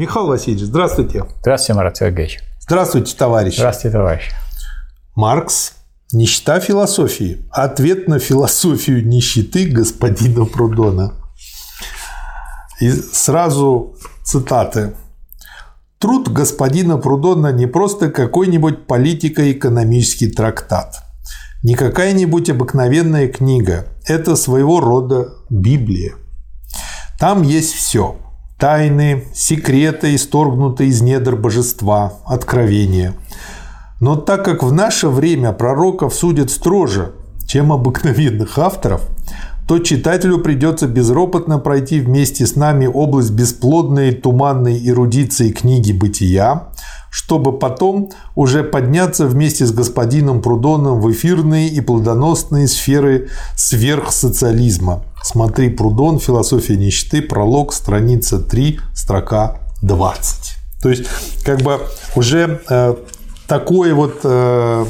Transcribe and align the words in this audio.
Михаил 0.00 0.28
Васильевич, 0.28 0.64
здравствуйте. 0.64 1.26
Здравствуйте, 1.42 1.74
Марат 1.74 1.98
Сергеевич. 1.98 2.40
Здравствуйте, 2.58 3.14
товарищи. 3.14 3.56
Здравствуйте, 3.56 3.98
товарищ. 3.98 4.30
Маркс 5.14 5.74
Нищета 6.10 6.58
философии. 6.58 7.44
Ответ 7.50 8.08
на 8.08 8.18
философию 8.18 9.06
нищеты 9.06 9.66
господина 9.66 10.46
Прудона. 10.46 11.12
И 12.80 12.90
сразу 12.90 13.94
цитаты. 14.24 14.94
Труд 15.98 16.30
господина 16.30 16.96
Прудона 16.96 17.52
не 17.52 17.66
просто 17.66 18.10
какой-нибудь 18.10 18.86
политико-экономический 18.86 20.28
трактат, 20.28 20.96
не 21.62 21.74
какая-нибудь 21.74 22.48
обыкновенная 22.48 23.28
книга. 23.28 23.84
Это 24.06 24.34
своего 24.36 24.80
рода 24.80 25.34
Библия. 25.50 26.14
Там 27.18 27.42
есть 27.42 27.74
все. 27.74 28.16
Тайны, 28.60 29.24
секреты, 29.34 30.14
исторгнутые 30.14 30.90
из 30.90 31.02
недр 31.02 31.34
божества, 31.34 32.12
откровения– 32.26 33.14
но 34.00 34.16
так 34.16 34.44
как 34.44 34.62
в 34.62 34.72
наше 34.72 35.08
время 35.08 35.52
пророков 35.52 36.14
судят 36.14 36.50
строже, 36.50 37.12
чем 37.46 37.70
обыкновенных 37.70 38.58
авторов, 38.58 39.02
то 39.68 39.78
читателю 39.78 40.38
придется 40.38 40.88
безропотно 40.88 41.58
пройти 41.58 42.00
вместе 42.00 42.46
с 42.46 42.56
нами 42.56 42.86
область 42.86 43.30
бесплодной 43.30 44.12
туманной 44.12 44.80
эрудиции 44.88 45.50
книги 45.50 45.92
«Бытия», 45.92 46.68
чтобы 47.10 47.58
потом 47.58 48.10
уже 48.34 48.62
подняться 48.62 49.26
вместе 49.26 49.66
с 49.66 49.72
господином 49.72 50.40
Прудоном 50.40 51.00
в 51.00 51.10
эфирные 51.10 51.68
и 51.68 51.80
плодоносные 51.80 52.68
сферы 52.68 53.28
сверхсоциализма. 53.56 55.02
Смотри 55.22 55.68
Прудон, 55.68 56.18
«Философия 56.18 56.76
нищеты», 56.76 57.20
пролог, 57.20 57.72
страница 57.72 58.38
3, 58.38 58.80
строка 58.94 59.58
20. 59.82 60.56
То 60.82 60.88
есть, 60.88 61.04
как 61.44 61.60
бы 61.60 61.78
уже 62.16 62.60
э, 62.70 62.94
такое 63.46 63.94
вот 63.94 64.20
э, 64.24 64.86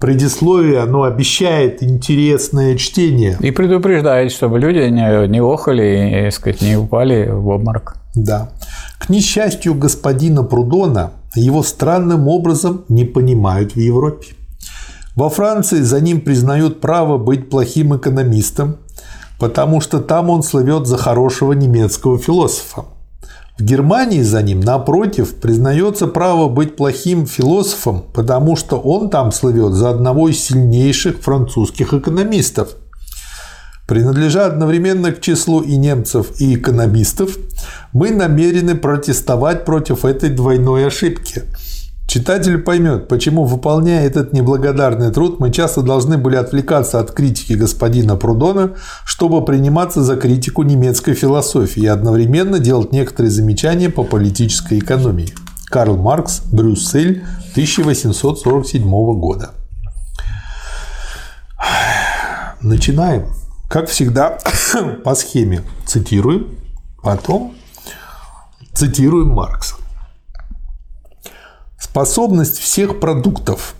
предисловие, 0.00 0.80
оно 0.80 1.04
обещает 1.04 1.82
интересное 1.82 2.76
чтение. 2.76 3.36
И 3.40 3.50
предупреждает, 3.50 4.32
чтобы 4.32 4.58
люди 4.58 4.78
не, 4.88 5.28
не 5.28 5.40
охали 5.40 6.26
и 6.26 6.30
сказать, 6.30 6.62
не 6.62 6.76
упали 6.76 7.28
в 7.30 7.46
обморок. 7.48 7.96
Да. 8.14 8.50
К 8.98 9.08
несчастью 9.08 9.74
господина 9.74 10.42
Прудона 10.42 11.12
его 11.34 11.62
странным 11.62 12.28
образом 12.28 12.84
не 12.88 13.04
понимают 13.04 13.72
в 13.72 13.78
Европе. 13.78 14.34
Во 15.14 15.30
Франции 15.30 15.80
за 15.80 16.00
ним 16.00 16.20
признают 16.20 16.80
право 16.80 17.18
быть 17.18 17.50
плохим 17.50 17.96
экономистом, 17.96 18.76
потому 19.38 19.80
что 19.80 20.00
там 20.00 20.30
он 20.30 20.42
слывет 20.42 20.86
за 20.86 20.96
хорошего 20.96 21.52
немецкого 21.52 22.18
философа. 22.18 22.84
В 23.58 23.62
Германии 23.64 24.22
за 24.22 24.40
ним, 24.42 24.60
напротив, 24.60 25.34
признается 25.34 26.06
право 26.06 26.48
быть 26.48 26.76
плохим 26.76 27.26
философом, 27.26 28.04
потому 28.14 28.54
что 28.54 28.78
он 28.78 29.10
там 29.10 29.32
слывет 29.32 29.72
за 29.72 29.90
одного 29.90 30.28
из 30.28 30.38
сильнейших 30.38 31.18
французских 31.20 31.92
экономистов. 31.92 32.76
Принадлежа 33.88 34.46
одновременно 34.46 35.10
к 35.10 35.20
числу 35.20 35.62
и 35.62 35.76
немцев, 35.76 36.40
и 36.40 36.54
экономистов, 36.54 37.36
мы 37.92 38.10
намерены 38.10 38.76
протестовать 38.76 39.64
против 39.64 40.04
этой 40.04 40.30
двойной 40.30 40.86
ошибки– 40.86 41.42
Читатель 42.08 42.56
поймет, 42.56 43.06
почему, 43.06 43.44
выполняя 43.44 44.06
этот 44.06 44.32
неблагодарный 44.32 45.12
труд, 45.12 45.40
мы 45.40 45.52
часто 45.52 45.82
должны 45.82 46.16
были 46.16 46.36
отвлекаться 46.36 47.00
от 47.00 47.12
критики 47.12 47.52
господина 47.52 48.16
Прудона, 48.16 48.76
чтобы 49.04 49.44
приниматься 49.44 50.02
за 50.02 50.16
критику 50.16 50.62
немецкой 50.62 51.12
философии 51.12 51.82
и 51.82 51.86
одновременно 51.86 52.58
делать 52.60 52.92
некоторые 52.92 53.30
замечания 53.30 53.90
по 53.90 54.04
политической 54.04 54.78
экономии. 54.78 55.34
Карл 55.66 55.98
Маркс, 55.98 56.40
Брюссель, 56.50 57.24
1847 57.52 58.82
года. 59.20 59.50
Начинаем. 62.62 63.26
Как 63.68 63.90
всегда, 63.90 64.38
по 65.04 65.14
схеме 65.14 65.62
цитируем, 65.84 66.58
потом 67.02 67.54
цитируем 68.72 69.28
Маркса. 69.28 69.74
Способность 71.78 72.58
всех 72.58 72.98
продуктов, 72.98 73.74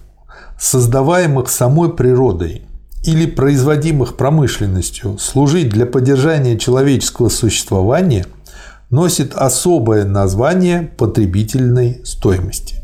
создаваемых 0.61 1.49
самой 1.49 1.95
природой 1.95 2.67
или 3.03 3.25
производимых 3.25 4.17
промышленностью, 4.17 5.17
служить 5.19 5.71
для 5.71 5.87
поддержания 5.87 6.59
человеческого 6.59 7.31
существования 7.31 8.27
носит 8.91 9.35
особое 9.35 10.05
название 10.05 10.83
потребительной 10.83 12.03
стоимости. 12.05 12.77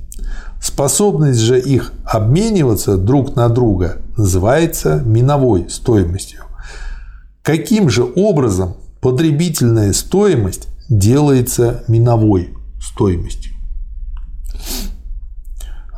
Способность 0.63 1.41
же 1.41 1.61
их 1.61 1.93
обмениваться 2.07 2.97
друг 2.97 3.37
на 3.37 3.51
друга 3.51 3.99
называется 4.17 5.03
миновой 5.05 5.69
стоимостью. 5.69 6.44
Каким 7.44 7.88
же 7.91 8.05
образом 8.16 8.77
потребительная 9.00 9.93
стоимость 9.93 10.66
делается 10.88 11.84
миновой 11.87 12.55
стоимостью? 12.81 13.55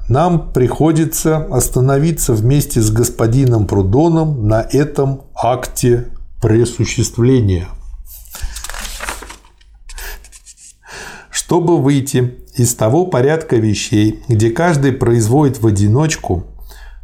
нам 0.08 0.52
приходится 0.52 1.36
остановиться 1.36 2.32
вместе 2.32 2.80
с 2.80 2.90
господином 2.90 3.66
Прудоном 3.66 4.46
на 4.46 4.62
этом 4.62 5.22
акте 5.34 6.06
пресуществления. 6.40 7.68
Чтобы 11.30 11.78
выйти 11.78 12.34
из 12.54 12.74
того 12.74 13.06
порядка 13.06 13.56
вещей, 13.56 14.22
где 14.28 14.50
каждый 14.50 14.92
производит 14.92 15.60
в 15.60 15.66
одиночку, 15.66 16.44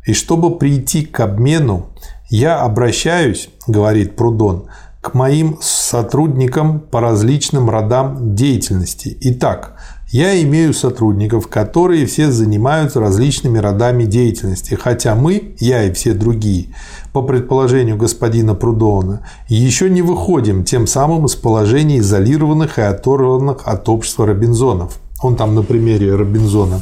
и 0.06 0.14
чтобы 0.14 0.58
прийти 0.58 1.04
к 1.04 1.20
обмену, 1.20 1.91
я 2.32 2.62
обращаюсь, 2.62 3.50
говорит 3.66 4.16
Прудон, 4.16 4.64
к 5.02 5.12
моим 5.12 5.58
сотрудникам 5.60 6.80
по 6.80 7.00
различным 7.00 7.68
родам 7.68 8.34
деятельности. 8.34 9.18
Итак, 9.20 9.74
я 10.10 10.40
имею 10.42 10.72
сотрудников, 10.72 11.48
которые 11.48 12.06
все 12.06 12.30
занимаются 12.30 13.00
различными 13.00 13.58
родами 13.58 14.04
деятельности, 14.04 14.74
хотя 14.74 15.14
мы, 15.14 15.54
я 15.58 15.84
и 15.84 15.92
все 15.92 16.14
другие, 16.14 16.68
по 17.12 17.20
предположению 17.20 17.98
господина 17.98 18.54
Прудона, 18.54 19.26
еще 19.48 19.90
не 19.90 20.00
выходим 20.00 20.64
тем 20.64 20.86
самым 20.86 21.26
из 21.26 21.34
положения 21.34 21.98
изолированных 21.98 22.78
и 22.78 22.82
оторванных 22.82 23.68
от 23.68 23.86
общества 23.90 24.26
Робинзонов. 24.26 25.00
Он 25.20 25.36
там 25.36 25.54
на 25.54 25.62
примере 25.62 26.14
Робинзона 26.14 26.80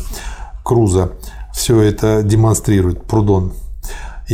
Круза 0.63 1.11
все 1.53 1.81
это 1.81 2.23
демонстрирует, 2.23 3.03
Прудон 3.03 3.53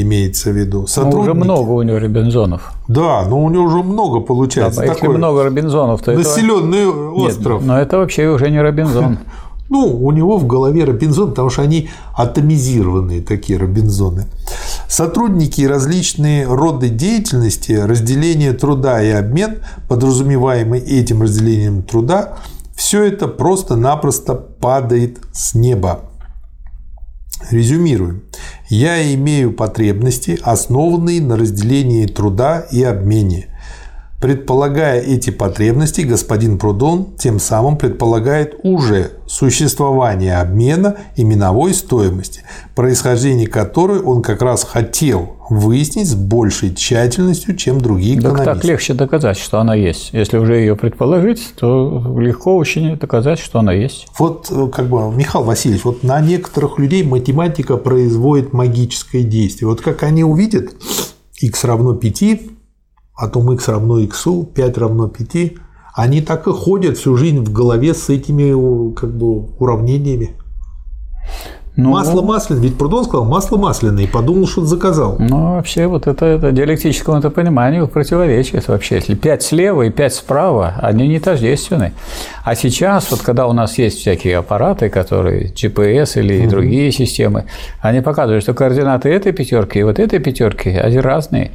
имеется 0.03 0.51
в 0.51 0.57
виду. 0.57 0.87
Сотрудники... 0.87 1.17
Ну, 1.17 1.23
уже 1.23 1.35
много 1.35 1.71
у 1.71 1.83
него 1.83 1.99
Робинзонов. 1.99 2.73
Да, 2.89 3.25
но 3.29 3.43
у 3.43 3.51
него 3.51 3.65
уже 3.65 3.83
много 3.83 4.21
получается. 4.21 4.81
Да, 4.81 4.87
если 4.87 5.07
много 5.09 5.45
Робинзонов, 5.45 6.03
то 6.03 6.13
населенный 6.13 6.83
это... 6.83 7.13
остров. 7.13 7.61
Нет, 7.61 7.69
но 7.69 7.79
это 7.79 7.99
вообще 7.99 8.29
уже 8.29 8.51
не 8.51 8.61
Робинзон. 8.61 9.19
Ну, 9.69 9.85
у 10.01 10.13
него 10.13 10.39
в 10.39 10.47
голове 10.47 10.85
Робинзон, 10.85 11.31
потому 11.31 11.51
что 11.51 11.63
они 11.63 11.89
атомизированные 12.15 13.21
такие 13.21 13.59
Робинзоны. 13.59 14.27
Сотрудники 14.89 15.63
и 15.63 15.67
различные 15.67 16.47
роды 16.47 16.89
деятельности, 16.89 17.73
разделение 17.73 18.53
труда 18.53 19.03
и 19.03 19.11
обмен, 19.11 19.59
подразумеваемый 19.89 20.79
этим 20.79 21.23
разделением 21.23 21.83
труда, 21.83 22.37
все 22.77 23.05
это 23.05 23.27
просто-напросто 23.27 24.35
падает 24.35 25.19
с 25.33 25.55
неба. 25.55 26.03
Резюмируем. 27.51 28.23
Я 28.69 29.15
имею 29.15 29.53
потребности, 29.53 30.39
основанные 30.43 31.21
на 31.21 31.37
разделении 31.37 32.07
труда 32.07 32.67
и 32.71 32.83
обмене. 32.83 33.47
Предполагая 34.21 35.01
эти 35.01 35.31
потребности, 35.31 36.01
господин 36.01 36.59
Прудон 36.59 37.15
тем 37.17 37.39
самым 37.39 37.77
предполагает 37.77 38.57
уже 38.65 39.13
существование 39.27 40.39
обмена 40.39 40.97
и 41.17 41.23
миновой 41.23 41.75
стоимости, 41.75 42.43
происхождение 42.75 43.47
которой 43.47 44.01
он 44.01 44.23
как 44.23 44.43
раз 44.43 44.65
хотел 44.65 45.36
выяснить 45.49 46.09
с 46.09 46.15
большей 46.15 46.75
тщательностью, 46.75 47.57
чем 47.57 47.81
другие 47.81 48.19
экономисты. 48.19 48.45
Так, 48.45 48.55
так 48.57 48.65
легче 48.65 48.95
доказать, 48.95 49.39
что 49.39 49.61
она 49.61 49.75
есть. 49.75 50.11
Если 50.13 50.39
уже 50.39 50.57
ее 50.57 50.77
предположить, 50.77 51.55
то 51.57 52.17
легко 52.19 52.57
очень 52.57 52.97
доказать, 52.97 53.39
что 53.39 53.59
она 53.61 53.73
есть. 53.73 54.07
Вот, 54.19 54.51
э, 54.51 54.69
как 54.69 54.89
бы, 54.89 55.13
Михаил 55.15 55.45
Васильевич, 55.45 55.85
вот 55.85 56.03
на 56.03 56.21
некоторых 56.21 56.79
людей 56.79 57.03
математика 57.03 57.77
производит 57.77 58.53
магическое 58.53 59.23
действие. 59.23 59.69
Вот 59.69 59.81
как 59.81 60.03
они 60.03 60.25
увидят 60.25 60.75
x 61.41 61.65
равно 61.65 61.95
5, 61.95 62.23
а 63.15 63.29
то 63.29 63.53
x 63.53 63.69
равно 63.69 63.99
x, 64.01 64.27
5 64.55 64.79
равно 64.79 65.09
5, 65.09 65.53
они 65.95 66.21
так 66.21 66.47
и 66.47 66.53
ходят 66.53 66.99
всю 66.99 67.17
жизнь 67.17 67.39
в 67.39 67.53
голове 67.53 67.95
с 67.95 68.11
этими 68.11 68.95
как 68.95 69.17
бы, 69.17 69.47
уравнениями. 69.59 70.37
Ну, 71.77 71.91
масло 71.91 72.23
масляное, 72.23 72.63
ведь 72.63 72.79
Прудон 72.79 73.05
сказал 73.05 73.27
масло 73.27 73.59
масляное 73.59 74.05
и 74.05 74.07
подумал, 74.07 74.47
что 74.47 74.65
заказал. 74.65 75.17
Ну, 75.19 75.57
вообще, 75.57 75.87
вот 75.87 76.07
это, 76.07 76.25
это 76.25 76.51
диалектическому 76.51 77.19
это 77.19 77.29
пониманию 77.29 77.87
противоречит 77.87 78.67
вообще. 78.69 78.95
Если 78.97 79.15
пять 79.15 79.43
слева 79.43 79.83
и 79.83 79.91
пять 79.91 80.15
справа, 80.15 80.75
они 80.81 81.07
не 81.07 81.21
тождественны. 81.21 81.93
А 82.45 82.55
сейчас, 82.55 83.11
вот 83.11 83.21
когда 83.21 83.47
у 83.47 83.53
нас 83.53 83.77
есть 83.77 83.99
всякие 83.99 84.39
аппараты, 84.39 84.89
которые 84.89 85.53
GPS 85.53 86.19
или 86.19 86.43
угу. 86.43 86.51
другие 86.51 86.91
системы, 86.93 87.45
они 87.83 88.01
показывают, 88.01 88.43
что 88.43 88.55
координаты 88.55 89.11
этой 89.11 89.33
пятерки 89.33 89.81
и 89.81 89.83
вот 89.83 89.99
этой 89.99 90.19
пятерки, 90.19 90.71
они 90.71 90.99
разные. 90.99 91.51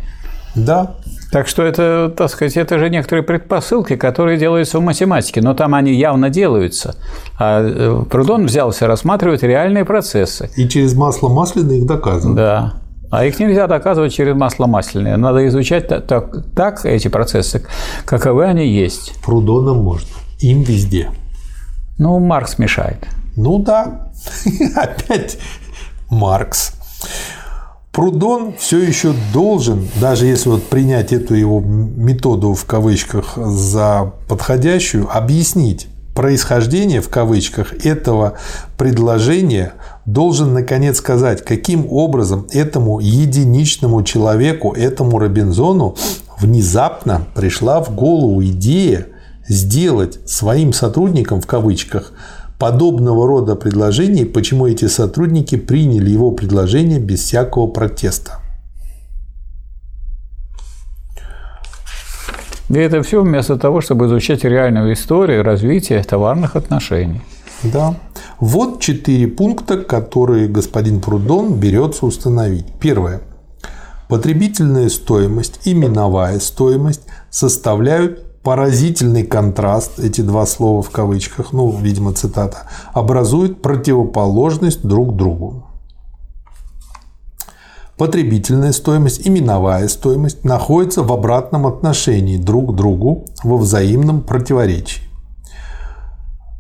Да. 0.53 0.97
Так 1.31 1.48
что 1.48 1.63
это, 1.63 2.13
так 2.16 2.30
сказать, 2.30 2.57
это 2.57 2.78
же 2.78 2.89
некоторые 2.89 3.24
предпосылки, 3.24 3.95
которые 3.95 4.38
делаются 4.38 4.80
в 4.80 4.81
математике, 4.81 5.42
но 5.42 5.54
там 5.54 5.74
они 5.75 5.94
явно 5.94 6.30
делаются. 6.30 6.95
А 7.39 7.62
э, 7.62 8.04
Прудон 8.10 8.48
взялся 8.48 8.86
рассматривать 8.86 9.42
реальные 9.42 9.86
процессы. 9.86 10.50
И 10.57 10.68
через 10.68 10.94
масло 10.94 11.30
масляное 11.30 11.78
их 11.78 11.86
доказывать. 11.86 12.36
Да. 12.36 12.74
А 13.10 13.25
их 13.25 13.39
нельзя 13.39 13.68
доказывать 13.68 14.13
через 14.13 14.36
масло 14.36 14.68
масляное. 14.68 15.16
Надо 15.16 15.48
изучать 15.48 15.88
так, 15.88 16.06
так, 16.06 16.31
так 16.54 16.86
эти 16.86 17.07
процессы, 17.07 17.66
каковы 18.06 18.45
они 18.45 18.68
есть. 18.68 19.13
Прудоном 19.24 19.84
можно. 19.84 20.10
Им 20.39 20.63
везде. 20.63 21.12
Ну, 21.98 22.19
Маркс 22.19 22.57
мешает. 22.57 23.07
Ну 23.38 23.60
да. 23.60 24.12
Опять 24.75 25.38
Маркс. 26.10 26.74
Прудон 27.91 28.53
все 28.57 28.79
еще 28.79 29.13
должен, 29.33 29.85
даже 29.99 30.25
если 30.25 30.47
вот 30.47 30.63
принять 30.63 31.11
эту 31.11 31.33
его 31.33 31.59
методу 31.59 32.53
в 32.53 32.63
кавычках 32.63 33.33
за 33.35 34.13
подходящую, 34.29 35.13
объяснить 35.13 35.88
происхождение 36.15 37.01
в 37.01 37.09
кавычках 37.09 37.85
этого 37.85 38.38
предложения, 38.77 39.73
должен 40.05 40.53
наконец 40.53 40.99
сказать, 40.99 41.43
каким 41.43 41.85
образом 41.91 42.47
этому 42.51 42.99
единичному 42.99 44.03
человеку, 44.03 44.71
этому 44.71 45.19
Робинзону 45.19 45.97
внезапно 46.39 47.27
пришла 47.35 47.81
в 47.83 47.93
голову 47.93 48.41
идея 48.41 49.07
сделать 49.49 50.19
своим 50.29 50.71
сотрудникам 50.71 51.41
в 51.41 51.47
кавычках 51.47 52.13
подобного 52.62 53.25
рода 53.25 53.56
предложений, 53.56 54.25
почему 54.25 54.68
эти 54.68 54.86
сотрудники 54.86 55.58
приняли 55.58 56.12
его 56.12 56.30
предложение 56.30 57.00
без 57.00 57.22
всякого 57.22 57.66
протеста. 57.66 58.40
И 62.69 62.75
это 62.75 63.02
все 63.02 63.24
вместо 63.24 63.58
того, 63.58 63.81
чтобы 63.81 64.06
изучать 64.06 64.44
реальную 64.44 64.94
историю 64.94 65.42
развития 65.44 66.04
товарных 66.04 66.56
отношений. 66.56 67.22
Да. 67.63 67.96
Вот 68.40 68.80
четыре 68.80 69.25
пункта, 69.28 69.78
которые 69.78 70.48
господин 70.48 71.02
Прудон 71.02 71.56
берется 71.56 72.06
установить. 72.06 72.68
Первое. 72.80 73.22
Потребительная 74.08 74.90
стоимость 74.90 75.62
и 75.66 75.74
миновая 75.74 76.40
стоимость 76.40 77.08
составляют 77.31 78.31
поразительный 78.43 79.23
контраст, 79.23 79.99
эти 79.99 80.21
два 80.21 80.45
слова 80.45 80.81
в 80.81 80.89
кавычках, 80.89 81.53
ну, 81.53 81.71
видимо, 81.71 82.13
цитата, 82.13 82.67
образуют 82.93 83.61
противоположность 83.61 84.83
друг 84.83 85.15
другу. 85.15 85.65
Потребительная 87.97 88.71
стоимость 88.71 89.27
и 89.27 89.29
миновая 89.29 89.88
стоимость 89.88 90.43
находятся 90.43 91.03
в 91.03 91.13
обратном 91.13 91.67
отношении 91.67 92.38
друг 92.38 92.73
к 92.73 92.75
другу 92.75 93.25
во 93.43 93.57
взаимном 93.57 94.21
противоречии. 94.21 95.03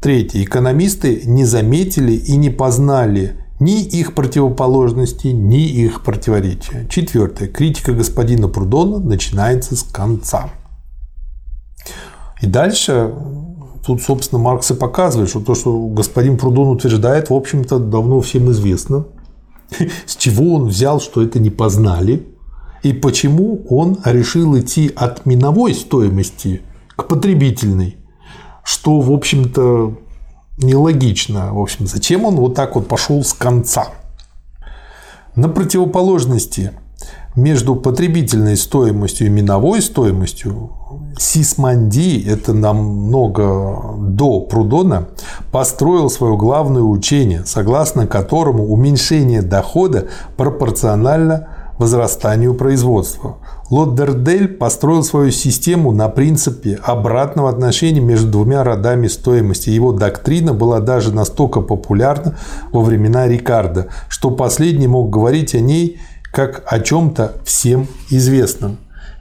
Третье. 0.01 0.43
Экономисты 0.43 1.23
не 1.25 1.45
заметили 1.45 2.13
и 2.13 2.35
не 2.35 2.51
познали 2.51 3.37
ни 3.59 3.81
их 3.83 4.13
противоположности, 4.13 5.27
ни 5.27 5.67
их 5.67 6.03
противоречия. 6.03 6.87
Четвертое. 6.89 7.47
Критика 7.47 7.93
господина 7.93 8.47
Прудона 8.47 8.99
начинается 8.99 9.75
с 9.75 9.83
конца. 9.83 10.49
И 12.41 12.47
дальше 12.47 13.13
тут, 13.85 14.01
собственно, 14.01 14.41
Маркс 14.41 14.71
и 14.71 14.73
показывает, 14.73 15.29
что 15.29 15.39
то, 15.39 15.55
что 15.55 15.87
господин 15.87 16.37
Прудон 16.37 16.69
утверждает, 16.69 17.29
в 17.29 17.33
общем-то, 17.33 17.79
давно 17.79 18.21
всем 18.21 18.51
известно. 18.51 19.05
С 20.05 20.15
чего 20.15 20.55
он 20.55 20.67
взял, 20.67 20.99
что 20.99 21.21
это 21.21 21.39
не 21.39 21.49
познали, 21.49 22.27
и 22.83 22.93
почему 22.93 23.63
он 23.69 23.99
решил 24.05 24.57
идти 24.59 24.91
от 24.95 25.25
миновой 25.25 25.73
стоимости 25.73 26.61
к 26.95 27.07
потребительной, 27.07 27.97
что, 28.63 28.99
в 28.99 29.11
общем-то, 29.11 29.97
нелогично. 30.57 31.53
В 31.53 31.59
общем, 31.59 31.87
зачем 31.87 32.25
он 32.25 32.35
вот 32.35 32.55
так 32.55 32.75
вот 32.75 32.87
пошел 32.87 33.23
с 33.23 33.33
конца? 33.33 33.87
На 35.35 35.47
противоположности 35.47 36.73
между 37.35 37.75
потребительной 37.75 38.57
стоимостью 38.57 39.27
и 39.27 39.29
миновой 39.29 39.81
стоимостью 39.81 40.71
Сисманди, 41.17 42.25
это 42.27 42.53
намного 42.53 43.95
до 43.97 44.41
Прудона, 44.41 45.07
построил 45.51 46.09
свое 46.09 46.35
главное 46.35 46.81
учение, 46.81 47.43
согласно 47.45 48.07
которому 48.07 48.65
уменьшение 48.67 49.41
дохода 49.41 50.07
пропорционально 50.35 51.47
возрастанию 51.77 52.53
производства. 52.53 53.37
Лоддердель 53.71 54.47
построил 54.49 55.03
свою 55.03 55.31
систему 55.31 55.91
на 55.93 56.09
принципе 56.09 56.77
обратного 56.83 57.49
отношения 57.49 58.01
между 58.01 58.29
двумя 58.29 58.63
родами 58.63 59.07
стоимости. 59.07 59.69
Его 59.69 59.91
доктрина 59.91 60.53
была 60.53 60.79
даже 60.79 61.11
настолько 61.11 61.61
популярна 61.61 62.37
во 62.71 62.81
времена 62.81 63.27
Рикардо, 63.27 63.87
что 64.09 64.29
последний 64.29 64.87
мог 64.87 65.09
говорить 65.09 65.55
о 65.55 65.59
ней 65.59 65.99
как 66.31 66.63
о 66.65 66.79
чем-то 66.79 67.35
всем 67.43 67.87
известном. 68.09 68.77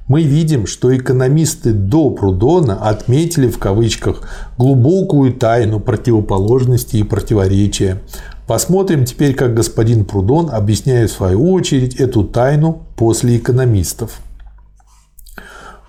Мы 0.06 0.22
видим, 0.22 0.66
что 0.66 0.96
экономисты 0.96 1.72
до 1.72 2.10
Прудона 2.10 2.88
отметили 2.88 3.48
в 3.48 3.58
кавычках 3.58 4.22
глубокую 4.58 5.32
тайну 5.34 5.78
противоположности 5.78 6.96
и 6.96 7.04
противоречия. 7.04 8.02
Посмотрим 8.46 9.04
теперь, 9.04 9.34
как 9.34 9.54
господин 9.54 10.04
Прудон 10.04 10.50
объясняет 10.50 11.10
в 11.10 11.14
свою 11.14 11.52
очередь 11.52 11.94
эту 11.94 12.24
тайну 12.24 12.82
после 12.96 13.36
экономистов. 13.36 14.20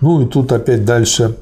Ну 0.00 0.22
и 0.22 0.26
тут 0.26 0.52
опять 0.52 0.84
дальше 0.84 1.36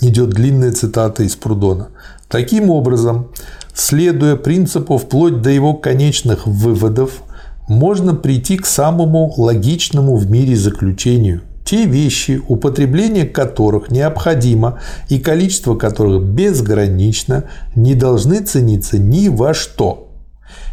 идет 0.00 0.30
длинная 0.30 0.72
цитата 0.72 1.22
из 1.22 1.36
Прудона. 1.36 1.90
Таким 2.28 2.70
образом, 2.70 3.28
следуя 3.72 4.34
принципу 4.34 4.98
вплоть 4.98 5.42
до 5.42 5.50
его 5.50 5.74
конечных 5.74 6.46
выводов, 6.46 7.22
можно 7.68 8.14
прийти 8.14 8.56
к 8.56 8.66
самому 8.66 9.32
логичному 9.36 10.16
в 10.16 10.30
мире 10.30 10.56
заключению. 10.56 11.42
Те 11.64 11.84
вещи, 11.84 12.40
употребление 12.46 13.26
которых 13.26 13.90
необходимо 13.90 14.78
и 15.08 15.18
количество 15.18 15.74
которых 15.74 16.22
безгранично, 16.22 17.44
не 17.74 17.94
должны 17.94 18.40
цениться 18.40 18.98
ни 18.98 19.28
во 19.28 19.52
что. 19.52 20.12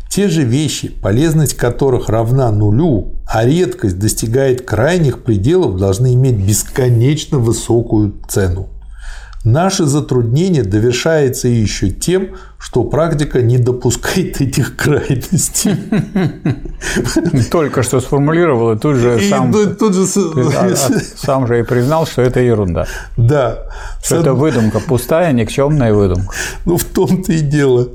Те 0.07 0.27
же 0.27 0.43
вещи, 0.43 0.89
полезность 0.89 1.55
которых 1.55 2.09
равна 2.09 2.51
нулю, 2.51 3.15
а 3.25 3.43
редкость 3.43 3.97
достигает 3.97 4.61
крайних 4.61 5.23
пределов, 5.23 5.77
должны 5.77 6.13
иметь 6.13 6.35
бесконечно 6.35 7.39
высокую 7.39 8.13
цену. 8.27 8.67
Наше 9.43 9.85
затруднение 9.85 10.63
довершается 10.63 11.47
еще 11.47 11.89
тем, 11.89 12.35
что 12.63 12.85
практика 12.85 13.41
не 13.41 13.57
допускает 13.57 14.39
этих 14.39 14.77
крайностей. 14.77 15.75
Только 17.51 17.83
что 17.83 17.99
сформулировал, 17.99 18.71
и 18.71 18.79
тут 18.79 18.95
же 18.95 19.19
сам, 19.29 19.51
тут 19.51 19.93
же... 19.93 20.03
А, 20.53 20.67
а, 20.71 20.75
сам 21.17 21.47
же 21.47 21.59
и 21.59 21.63
признал, 21.63 22.07
что 22.07 22.21
это 22.21 22.39
ерунда. 22.39 22.87
Да. 23.17 23.65
Что 24.01 24.17
это 24.17 24.33
выдумка, 24.33 24.79
пустая, 24.79 25.33
никчемная 25.33 25.93
выдумка. 25.93 26.33
Ну, 26.65 26.77
в 26.77 26.85
том-то 26.85 27.33
и 27.33 27.39
дело. 27.39 27.89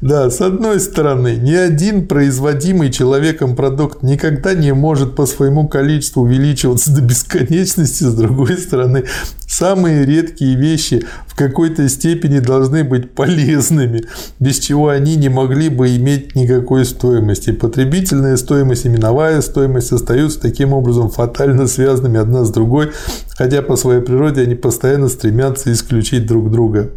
Да, 0.00 0.30
с 0.30 0.40
одной 0.40 0.80
стороны, 0.80 1.36
ни 1.36 1.54
один 1.54 2.06
производимый 2.06 2.90
человеком 2.90 3.54
продукт 3.54 4.02
никогда 4.02 4.54
не 4.54 4.72
может 4.72 5.14
по 5.14 5.26
своему 5.26 5.68
количеству 5.68 6.22
увеличиваться 6.22 6.90
до 6.90 7.02
бесконечности, 7.02 8.04
с 8.04 8.14
другой 8.14 8.56
стороны, 8.56 9.04
самые 9.46 10.06
редкие 10.06 10.56
вещи 10.56 11.04
в 11.26 11.34
какой-то 11.34 11.88
степени 11.88 12.38
должны 12.38 12.82
быть 12.82 13.12
полезными 13.12 14.05
без 14.40 14.58
чего 14.58 14.88
они 14.88 15.16
не 15.16 15.28
могли 15.28 15.68
бы 15.68 15.94
иметь 15.96 16.34
никакой 16.34 16.84
стоимости. 16.84 17.52
Потребительная 17.52 18.36
стоимость 18.36 18.84
и 18.84 18.88
миновая 18.88 19.40
стоимость 19.40 19.92
остаются 19.92 20.40
таким 20.40 20.72
образом 20.72 21.10
фатально 21.10 21.66
связанными 21.66 22.18
одна 22.18 22.44
с 22.44 22.50
другой, 22.50 22.92
хотя 23.30 23.62
по 23.62 23.76
своей 23.76 24.00
природе 24.00 24.42
они 24.42 24.54
постоянно 24.54 25.08
стремятся 25.08 25.72
исключить 25.72 26.26
друг 26.26 26.50
друга. 26.50 26.90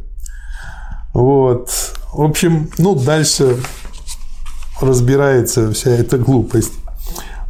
Вот. 1.13 1.69
В 2.13 2.21
общем, 2.21 2.69
ну, 2.77 2.95
дальше 2.95 3.57
разбирается 4.81 5.71
вся 5.71 5.91
эта 5.91 6.17
глупость. 6.17 6.73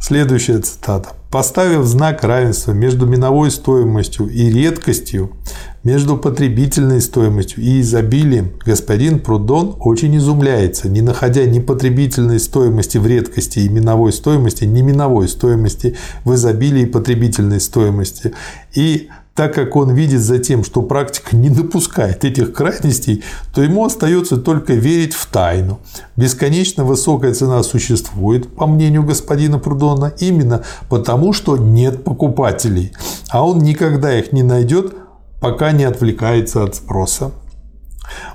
Следующая 0.00 0.60
цитата. 0.60 1.10
Поставив 1.30 1.84
знак 1.84 2.24
равенства 2.24 2.72
между 2.72 3.06
миновой 3.06 3.50
стоимостью 3.50 4.28
и 4.28 4.50
редкостью, 4.50 5.36
между 5.84 6.16
потребительной 6.16 7.00
стоимостью 7.02 7.62
и 7.62 7.80
изобилием, 7.80 8.52
господин 8.64 9.20
Прудон 9.20 9.76
очень 9.78 10.16
изумляется, 10.16 10.88
не 10.88 11.02
находя 11.02 11.44
ни 11.44 11.60
потребительной 11.60 12.40
стоимости 12.40 12.98
в 12.98 13.06
редкости 13.06 13.60
и 13.60 13.68
миновой 13.68 14.12
стоимости, 14.12 14.64
ни 14.64 14.80
миновой 14.80 15.28
стоимости 15.28 15.96
в 16.24 16.34
изобилии 16.34 16.86
потребительной 16.86 17.60
стоимости. 17.60 18.32
И 18.74 19.10
так 19.40 19.54
как 19.54 19.74
он 19.74 19.94
видит 19.94 20.20
за 20.20 20.38
тем, 20.38 20.62
что 20.62 20.82
практика 20.82 21.34
не 21.34 21.48
допускает 21.48 22.26
этих 22.26 22.52
крайностей, 22.52 23.24
то 23.54 23.62
ему 23.62 23.86
остается 23.86 24.36
только 24.36 24.74
верить 24.74 25.14
в 25.14 25.24
тайну. 25.24 25.80
Бесконечно 26.14 26.84
высокая 26.84 27.32
цена 27.32 27.62
существует, 27.62 28.54
по 28.54 28.66
мнению 28.66 29.02
господина 29.02 29.58
Прудона, 29.58 30.12
именно 30.18 30.62
потому, 30.90 31.32
что 31.32 31.56
нет 31.56 32.04
покупателей, 32.04 32.92
а 33.30 33.46
он 33.46 33.60
никогда 33.60 34.12
их 34.18 34.32
не 34.32 34.42
найдет, 34.42 34.94
пока 35.40 35.72
не 35.72 35.84
отвлекается 35.84 36.62
от 36.62 36.74
спроса. 36.74 37.30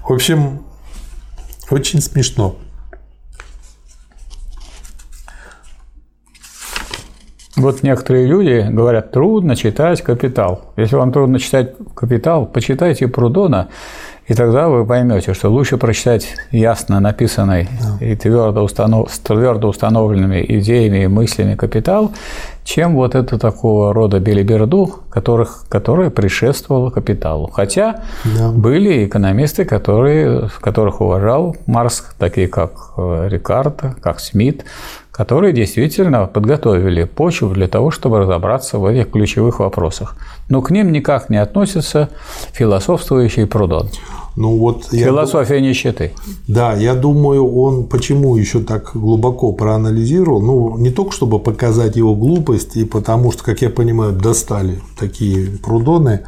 В 0.10 0.12
общем, 0.12 0.64
очень 1.70 2.02
смешно. 2.02 2.56
Вот 7.58 7.84
некоторые 7.84 8.26
люди 8.28 8.68
говорят, 8.70 9.12
трудно 9.12 9.56
читать 9.56 10.02
«Капитал». 10.02 10.74
Если 10.76 10.98
вам 10.98 11.14
трудно 11.14 11.40
читать 11.40 11.74
«Капитал», 11.96 12.46
почитайте 12.46 13.08
Прудона, 13.08 13.70
и 14.28 14.34
тогда 14.34 14.68
вы 14.68 14.86
поймете, 14.86 15.34
что 15.34 15.50
лучше 15.50 15.78
прочитать 15.78 16.36
ясно 16.52 17.00
написанный 17.00 17.70
да. 17.80 18.06
и 18.06 18.16
твердо, 18.16 18.64
установ... 18.64 19.14
с 19.14 19.20
твердо 19.20 19.70
установленными 19.70 20.44
идеями 20.48 21.04
и 21.04 21.08
мыслями 21.08 21.56
«Капитал», 21.56 22.12
чем 22.66 22.96
вот 22.96 23.16
это 23.16 23.38
такого 23.38 23.94
рода 23.94 24.20
белиберду, 24.20 25.04
которых, 25.10 25.66
которая 25.70 26.10
предшествовала 26.10 26.90
«Капиталу». 26.90 27.48
Хотя 27.48 28.02
да. 28.26 28.52
были 28.52 29.06
экономисты, 29.06 29.64
которые, 29.64 30.50
которых 30.60 31.00
уважал 31.00 31.56
Марс, 31.68 32.04
такие 32.18 32.48
как 32.48 32.72
э, 32.98 33.28
Рикардо, 33.30 33.96
как 34.02 34.20
Смит, 34.20 34.66
которые 35.16 35.54
действительно 35.54 36.26
подготовили 36.26 37.06
почву 37.06 37.54
для 37.54 37.70
того, 37.70 37.90
чтобы 37.90 38.20
разобраться 38.20 38.80
в 38.80 38.86
этих 38.86 39.12
ключевых 39.12 39.60
вопросах. 39.60 40.18
Но 40.50 40.62
к 40.62 40.72
ним 40.72 40.92
никак 40.92 41.30
не 41.30 41.38
относится 41.38 42.10
философствующий 42.52 43.48
Прудон. 43.48 43.88
Ну 44.36 44.58
вот 44.58 44.88
Философия 44.92 45.56
я, 45.56 45.62
нищеты. 45.62 46.12
Да, 46.50 46.74
я 46.74 46.96
думаю, 46.96 47.48
он 47.48 47.86
почему 47.86 48.36
еще 48.36 48.60
так 48.60 48.92
глубоко 48.94 49.54
проанализировал, 49.54 50.42
ну, 50.42 50.78
не 50.78 50.90
только 50.90 51.14
чтобы 51.14 51.40
показать 51.40 51.96
его 51.96 52.14
глупость, 52.14 52.76
и 52.76 52.84
потому 52.84 53.32
что, 53.32 53.46
как 53.46 53.62
я 53.62 53.70
понимаю, 53.70 54.12
достали 54.12 54.82
такие 55.00 55.48
прудоны, 55.64 56.26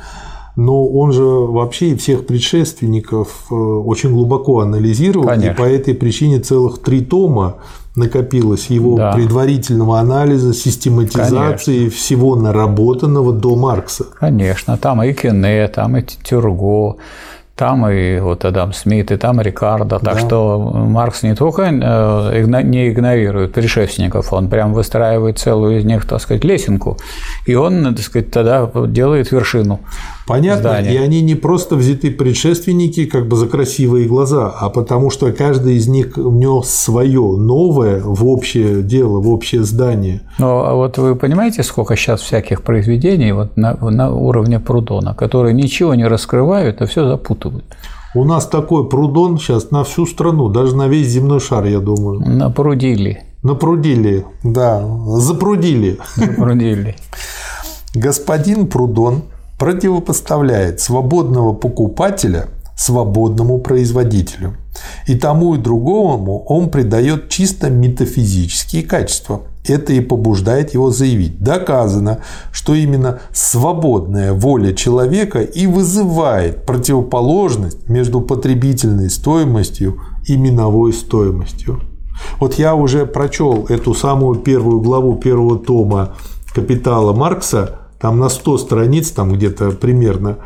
но 0.56 0.88
он 0.88 1.12
же 1.12 1.24
вообще 1.24 1.90
и 1.90 1.96
всех 1.96 2.26
предшественников 2.26 3.48
э, 3.52 3.54
очень 3.54 4.12
глубоко 4.12 4.62
анализировал, 4.62 5.28
Конечно. 5.28 5.52
и 5.52 5.56
по 5.56 5.64
этой 5.64 5.94
причине 5.94 6.40
целых 6.40 6.82
три 6.82 7.02
тома 7.02 7.58
накопилось 7.98 8.68
его 8.68 8.96
да. 8.96 9.12
предварительного 9.12 10.00
анализа, 10.00 10.54
систематизации 10.54 11.78
Конечно. 11.78 11.98
всего 11.98 12.36
наработанного 12.36 13.34
до 13.34 13.56
Маркса. 13.56 14.06
Конечно, 14.20 14.78
там 14.78 15.04
и 15.04 15.14
Кене, 15.14 15.68
там 15.68 15.98
и 15.98 16.04
Тюрго, 16.04 16.98
там 17.56 17.90
и 17.90 18.20
вот 18.20 18.46
Адам 18.46 18.72
Смит, 18.72 19.12
и 19.12 19.18
там 19.18 19.42
Рикардо. 19.42 20.00
Так 20.00 20.14
да. 20.14 20.20
что 20.20 20.60
Маркс 20.60 21.24
не 21.24 21.34
только 21.34 21.64
э, 21.64 22.62
не 22.64 22.90
игнорирует 22.90 23.54
предшественников, 23.54 24.32
он 24.32 24.48
прям 24.48 24.74
выстраивает 24.74 25.40
целую 25.40 25.80
из 25.80 25.86
них, 25.86 26.06
так 26.06 26.22
сказать, 26.22 26.44
лесенку. 26.44 26.98
И 27.48 27.56
он, 27.56 27.96
так 27.96 28.06
сказать, 28.06 28.30
тогда 28.30 28.70
делает 28.88 29.32
вершину. 29.32 29.80
Понятно, 30.28 30.70
здания. 30.70 30.94
и 30.94 30.98
они 30.98 31.22
не 31.22 31.36
просто 31.36 31.76
взяты 31.76 32.12
предшественники 32.12 33.06
как 33.06 33.28
бы 33.28 33.38
за 33.38 33.48
красивые 33.48 34.08
глаза, 34.08 34.50
а 34.50 34.70
потому 34.70 35.10
что 35.10 35.32
каждый 35.32 35.78
из 35.78 35.88
них 35.88 36.18
внес 36.18 36.68
свое 36.68 37.22
новое 37.22 38.02
в 38.02 38.28
общее 38.28 38.84
дело, 38.84 39.20
в 39.20 39.30
общее 39.30 39.64
здание. 39.64 40.22
Ну, 40.38 40.48
а 40.48 40.76
вот 40.76 40.98
вы 40.98 41.16
понимаете, 41.16 41.64
сколько 41.64 41.96
сейчас 41.96 42.22
всяких 42.22 42.62
произведений 42.62 43.32
вот 43.32 43.56
на, 43.56 43.76
на 43.76 44.14
уровне 44.14 44.60
Прудона, 44.60 45.16
которые 45.16 45.54
ничего 45.54 45.96
не 45.96 46.06
раскрывают, 46.06 46.82
а 46.82 46.88
все 46.88 47.08
запутывают. 47.08 47.66
У 48.14 48.24
нас 48.24 48.48
такой 48.48 48.90
прудон 48.90 49.38
сейчас 49.38 49.72
на 49.72 49.84
всю 49.84 50.06
страну, 50.06 50.50
даже 50.50 50.76
на 50.76 50.88
весь 50.88 51.08
земной 51.08 51.40
шар, 51.40 51.66
я 51.66 51.80
думаю. 51.80 52.20
Напрудили. 52.20 53.24
Напрудили, 53.44 54.26
да, 54.44 54.84
запрудили. 55.18 56.00
Запрудили. 56.16 56.96
Господин 57.94 58.68
Прудон 58.68 59.24
противопоставляет 59.58 60.80
свободного 60.80 61.54
покупателя 61.54 62.48
свободному 62.78 63.58
производителю. 63.58 64.56
И 65.08 65.16
тому 65.16 65.56
и 65.56 65.58
другому 65.58 66.44
он 66.46 66.70
придает 66.70 67.30
чисто 67.30 67.70
метафизические 67.72 68.84
качества. 68.84 69.42
Это 69.68 69.94
и 69.94 70.00
побуждает 70.00 70.76
его 70.76 70.92
заявить. 70.92 71.40
Доказано, 71.40 72.20
что 72.52 72.76
именно 72.76 73.20
свободная 73.34 74.32
воля 74.32 74.74
человека 74.74 75.42
и 75.42 75.66
вызывает 75.66 76.66
противоположность 76.66 77.90
между 77.90 78.22
потребительной 78.22 79.10
стоимостью 79.10 80.00
и 80.26 80.38
миновой 80.38 80.94
стоимостью. 80.94 81.82
Вот 82.40 82.56
я 82.56 82.76
уже 82.76 83.06
прочел 83.06 83.66
эту 83.68 83.94
самую 83.94 84.40
первую 84.40 84.82
главу 84.82 85.16
первого 85.16 85.58
тома 85.58 86.14
«Капитала 86.54 87.14
Маркса», 87.14 87.87
там 88.00 88.20
на 88.20 88.30
100 88.30 88.58
страниц, 88.58 89.12
там 89.12 89.34
где-то 89.34 89.72
примерно, 89.72 90.38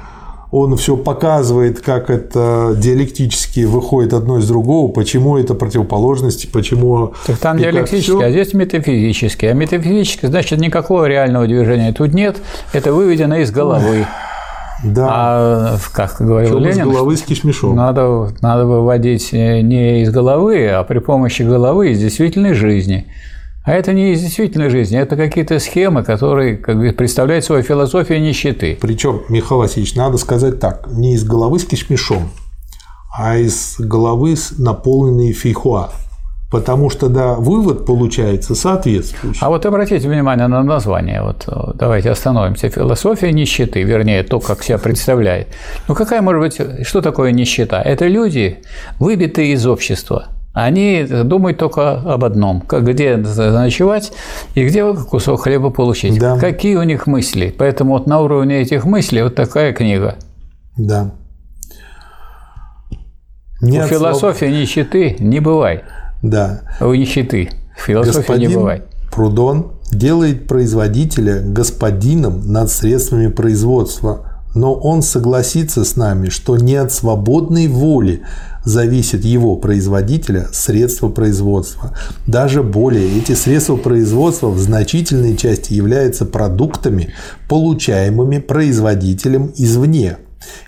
он 0.52 0.76
все 0.76 0.98
показывает, 0.98 1.80
как 1.80 2.10
это 2.10 2.76
диалектически 2.76 3.62
выходит 3.62 4.14
одно 4.14 4.38
из 4.38 4.48
другого, 4.48 4.92
почему 4.92 5.38
это 5.38 5.54
противоположности, 5.54 6.48
почему... 6.52 7.14
Так 7.26 7.38
там 7.38 7.58
диалектически, 7.58 8.22
а 8.22 8.30
здесь 8.30 8.54
метафизически. 8.54 9.46
А 9.46 9.54
метафизически, 9.54 10.26
значит, 10.26 10.60
никакого 10.60 11.06
реального 11.06 11.48
движения 11.48 11.94
тут 11.94 12.14
нет, 12.14 12.38
это 12.74 12.92
выведено 12.92 13.38
из 13.38 13.52
головы. 13.52 14.06
Да. 14.84 15.08
А 15.10 15.78
как 15.94 16.18
говорил 16.20 16.58
Ленин, 16.58 16.90
из 16.90 16.94
головы 16.94 17.16
с 17.16 17.22
кишмишом. 17.22 17.76
Надо, 17.76 18.30
надо 18.42 18.66
выводить 18.66 19.32
не 19.32 20.02
из 20.02 20.12
головы, 20.12 20.68
а 20.68 20.84
при 20.84 21.00
помощи 21.00 21.44
головы 21.44 21.92
из 21.92 22.00
действительной 22.00 22.54
жизни. 22.54 23.06
А 23.64 23.74
это 23.74 23.94
не 23.94 24.14
из 24.14 24.22
действительной 24.22 24.70
жизни, 24.70 24.98
это 24.98 25.16
какие-то 25.16 25.60
схемы, 25.60 26.04
которые 26.04 26.58
как 26.58 26.80
бы, 26.80 26.92
представляют 26.94 27.46
свою 27.46 27.62
философию 27.62 28.20
нищеты. 28.20 28.76
Причем, 28.82 29.22
Михаил 29.30 29.60
Васильевич, 29.60 29.94
надо 29.94 30.18
сказать 30.18 30.60
так, 30.60 30.88
не 30.92 31.14
из 31.14 31.24
головы 31.24 31.60
с 31.60 31.66
кишмишом, 31.66 32.32
а 33.16 33.38
из 33.38 33.76
головы 33.78 34.36
наполненной 34.58 35.32
фейхуа. 35.34 35.92
Потому 36.50 36.90
что, 36.90 37.08
да, 37.08 37.36
вывод 37.36 37.86
получается 37.86 38.56
соответствующий. 38.56 39.40
А 39.42 39.50
вот 39.50 39.66
обратите 39.66 40.10
внимание 40.10 40.48
на 40.48 40.64
название. 40.64 41.22
Вот 41.22 41.48
давайте 41.76 42.10
остановимся. 42.10 42.70
Философия 42.70 43.32
нищеты, 43.32 43.84
вернее, 43.84 44.24
то, 44.24 44.40
как 44.40 44.64
себя 44.64 44.80
представляет. 44.80 45.48
Ну, 45.88 45.94
какая 45.94 46.22
может 46.22 46.42
быть, 46.42 46.88
что 46.88 47.02
такое 47.02 47.32
нищета? 47.32 47.80
Это 47.82 48.08
люди, 48.08 48.64
выбитые 49.00 49.54
из 49.54 49.68
общества– 49.68 50.30
они 50.54 51.06
думают 51.24 51.58
только 51.58 51.94
об 51.94 52.26
одном, 52.26 52.64
где 52.70 53.18
ночевать 53.18 54.12
и 54.54 54.66
где 54.66 54.94
кусок 54.94 55.44
хлеба 55.44 55.70
получить. 55.70 56.20
Да. 56.20 56.38
Какие 56.38 56.76
у 56.76 56.84
них 56.84 57.08
мысли. 57.08 57.54
Поэтому 57.58 57.94
вот 57.94 58.08
на 58.08 58.20
уровне 58.20 58.62
этих 58.62 58.84
мыслей 58.84 59.24
вот 59.24 59.36
такая 59.36 59.72
книга. 59.72 60.16
Да. 60.78 61.12
Нет 63.62 63.86
у 63.86 63.88
философии 63.88 64.48
слов... 64.48 64.60
нищеты 64.60 65.16
не 65.20 65.40
бывает. 65.40 65.84
Да. 66.22 66.62
У 66.82 66.94
нищеты. 66.94 67.50
Философии 67.78 68.18
Господин 68.18 68.50
не 68.50 68.56
бывает. 68.56 68.86
Прудон 69.12 69.74
делает 69.92 70.48
производителя 70.48 71.42
господином 71.42 72.52
над 72.52 72.70
средствами 72.70 73.28
производства, 73.28 74.31
но 74.54 74.74
он 74.74 75.02
согласится 75.02 75.84
с 75.84 75.96
нами, 75.96 76.30
что 76.30 76.58
не 76.58 76.76
от 76.76 76.92
свободной 76.92 77.68
воли 77.68 78.24
зависит 78.64 79.26
его 79.26 79.56
производителя 79.56 80.48
средства 80.52 81.10
производства. 81.10 81.96
Даже 82.28 82.64
более, 82.64 83.18
эти 83.18 83.34
средства 83.34 83.76
производства 83.76 84.50
в 84.50 84.60
значительной 84.60 85.38
части 85.38 85.74
являются 85.74 86.26
продуктами, 86.26 87.14
получаемыми 87.48 88.40
производителем 88.40 89.52
извне. 89.56 90.18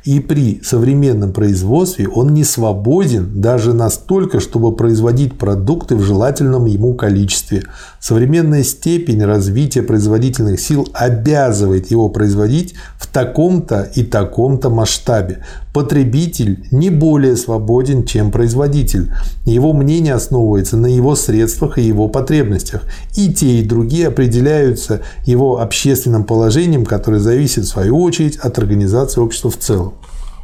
И 0.03 0.19
при 0.19 0.61
современном 0.63 1.33
производстве 1.33 2.07
он 2.07 2.33
не 2.33 2.43
свободен 2.43 3.41
даже 3.41 3.73
настолько, 3.73 4.39
чтобы 4.39 4.75
производить 4.75 5.37
продукты 5.37 5.95
в 5.95 6.01
желательном 6.01 6.65
ему 6.65 6.93
количестве. 6.93 7.63
Современная 7.99 8.63
степень 8.63 9.23
развития 9.23 9.81
производительных 9.81 10.59
сил 10.59 10.87
обязывает 10.93 11.89
его 11.91 12.09
производить 12.09 12.75
в 12.97 13.07
таком-то 13.07 13.89
и 13.95 14.03
таком-то 14.03 14.69
масштабе. 14.69 15.45
Потребитель 15.73 16.67
не 16.71 16.89
более 16.89 17.35
свободен, 17.35 18.05
чем 18.05 18.31
производитель. 18.31 19.11
Его 19.45 19.73
мнение 19.73 20.13
основывается 20.13 20.77
на 20.77 20.87
его 20.87 21.15
средствах 21.15 21.77
и 21.77 21.81
его 21.81 22.09
потребностях. 22.09 22.83
И 23.15 23.33
те, 23.33 23.59
и 23.59 23.63
другие 23.63 24.07
определяются 24.07 25.01
его 25.25 25.59
общественным 25.61 26.25
положением, 26.25 26.85
которое 26.85 27.19
зависит 27.19 27.63
в 27.63 27.69
свою 27.69 27.99
очередь 28.01 28.37
от 28.37 28.57
организации 28.59 29.19
общества 29.19 29.49
в 29.49 29.57
целом. 29.63 29.93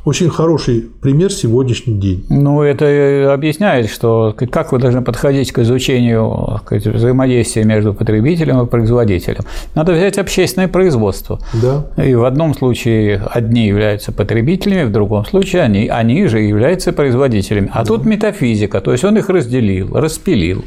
Очень 0.05 0.29
хороший 0.29 0.85
пример 1.01 1.31
сегодняшний 1.31 1.95
день. 1.95 2.25
Ну, 2.29 2.61
это 2.61 3.33
объясняет, 3.33 3.89
что 3.89 4.33
как 4.49 4.71
вы 4.71 4.79
должны 4.79 5.01
подходить 5.01 5.51
к 5.51 5.59
изучению 5.59 6.61
к 6.63 6.71
взаимодействия 6.71 7.65
между 7.65 7.93
потребителем 7.93 8.61
и 8.61 8.65
производителем. 8.65 9.43
Надо 9.75 9.91
взять 9.91 10.17
общественное 10.17 10.69
производство. 10.69 11.39
Да. 11.61 11.85
И 12.01 12.15
в 12.15 12.23
одном 12.23 12.55
случае 12.55 13.21
одни 13.29 13.67
являются 13.67 14.13
потребителями, 14.13 14.85
в 14.85 14.91
другом 14.91 15.25
случае 15.25 15.63
они, 15.63 15.89
они 15.89 16.27
же 16.27 16.39
являются 16.39 16.93
производителями. 16.93 17.69
А 17.73 17.79
да. 17.79 17.85
тут 17.85 18.05
метафизика, 18.05 18.79
то 18.79 18.93
есть 18.93 19.03
он 19.03 19.17
их 19.17 19.29
разделил, 19.29 19.93
распилил. 19.93 20.63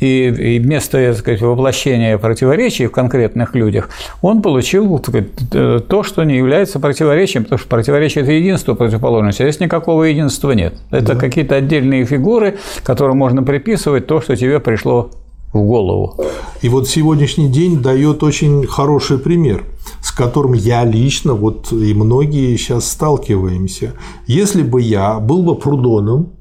И, 0.00 0.28
и 0.28 0.58
вместо 0.58 0.92
так 0.92 1.18
сказать, 1.18 1.42
воплощения 1.42 2.16
противоречий 2.16 2.86
в 2.86 2.90
конкретных 2.90 3.54
людях 3.54 3.90
он 4.22 4.40
получил 4.40 4.98
сказать, 4.98 5.28
то, 5.50 6.02
что 6.02 6.24
не 6.24 6.38
является 6.38 6.80
противоречием, 6.80 7.44
потому 7.44 7.58
что 7.58 7.68
противоречие– 7.68 8.22
это 8.24 8.32
единственное 8.32 8.61
единство 8.62 8.74
противоположности, 8.74 9.42
а 9.42 9.50
здесь 9.50 9.60
никакого 9.60 10.04
единства 10.04 10.52
нет. 10.52 10.74
Это 10.90 11.14
да. 11.14 11.16
какие-то 11.16 11.56
отдельные 11.56 12.04
фигуры, 12.04 12.58
которым 12.84 13.18
можно 13.18 13.42
приписывать 13.42 14.06
то, 14.06 14.20
что 14.20 14.36
тебе 14.36 14.60
пришло 14.60 15.10
в 15.52 15.62
голову. 15.62 16.16
И 16.62 16.68
вот 16.68 16.88
сегодняшний 16.88 17.48
день 17.48 17.82
дает 17.82 18.22
очень 18.22 18.66
хороший 18.66 19.18
пример, 19.18 19.64
с 20.00 20.12
которым 20.12 20.54
я 20.54 20.84
лично, 20.84 21.34
вот 21.34 21.72
и 21.72 21.94
многие 21.94 22.56
сейчас 22.56 22.90
сталкиваемся. 22.90 23.92
Если 24.26 24.62
бы 24.62 24.80
я 24.80 25.18
был 25.18 25.42
бы 25.42 25.54
Прудоном, 25.56 26.32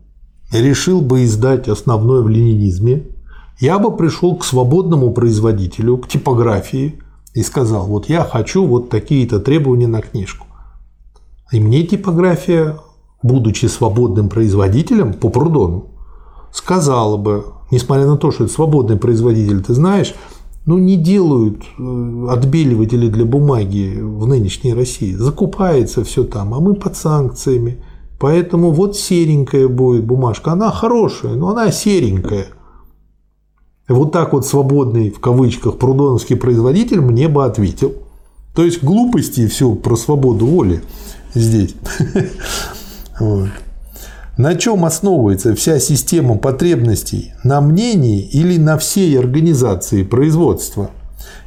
решил 0.54 1.01
бы 1.01 1.24
издать 1.24 1.68
основное 1.68 2.22
в 2.22 2.30
ленинизме, 2.30 3.04
я 3.60 3.80
бы 3.80 3.96
пришел 3.96 4.36
к 4.36 4.46
свободному 4.46 5.12
производителю, 5.12 5.98
к 5.98 6.08
типографии 6.08 7.00
и 7.34 7.44
сказал, 7.44 7.86
вот 7.88 8.10
я 8.10 8.24
хочу 8.24 8.66
вот 8.66 8.90
такие-то 8.90 9.40
требования 9.40 9.88
на 9.88 10.01
книжку. 10.01 10.48
И 11.51 11.60
мне 11.60 11.84
типография, 11.84 12.77
будучи 13.22 13.65
свободным 13.65 14.29
производителем 14.29 15.13
по 15.13 15.29
Прудону, 15.29 15.86
сказала 16.51 17.17
бы, 17.17 17.46
несмотря 17.72 18.05
на 18.05 18.17
то, 18.17 18.31
что 18.31 18.46
это 18.46 18.53
свободный 18.53 18.98
производитель, 18.98 19.62
ты 19.62 19.74
знаешь, 19.74 20.15
ну, 20.65 20.77
не 20.77 20.96
делают 20.96 21.63
э, 21.77 22.27
отбеливатели 22.29 23.08
для 23.08 23.25
бумаги 23.25 24.00
в 24.00 24.27
нынешней 24.27 24.74
России. 24.74 25.13
Закупается 25.13 26.03
все 26.03 26.24
там, 26.24 26.53
а 26.53 26.60
мы 26.60 26.75
под 26.75 26.96
санкциями. 26.96 27.84
Поэтому 28.20 28.72
вот 28.72 28.96
серенькая 28.96 29.67
будет 29.67 30.05
бумажка. 30.05 30.51
Она 30.51 30.72
хорошая, 30.72 31.34
но 31.34 31.50
она 31.50 31.72
серенькая. 31.72 32.48
Вот 33.89 34.12
так 34.12 34.34
вот 34.34 34.46
свободный, 34.46 35.10
в 35.10 35.20
кавычках, 35.20 35.79
прудоновский 35.79 36.36
производитель 36.36 37.01
мне 37.01 37.27
бы 37.27 37.43
ответил. 37.43 37.93
То 38.53 38.65
есть 38.65 38.84
глупости 38.84 39.48
все 39.48 39.74
про 39.75 39.96
свободу 39.96 40.46
воли 40.46 40.81
здесь. 41.34 41.75
На 44.38 44.55
чем 44.55 44.86
основывается 44.86 45.55
вся 45.55 45.79
система 45.79 46.38
потребностей? 46.38 47.34
На 47.43 47.62
мнении 47.62 48.22
или 48.22 48.58
на 48.58 48.77
всей 48.77 49.20
организации 49.20 50.03
производства? 50.03 50.89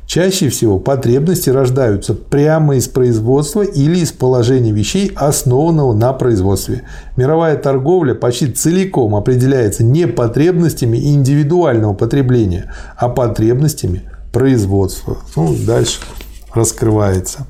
Чаще 0.07 0.51
всего 0.51 0.79
потребности 0.79 1.49
рождаются 1.51 2.15
прямо 2.15 2.77
из 2.77 2.89
производства 2.89 3.63
или 3.63 4.01
из 4.01 4.13
положения 4.13 4.71
вещей, 4.71 5.11
основанного 5.17 5.95
на 5.95 6.13
производстве. 6.13 6.83
Мировая 7.17 7.57
торговля 7.57 8.15
почти 8.15 8.49
целиком 8.49 9.17
определяется 9.17 9.83
не 9.83 10.07
потребностями 10.07 10.99
индивидуального 10.99 11.95
потребления, 11.95 12.71
а 12.97 13.09
потребностями 13.09 14.03
производства. 14.31 15.17
Ну, 15.37 15.57
дальше 15.67 16.01
раскрывается 16.55 17.47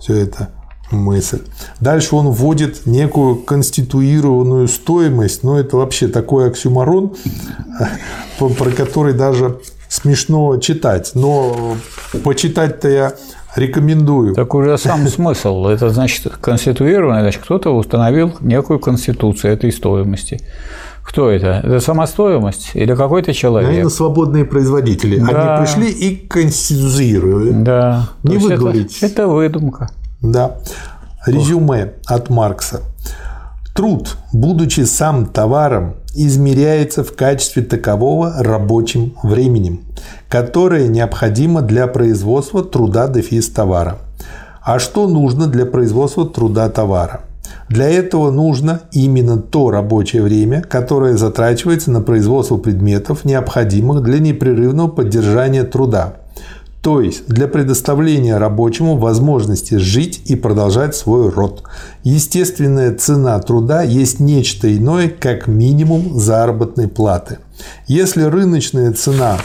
все 0.00 0.16
это 0.16 0.50
мысль. 0.90 1.42
Дальше 1.80 2.16
он 2.16 2.30
вводит 2.30 2.86
некую 2.86 3.36
конституированную 3.36 4.66
стоимость, 4.68 5.44
но 5.44 5.58
это 5.58 5.76
вообще 5.76 6.08
такой 6.08 6.48
оксюмарон, 6.48 7.14
про 8.38 8.70
который 8.70 9.14
даже 9.14 9.60
смешно 9.88 10.56
читать. 10.58 11.12
Но 11.14 11.76
почитать-то 12.24 12.88
я 12.88 13.12
рекомендую. 13.56 14.34
Так 14.34 14.54
уже 14.54 14.78
сам 14.78 15.06
смысл. 15.08 15.66
Это 15.66 15.90
значит 15.90 16.26
конституированный, 16.40 17.20
значит 17.22 17.42
кто-то 17.42 17.70
установил 17.76 18.36
некую 18.40 18.78
конституцию 18.78 19.52
этой 19.52 19.72
стоимости. 19.72 20.40
Кто 21.04 21.30
это? 21.30 21.60
Это 21.64 21.80
сама 21.80 22.06
стоимость 22.06 22.70
или 22.74 22.94
какой-то 22.94 23.32
человек? 23.32 23.68
Наверное, 23.70 23.90
свободные 23.90 24.44
производители. 24.44 25.18
Да. 25.18 25.56
Они 25.56 25.64
пришли 25.64 25.90
и 25.90 26.16
конституируют. 26.16 27.62
Да. 27.62 28.10
Не 28.22 28.36
вы 28.36 28.56
говорите. 28.56 28.96
Это, 28.98 29.22
это 29.22 29.28
выдумка. 29.28 29.90
Да. 30.20 30.56
Резюме 31.26 31.94
от 32.06 32.30
Маркса. 32.30 32.82
Труд, 33.74 34.16
будучи 34.32 34.80
сам 34.80 35.26
товаром, 35.26 35.94
измеряется 36.14 37.04
в 37.04 37.14
качестве 37.14 37.62
такового 37.62 38.34
рабочим 38.38 39.14
временем, 39.22 39.80
которое 40.28 40.88
необходимо 40.88 41.62
для 41.62 41.86
производства 41.86 42.64
труда 42.64 43.08
дефис 43.08 43.48
товара. 43.48 43.98
А 44.62 44.78
что 44.78 45.08
нужно 45.08 45.46
для 45.46 45.66
производства 45.66 46.26
труда 46.26 46.68
товара? 46.68 47.22
Для 47.70 47.88
этого 47.88 48.30
нужно 48.30 48.82
именно 48.92 49.38
то 49.38 49.70
рабочее 49.70 50.22
время, 50.22 50.60
которое 50.60 51.16
затрачивается 51.16 51.90
на 51.90 52.02
производство 52.02 52.58
предметов, 52.58 53.24
необходимых 53.24 54.02
для 54.02 54.18
непрерывного 54.18 54.88
поддержания 54.88 55.64
труда– 55.64 56.16
то 56.82 57.02
есть 57.02 57.26
для 57.26 57.46
предоставления 57.46 58.38
рабочему 58.38 58.96
возможности 58.96 59.74
жить 59.74 60.22
и 60.24 60.34
продолжать 60.34 60.96
свой 60.96 61.28
род. 61.28 61.62
Естественная 62.04 62.94
цена 62.94 63.38
труда 63.40 63.82
есть 63.82 64.18
нечто 64.18 64.74
иное, 64.74 65.08
как 65.08 65.46
минимум 65.46 66.18
заработной 66.18 66.88
платы. 66.88 67.38
Если 67.86 68.22
рыночная 68.22 68.92
цена 68.92 69.38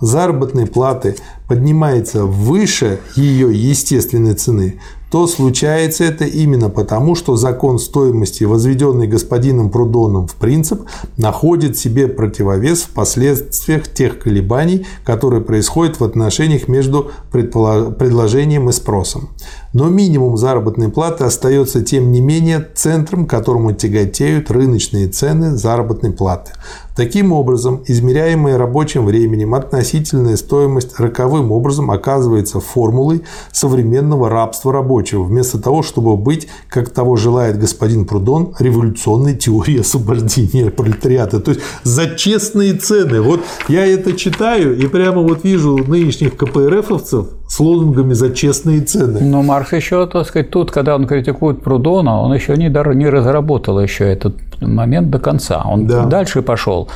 заработной 0.00 0.66
платы 0.66 1.14
поднимается 1.46 2.24
выше 2.24 2.98
ее 3.14 3.54
естественной 3.54 4.34
цены, 4.34 4.80
то 5.12 5.26
случается 5.26 6.04
это 6.04 6.24
именно 6.24 6.70
потому, 6.70 7.14
что 7.14 7.36
закон 7.36 7.78
стоимости, 7.78 8.44
возведенный 8.44 9.06
господином 9.06 9.68
Прудоном 9.68 10.26
в 10.26 10.36
принцип, 10.36 10.84
находит 11.18 11.76
себе 11.76 12.08
противовес 12.08 12.84
в 12.84 12.94
последствиях 12.94 13.88
тех 13.88 14.18
колебаний, 14.18 14.86
которые 15.04 15.42
происходят 15.42 16.00
в 16.00 16.04
отношениях 16.04 16.66
между 16.66 17.10
предложением 17.30 18.70
и 18.70 18.72
спросом. 18.72 19.28
Но 19.72 19.88
минимум 19.88 20.36
заработной 20.36 20.90
платы 20.90 21.24
остается 21.24 21.82
тем 21.82 22.12
не 22.12 22.20
менее 22.20 22.66
центром, 22.74 23.26
к 23.26 23.30
которому 23.30 23.72
тяготеют 23.72 24.50
рыночные 24.50 25.08
цены 25.08 25.56
заработной 25.56 26.12
платы. 26.12 26.52
Таким 26.94 27.32
образом, 27.32 27.82
измеряемая 27.86 28.58
рабочим 28.58 29.06
временем 29.06 29.54
относительная 29.54 30.36
стоимость 30.36 31.00
роковым 31.00 31.50
образом 31.50 31.90
оказывается 31.90 32.60
формулой 32.60 33.22
современного 33.50 34.28
рабства 34.28 34.74
рабочего, 34.74 35.22
вместо 35.22 35.58
того, 35.58 35.82
чтобы 35.82 36.18
быть, 36.18 36.48
как 36.68 36.90
того 36.90 37.16
желает 37.16 37.58
господин 37.58 38.04
Прудон, 38.04 38.54
революционной 38.58 39.34
теорией 39.34 39.80
освобождения 39.80 40.70
пролетариата. 40.70 41.40
То 41.40 41.52
есть 41.52 41.62
за 41.82 42.14
честные 42.14 42.74
цены. 42.74 43.22
Вот 43.22 43.40
я 43.68 43.86
это 43.86 44.12
читаю 44.12 44.78
и 44.78 44.86
прямо 44.86 45.22
вот 45.22 45.44
вижу 45.44 45.78
нынешних 45.78 46.36
КПРФовцев 46.36 47.28
с 47.48 47.60
лозунгами 47.60 48.12
за 48.12 48.30
честные 48.30 48.80
цены. 48.80 49.20
Но 49.20 49.42
Маркс 49.62 49.72
еще, 49.72 50.06
так 50.06 50.26
сказать, 50.26 50.50
тут, 50.50 50.72
когда 50.72 50.96
он 50.96 51.06
критикует 51.06 51.62
Прудона, 51.62 52.20
он 52.20 52.34
еще 52.34 52.56
не, 52.56 52.68
не 52.68 53.08
разработал 53.08 53.80
еще 53.80 54.12
этот 54.12 54.34
момент 54.60 55.10
до 55.10 55.20
конца. 55.20 55.62
Он 55.64 55.86
да. 55.86 56.04
дальше 56.06 56.42
пошел. 56.42 56.88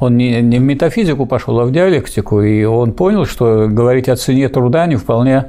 Он 0.00 0.16
не, 0.16 0.40
не 0.40 0.58
в 0.58 0.62
метафизику 0.62 1.26
пошел, 1.26 1.58
а 1.58 1.64
в 1.64 1.72
диалектику, 1.72 2.40
и 2.42 2.64
он 2.64 2.92
понял, 2.92 3.24
что 3.24 3.66
говорить 3.68 4.08
о 4.08 4.14
цене 4.14 4.48
труда 4.48 4.86
не 4.86 4.94
вполне 4.96 5.46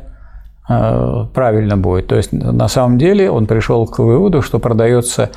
э, 0.68 1.26
правильно 1.32 1.78
будет. 1.78 2.08
То 2.08 2.16
есть 2.16 2.34
на 2.34 2.68
самом 2.68 2.98
деле 2.98 3.30
он 3.30 3.46
пришел 3.46 3.86
к 3.86 4.00
выводу, 4.00 4.42
что 4.42 4.58
продается 4.58 5.30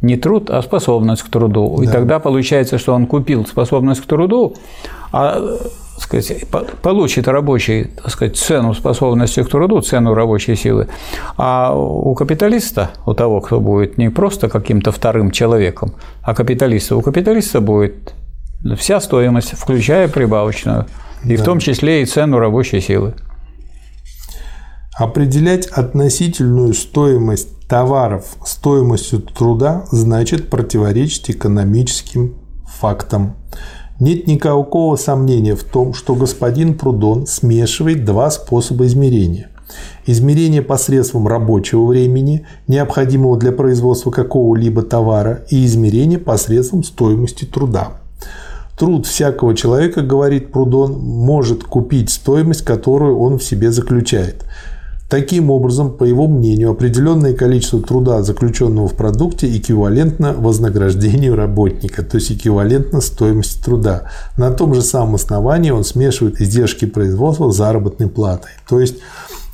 не 0.00 0.16
труд, 0.16 0.50
а 0.50 0.62
способность 0.62 1.22
к 1.22 1.28
труду. 1.28 1.76
Да. 1.78 1.84
И 1.84 1.86
тогда 1.88 2.20
получается, 2.20 2.78
что 2.78 2.94
он 2.94 3.06
купил 3.06 3.44
способность 3.46 4.00
к 4.00 4.06
труду, 4.06 4.54
а 5.12 5.40
сказать, 6.04 6.46
получит 6.82 7.28
рабочий 7.28 7.84
так 7.84 8.10
сказать, 8.10 8.36
цену 8.36 8.74
способности 8.74 9.42
к 9.42 9.48
труду, 9.48 9.80
цену 9.80 10.14
рабочей 10.14 10.56
силы, 10.56 10.88
а 11.36 11.74
у 11.74 12.14
капиталиста, 12.14 12.90
у 13.06 13.14
того, 13.14 13.40
кто 13.40 13.60
будет 13.60 13.98
не 13.98 14.10
просто 14.10 14.48
каким-то 14.48 14.92
вторым 14.92 15.30
человеком, 15.30 15.94
а 16.22 16.34
капиталиста, 16.34 16.96
у 16.96 17.02
капиталиста 17.02 17.60
будет 17.60 18.14
вся 18.78 19.00
стоимость, 19.00 19.52
включая 19.56 20.08
прибавочную, 20.08 20.86
и 21.24 21.36
да. 21.36 21.42
в 21.42 21.44
том 21.44 21.58
числе 21.58 22.02
и 22.02 22.06
цену 22.06 22.38
рабочей 22.38 22.80
силы. 22.80 23.14
Определять 24.96 25.66
относительную 25.66 26.72
стоимость 26.72 27.66
товаров 27.66 28.36
стоимостью 28.44 29.20
труда 29.20 29.86
значит 29.90 30.50
противоречить 30.50 31.30
экономическим 31.30 32.36
фактам. 32.66 33.36
Нет 34.04 34.26
никакого 34.26 34.96
сомнения 34.96 35.56
в 35.56 35.64
том, 35.64 35.94
что 35.94 36.14
господин 36.14 36.76
Прудон 36.76 37.26
смешивает 37.26 38.04
два 38.04 38.30
способа 38.30 38.84
измерения. 38.84 39.48
Измерение 40.04 40.60
посредством 40.60 41.26
рабочего 41.26 41.86
времени, 41.86 42.44
необходимого 42.68 43.38
для 43.38 43.50
производства 43.50 44.10
какого-либо 44.10 44.82
товара, 44.82 45.46
и 45.48 45.64
измерение 45.64 46.18
посредством 46.18 46.84
стоимости 46.84 47.46
труда. 47.46 47.94
Труд 48.76 49.06
всякого 49.06 49.56
человека, 49.56 50.02
говорит 50.02 50.52
Прудон, 50.52 50.98
может 50.98 51.64
купить 51.64 52.10
стоимость, 52.10 52.62
которую 52.62 53.18
он 53.18 53.38
в 53.38 53.42
себе 53.42 53.70
заключает. 53.70 54.44
Таким 55.08 55.50
образом, 55.50 55.92
по 55.92 56.04
его 56.04 56.26
мнению, 56.26 56.70
определенное 56.70 57.34
количество 57.34 57.80
труда, 57.80 58.22
заключенного 58.22 58.88
в 58.88 58.94
продукте, 58.94 59.54
эквивалентно 59.56 60.32
вознаграждению 60.32 61.36
работника, 61.36 62.02
то 62.02 62.16
есть 62.16 62.32
эквивалентно 62.32 63.00
стоимости 63.00 63.62
труда. 63.62 64.08
На 64.36 64.50
том 64.50 64.74
же 64.74 64.82
самом 64.82 65.16
основании 65.16 65.70
он 65.70 65.84
смешивает 65.84 66.40
издержки 66.40 66.86
производства 66.86 67.50
с 67.50 67.56
заработной 67.56 68.08
платой. 68.08 68.50
То 68.68 68.80
есть, 68.80 68.96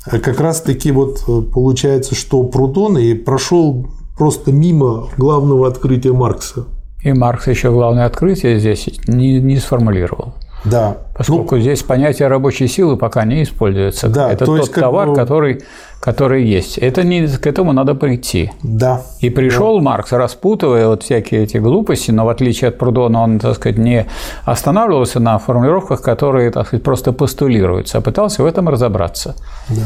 э, 0.09 0.19
как 0.19 0.39
раз 0.39 0.61
таки 0.61 0.91
вот 0.91 1.23
э, 1.27 1.41
получается, 1.41 2.15
что 2.15 2.43
Прудон 2.43 2.97
и 2.97 3.13
прошел 3.13 3.87
просто 4.17 4.51
мимо 4.51 5.09
главного 5.17 5.67
открытия 5.67 6.13
Маркса. 6.13 6.65
И 7.03 7.11
Маркс 7.11 7.47
еще 7.47 7.71
главное 7.71 8.05
открытие 8.05 8.59
здесь 8.59 8.87
не, 9.07 9.39
не 9.39 9.57
сформулировал. 9.57 10.33
Да. 10.63 10.97
Поскольку 11.15 11.55
ну, 11.55 11.61
здесь 11.61 11.83
понятие 11.83 12.27
рабочей 12.27 12.67
силы 12.67 12.97
пока 12.97 13.25
не 13.25 13.43
используется. 13.43 14.09
Да, 14.09 14.31
это 14.31 14.45
то 14.45 14.57
тот 14.57 14.59
есть, 14.59 14.73
товар, 14.73 15.09
бы... 15.09 15.15
который, 15.15 15.63
который 15.99 16.43
есть. 16.45 16.77
Это 16.77 17.03
не, 17.03 17.27
к 17.27 17.47
этому 17.47 17.73
надо 17.73 17.95
прийти. 17.95 18.51
Да. 18.63 19.01
И 19.19 19.29
пришел 19.29 19.77
да. 19.77 19.83
Маркс, 19.83 20.11
распутывая 20.11 20.87
вот 20.87 21.03
всякие 21.03 21.43
эти 21.43 21.57
глупости, 21.57 22.11
но 22.11 22.25
в 22.25 22.29
отличие 22.29 22.69
от 22.69 22.77
Прудона 22.77 23.21
он, 23.21 23.39
так 23.39 23.55
сказать, 23.55 23.77
не 23.77 24.05
останавливался 24.45 25.19
на 25.19 25.39
формулировках, 25.39 26.01
которые, 26.01 26.51
так 26.51 26.67
сказать, 26.67 26.83
просто 26.83 27.11
постулируются, 27.11 27.97
а 27.97 28.01
пытался 28.01 28.43
в 28.43 28.45
этом 28.45 28.69
разобраться. 28.69 29.35
Да. 29.69 29.81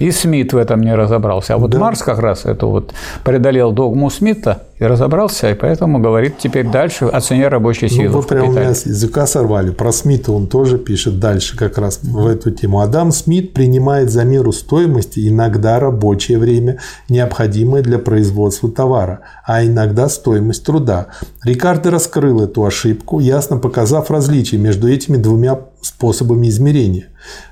И 0.00 0.10
Смит 0.12 0.54
в 0.54 0.56
этом 0.56 0.80
не 0.80 0.94
разобрался. 0.94 1.54
А 1.54 1.58
вот 1.58 1.70
да. 1.70 1.78
Марс 1.78 2.02
как 2.02 2.18
раз 2.18 2.46
это 2.46 2.64
вот 2.64 2.94
преодолел 3.22 3.70
догму 3.70 4.08
Смита 4.08 4.62
и 4.78 4.84
разобрался, 4.84 5.50
и 5.50 5.54
поэтому 5.54 5.98
говорит 5.98 6.38
теперь 6.38 6.66
дальше 6.66 7.04
о 7.04 7.20
цене 7.20 7.48
рабочей 7.48 7.88
ну, 7.90 7.96
силы. 7.96 8.08
Ну, 8.08 8.16
вот 8.16 8.28
прямо 8.28 8.48
у 8.48 8.52
меня 8.52 8.72
с 8.72 8.86
языка 8.86 9.26
сорвали. 9.26 9.70
Про 9.70 9.92
Смита 9.92 10.32
он 10.32 10.46
тоже 10.46 10.78
пишет 10.78 11.20
дальше 11.20 11.54
как 11.54 11.76
раз 11.76 12.00
в 12.02 12.26
эту 12.26 12.50
тему. 12.50 12.80
Адам 12.80 13.12
Смит 13.12 13.52
принимает 13.52 14.10
за 14.10 14.24
меру 14.24 14.52
стоимости 14.52 15.28
иногда 15.28 15.78
рабочее 15.78 16.38
время, 16.38 16.78
необходимое 17.10 17.82
для 17.82 17.98
производства 17.98 18.70
товара, 18.70 19.20
а 19.44 19.62
иногда 19.66 20.08
стоимость 20.08 20.64
труда. 20.64 21.08
Рикардо 21.44 21.90
раскрыл 21.90 22.40
эту 22.42 22.64
ошибку, 22.64 23.20
ясно 23.20 23.58
показав 23.58 24.10
различие 24.10 24.58
между 24.58 24.88
этими 24.88 25.18
двумя 25.18 25.58
способами 25.82 26.48
измерения. 26.48 27.08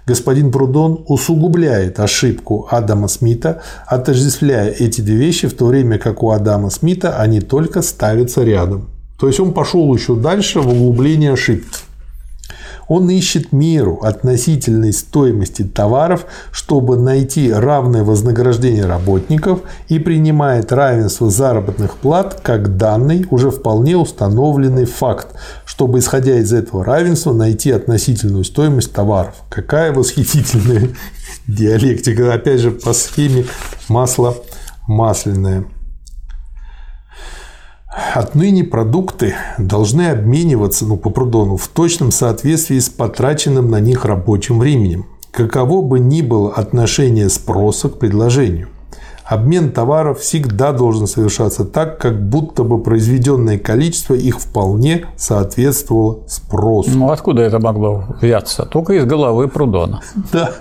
Господин 0.07 0.51
Прудон 0.51 1.05
усугубляет 1.07 2.01
ошибку 2.01 2.67
Адама 2.71 3.09
Смита, 3.09 3.63
отождествляя 3.87 4.71
эти 4.71 5.01
две 5.01 5.17
вещи, 5.17 5.49
в 5.49 5.55
то 5.55 5.67
время 5.67 5.99
как 5.99 6.23
у 6.23 6.31
Адама 6.31 6.71
Смита 6.71 7.19
они 7.21 7.41
только 7.41 7.83
ставятся 7.83 8.43
рядом. 8.45 8.89
То 9.19 9.27
есть 9.27 9.41
он 9.41 9.53
пошел 9.53 9.93
еще 9.95 10.15
дальше 10.15 10.61
в 10.61 10.69
углубление 10.69 11.33
ошибки. 11.33 11.88
Он 12.89 13.11
ищет 13.11 13.53
меру 13.53 14.01
относительной 14.03 14.93
стоимости 14.93 15.63
товаров, 15.63 16.27
чтобы 16.51 16.97
найти 16.99 17.53
равное 17.53 18.03
вознаграждение 18.03 18.87
работников 18.87 19.61
и 19.89 19.99
принимает 19.99 20.73
равенство 20.73 21.31
заработных 21.31 21.97
плат 21.97 22.41
как 22.43 22.77
данный, 22.77 23.27
уже 23.31 23.51
вполне 23.51 23.97
установленный 23.97 24.87
факт, 24.87 25.29
чтобы, 25.67 25.99
исходя 25.99 26.39
из 26.39 26.53
этого 26.53 26.85
равенства, 26.85 27.33
найти 27.33 27.71
относительную 27.71 28.45
стоимость 28.45 28.93
товаров. 28.93 29.35
Какая 29.51 29.93
восхитительная 29.93 30.89
диалектика. 31.47 32.33
Опять 32.33 32.61
же, 32.61 32.71
по 32.71 32.93
схеме 32.93 33.45
масло 33.89 34.35
масляное. 34.87 35.67
Отныне 38.15 38.65
продукты 38.65 39.35
должны 39.59 40.09
обмениваться 40.11 40.87
ну, 40.87 40.97
по 40.97 41.11
Прудону 41.11 41.57
в 41.57 41.69
точном 41.69 42.11
соответствии 42.11 42.79
с 42.79 42.89
потраченным 42.89 43.71
на 43.71 43.81
них 43.81 44.05
рабочим 44.05 44.59
временем, 44.59 45.07
каково 45.31 45.83
бы 45.83 45.99
ни 45.99 46.23
было 46.23 46.53
отношение 46.53 47.29
спроса 47.29 47.89
к 47.89 47.99
предложению. 47.99 48.69
Обмен 49.29 49.73
товаров 49.73 50.21
всегда 50.21 50.73
должен 50.73 51.07
совершаться 51.07 51.67
так, 51.67 51.99
как 51.99 52.19
будто 52.19 52.63
бы 52.63 52.83
произведенное 52.83 53.59
количество 53.59 54.15
их 54.15 54.41
вполне 54.41 55.05
соответствовало 55.17 56.21
спросу. 56.27 56.93
Ну, 56.95 57.11
откуда 57.11 57.43
это 57.43 57.59
могло 57.59 58.05
взяться? 58.23 58.65
Только 58.65 58.95
из 58.95 59.05
головы 59.05 59.49
Прудона. 59.49 60.01
Да. 60.33 60.53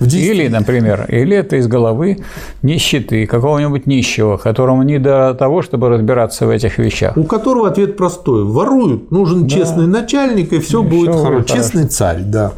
Или, 0.00 0.48
например, 0.48 1.06
или 1.08 1.36
это 1.36 1.56
из 1.56 1.66
головы 1.66 2.18
нищеты, 2.62 3.26
какого-нибудь 3.26 3.86
нищего, 3.86 4.36
которому 4.36 4.82
не 4.82 4.98
до 4.98 5.34
того, 5.34 5.62
чтобы 5.62 5.88
разбираться 5.88 6.46
в 6.46 6.50
этих 6.50 6.78
вещах. 6.78 7.16
У 7.16 7.24
которого 7.24 7.68
ответ 7.68 7.96
простой. 7.96 8.44
Воруют, 8.44 9.10
нужен 9.10 9.48
честный 9.48 9.86
начальник, 9.86 10.52
и 10.52 10.58
все 10.60 10.82
будет 10.82 11.14
хорошо. 11.14 11.44
Честный 11.44 11.86
царь, 11.86 12.22
да. 12.22 12.52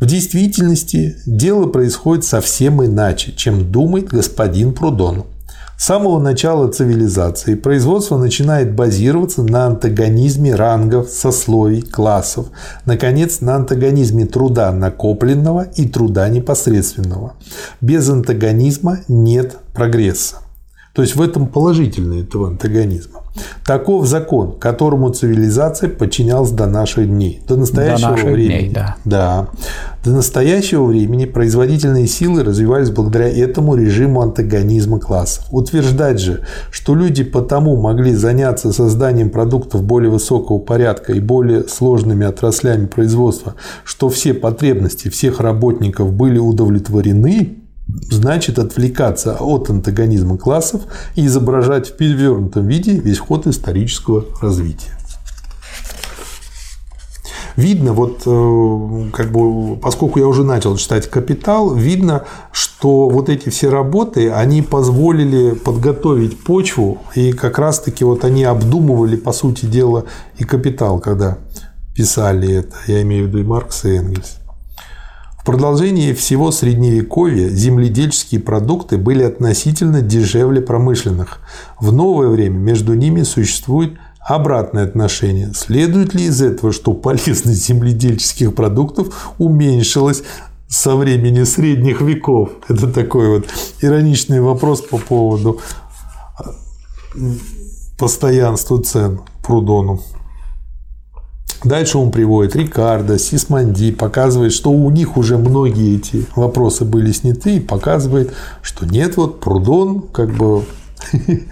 В 0.00 0.06
действительности 0.06 1.16
дело 1.26 1.66
происходит 1.66 2.24
совсем 2.24 2.84
иначе, 2.84 3.32
чем 3.32 3.72
думает 3.72 4.08
господин 4.08 4.72
Прудон. 4.72 5.24
С 5.76 5.86
самого 5.86 6.20
начала 6.20 6.68
цивилизации 6.70 7.56
производство 7.56 8.16
начинает 8.16 8.74
базироваться 8.74 9.42
на 9.42 9.66
антагонизме 9.66 10.54
рангов, 10.54 11.08
сословий, 11.08 11.82
классов, 11.82 12.46
наконец, 12.84 13.40
на 13.40 13.56
антагонизме 13.56 14.26
труда 14.26 14.72
накопленного 14.72 15.62
и 15.62 15.88
труда 15.88 16.28
непосредственного. 16.28 17.34
Без 17.80 18.08
антагонизма 18.08 19.00
нет 19.08 19.58
прогресса. 19.72 20.36
То 20.94 21.02
есть 21.02 21.16
в 21.16 21.22
этом 21.22 21.48
положительный 21.48 22.22
этого 22.22 22.48
антагонизма. 22.48 23.17
Таков 23.64 24.06
закон, 24.06 24.52
которому 24.58 25.10
цивилизация 25.10 25.88
подчинялась 25.88 26.50
до 26.50 26.66
наших 26.66 27.06
дней, 27.08 27.42
до 27.46 27.56
настоящего 27.56 28.08
до 28.08 28.14
наших 28.16 28.30
времени. 28.30 28.58
Дней, 28.60 28.70
да. 28.70 28.96
да. 29.04 29.48
До 30.04 30.10
настоящего 30.10 30.84
времени 30.84 31.26
производительные 31.26 32.06
силы 32.06 32.42
развивались 32.42 32.90
благодаря 32.90 33.28
этому 33.28 33.74
режиму 33.74 34.22
антагонизма 34.22 35.00
классов. 35.00 35.44
Утверждать 35.50 36.20
же, 36.20 36.44
что 36.70 36.94
люди 36.94 37.24
потому 37.24 37.76
могли 37.76 38.14
заняться 38.14 38.72
созданием 38.72 39.28
продуктов 39.28 39.82
более 39.82 40.10
высокого 40.10 40.58
порядка 40.58 41.12
и 41.12 41.20
более 41.20 41.68
сложными 41.68 42.24
отраслями 42.26 42.86
производства, 42.86 43.54
что 43.84 44.08
все 44.08 44.34
потребности 44.34 45.08
всех 45.08 45.40
работников 45.40 46.12
были 46.12 46.38
удовлетворены, 46.38 47.57
значит 47.88 48.58
отвлекаться 48.58 49.36
от 49.40 49.70
антагонизма 49.70 50.36
классов 50.36 50.82
и 51.14 51.26
изображать 51.26 51.88
в 51.88 51.96
перевернутом 51.96 52.66
виде 52.66 52.92
весь 52.92 53.18
ход 53.18 53.46
исторического 53.46 54.24
развития. 54.40 54.92
Видно, 57.56 57.92
вот 57.92 58.22
э, 58.24 59.10
как 59.12 59.32
бы, 59.32 59.76
поскольку 59.78 60.20
я 60.20 60.28
уже 60.28 60.44
начал 60.44 60.76
читать 60.76 61.10
«Капитал», 61.10 61.74
видно, 61.74 62.24
что 62.52 63.08
вот 63.08 63.28
эти 63.28 63.48
все 63.48 63.68
работы, 63.68 64.30
они 64.30 64.62
позволили 64.62 65.56
подготовить 65.56 66.38
почву, 66.38 66.98
и 67.16 67.32
как 67.32 67.58
раз-таки 67.58 68.04
вот 68.04 68.24
они 68.24 68.44
обдумывали, 68.44 69.16
по 69.16 69.32
сути 69.32 69.66
дела, 69.66 70.04
и 70.36 70.44
«Капитал», 70.44 71.00
когда 71.00 71.38
писали 71.96 72.58
это, 72.58 72.76
я 72.86 73.02
имею 73.02 73.24
в 73.24 73.28
виду 73.28 73.38
и 73.38 73.42
Маркс, 73.42 73.86
и 73.86 73.96
Энгельс 73.96 74.36
продолжении 75.48 76.12
всего 76.12 76.50
Средневековья 76.50 77.48
земледельческие 77.48 78.38
продукты 78.38 78.98
были 78.98 79.22
относительно 79.22 80.02
дешевле 80.02 80.60
промышленных. 80.60 81.40
В 81.80 81.90
новое 81.90 82.28
время 82.28 82.58
между 82.58 82.92
ними 82.92 83.22
существует 83.22 83.94
обратное 84.20 84.84
отношение. 84.84 85.54
Следует 85.54 86.12
ли 86.12 86.24
из 86.24 86.42
этого, 86.42 86.70
что 86.70 86.92
полезность 86.92 87.66
земледельческих 87.66 88.54
продуктов 88.54 89.32
уменьшилась 89.38 90.22
со 90.68 90.96
времени 90.96 91.44
средних 91.44 92.02
веков? 92.02 92.50
Это 92.68 92.86
такой 92.86 93.28
вот 93.30 93.46
ироничный 93.80 94.42
вопрос 94.42 94.82
по 94.82 94.98
поводу 94.98 95.60
постоянства 97.96 98.82
цен 98.82 99.20
Прудону. 99.42 100.02
Дальше 101.64 101.98
он 101.98 102.12
приводит 102.12 102.54
Рикардо, 102.54 103.18
Сисманди, 103.18 103.90
показывает, 103.90 104.52
что 104.52 104.70
у 104.70 104.90
них 104.90 105.16
уже 105.16 105.38
многие 105.38 105.96
эти 105.96 106.24
вопросы 106.36 106.84
были 106.84 107.10
сняты, 107.10 107.56
и 107.56 107.60
показывает, 107.60 108.32
что 108.62 108.86
нет, 108.86 109.16
вот 109.16 109.40
Прудон 109.40 110.02
как 110.02 110.30
бы 110.30 110.64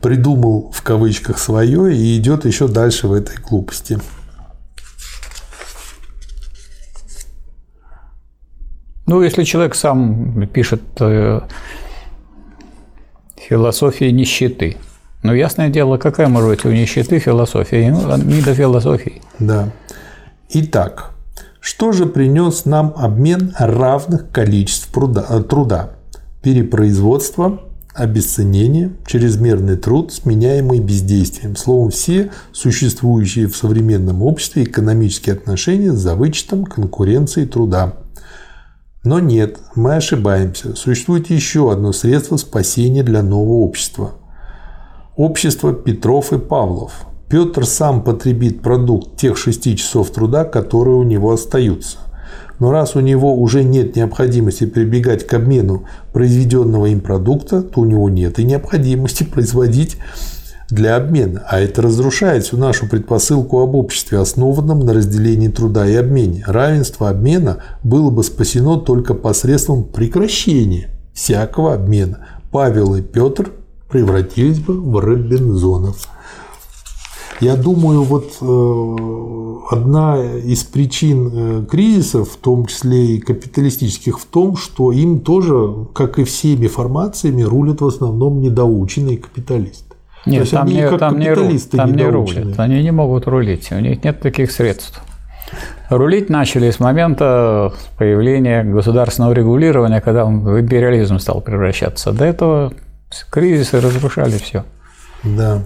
придумал 0.00 0.70
в 0.72 0.82
кавычках 0.82 1.38
свое 1.38 1.96
и 1.96 2.16
идет 2.18 2.44
еще 2.44 2.68
дальше 2.68 3.08
в 3.08 3.12
этой 3.12 3.36
глупости. 3.38 3.98
Ну, 9.06 9.22
если 9.22 9.42
человек 9.42 9.74
сам 9.74 10.46
пишет 10.48 10.82
э, 11.00 11.40
философии 13.36 14.10
нищеты, 14.10 14.76
ну, 15.22 15.34
ясное 15.34 15.68
дело, 15.68 15.96
какая 15.96 16.28
может 16.28 16.48
быть 16.48 16.64
у 16.64 16.70
нищеты 16.70 17.18
философия? 17.18 17.90
Ну, 17.90 18.16
не 18.18 18.40
до 18.40 18.54
философии. 18.54 19.20
Да. 19.38 19.70
Итак, 20.50 21.10
что 21.60 21.92
же 21.92 22.06
принес 22.06 22.64
нам 22.64 22.94
обмен 22.96 23.52
равных 23.58 24.30
количеств 24.30 24.90
труда? 24.92 25.90
Перепроизводство, 26.40 27.60
обесценение, 27.94 28.92
чрезмерный 29.06 29.76
труд, 29.76 30.12
сменяемый 30.12 30.78
бездействием. 30.78 31.56
Словом, 31.56 31.90
все 31.90 32.30
существующие 32.52 33.48
в 33.48 33.56
современном 33.56 34.22
обществе 34.22 34.62
экономические 34.62 35.34
отношения 35.34 35.92
за 35.92 36.14
вычетом 36.14 36.64
конкуренции 36.64 37.44
труда. 37.44 37.94
Но 39.02 39.18
нет, 39.18 39.58
мы 39.74 39.96
ошибаемся. 39.96 40.76
Существует 40.76 41.28
еще 41.28 41.72
одно 41.72 41.92
средство 41.92 42.36
спасения 42.36 43.02
для 43.02 43.22
нового 43.22 43.64
общества. 43.64 44.12
Общество 45.18 45.72
Петров 45.72 46.32
и 46.32 46.38
Павлов. 46.38 46.92
Петр 47.28 47.66
сам 47.66 48.04
потребит 48.04 48.62
продукт 48.62 49.16
тех 49.16 49.36
шести 49.36 49.76
часов 49.76 50.10
труда, 50.10 50.44
которые 50.44 50.94
у 50.94 51.02
него 51.02 51.32
остаются. 51.32 51.98
Но 52.60 52.70
раз 52.70 52.94
у 52.94 53.00
него 53.00 53.34
уже 53.34 53.64
нет 53.64 53.96
необходимости 53.96 54.64
прибегать 54.64 55.26
к 55.26 55.34
обмену 55.34 55.86
произведенного 56.12 56.86
им 56.86 57.00
продукта, 57.00 57.62
то 57.62 57.80
у 57.80 57.84
него 57.84 58.08
нет 58.08 58.38
и 58.38 58.44
необходимости 58.44 59.24
производить 59.32 59.96
для 60.70 60.94
обмена. 60.94 61.44
А 61.50 61.58
это 61.58 61.82
разрушает 61.82 62.44
всю 62.44 62.56
нашу 62.56 62.88
предпосылку 62.88 63.58
об 63.58 63.74
обществе, 63.74 64.20
основанном 64.20 64.86
на 64.86 64.92
разделении 64.92 65.48
труда 65.48 65.84
и 65.88 65.96
обмене. 65.96 66.44
Равенство 66.46 67.08
обмена 67.08 67.56
было 67.82 68.10
бы 68.10 68.22
спасено 68.22 68.76
только 68.76 69.14
посредством 69.14 69.82
прекращения 69.82 70.90
всякого 71.12 71.74
обмена. 71.74 72.20
Павел 72.52 72.94
и 72.94 73.02
Петр 73.02 73.50
превратились 73.88 74.58
бы 74.60 74.80
в 74.80 74.98
Робинзонов. 74.98 76.08
Я 77.40 77.54
думаю, 77.54 78.02
вот 78.02 78.32
э, 78.40 79.74
одна 79.74 80.18
из 80.44 80.64
причин 80.64 81.30
э, 81.32 81.64
кризисов, 81.70 82.30
в 82.30 82.36
том 82.36 82.66
числе 82.66 83.16
и 83.16 83.20
капиталистических, 83.20 84.18
в 84.18 84.26
том, 84.26 84.56
что 84.56 84.90
им 84.90 85.20
тоже, 85.20 85.86
как 85.94 86.18
и 86.18 86.24
всеми 86.24 86.66
формациями, 86.66 87.42
рулят 87.42 87.80
в 87.80 87.86
основном 87.86 88.40
недоученные 88.40 89.18
капиталисты. 89.18 89.94
Нет, 90.26 90.40
есть 90.40 90.50
там, 90.50 90.66
они 90.66 90.74
не, 90.74 90.98
там, 90.98 91.18
не, 91.18 91.32
ру, 91.32 91.58
там 91.70 91.94
не 91.94 92.04
рулят. 92.04 92.58
Они 92.58 92.82
не 92.82 92.90
могут 92.90 93.28
рулить. 93.28 93.70
У 93.70 93.78
них 93.78 94.02
нет 94.02 94.20
таких 94.20 94.50
средств. 94.50 95.00
Рулить 95.90 96.28
начали 96.28 96.70
с 96.70 96.80
момента 96.80 97.72
появления 97.96 98.64
государственного 98.64 99.32
регулирования, 99.32 100.00
когда 100.00 100.24
он 100.24 100.40
в 100.40 100.60
империализм 100.60 101.18
стал 101.18 101.40
превращаться. 101.40 102.12
До 102.12 102.24
этого 102.24 102.72
кризисы 103.30 103.80
разрушали 103.80 104.38
все. 104.38 104.64
Да. 105.24 105.62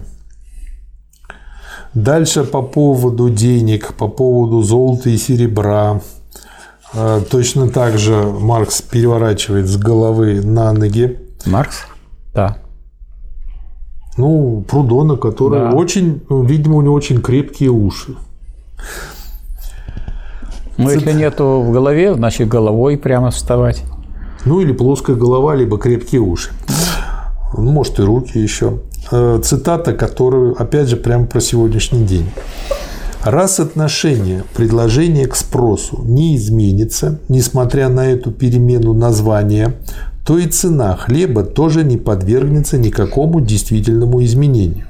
Дальше 1.93 2.43
по 2.43 2.61
поводу 2.61 3.29
денег, 3.29 3.93
по 3.93 4.07
поводу 4.07 4.63
золота 4.63 5.09
и 5.09 5.17
серебра. 5.17 6.01
А, 6.93 7.21
точно 7.21 7.69
так 7.69 7.97
же 7.97 8.15
Маркс 8.23 8.81
переворачивает 8.81 9.67
с 9.67 9.77
головы 9.77 10.41
на 10.41 10.73
ноги. 10.73 11.19
Маркс? 11.45 11.85
Да. 12.33 12.57
Ну, 14.17 14.63
Прудона, 14.67 15.17
который 15.17 15.59
да. 15.59 15.71
очень, 15.71 16.21
ну, 16.29 16.43
видимо, 16.43 16.77
у 16.77 16.81
него 16.81 16.93
очень 16.93 17.21
крепкие 17.21 17.69
уши. 17.69 18.15
Ну, 20.77 20.89
Цит... 20.89 21.01
если 21.01 21.13
нету 21.13 21.61
в 21.61 21.71
голове, 21.71 22.13
значит 22.13 22.47
головой 22.47 22.97
прямо 22.97 23.31
вставать. 23.31 23.83
Ну, 24.45 24.59
или 24.61 24.71
плоская 24.71 25.15
голова, 25.15 25.55
либо 25.55 25.77
крепкие 25.77 26.21
уши. 26.21 26.51
Ну, 27.57 27.71
может, 27.71 27.99
и 27.99 28.03
руки 28.03 28.39
еще. 28.39 28.79
Э, 29.11 29.39
цитата, 29.43 29.93
которую, 29.93 30.61
опять 30.61 30.87
же, 30.87 30.97
прямо 30.97 31.25
про 31.25 31.39
сегодняшний 31.39 32.05
день. 32.05 32.29
Раз 33.23 33.59
отношение 33.59 34.43
предложения 34.53 35.27
к 35.27 35.35
спросу 35.35 36.03
не 36.03 36.35
изменится, 36.35 37.19
несмотря 37.29 37.87
на 37.87 38.05
эту 38.07 38.31
перемену 38.31 38.93
названия, 38.93 39.75
то 40.25 40.37
и 40.37 40.47
цена 40.47 40.95
хлеба 40.97 41.43
тоже 41.43 41.83
не 41.83 41.97
подвергнется 41.97 42.77
никакому 42.77 43.39
действительному 43.39 44.23
изменению. 44.23 44.85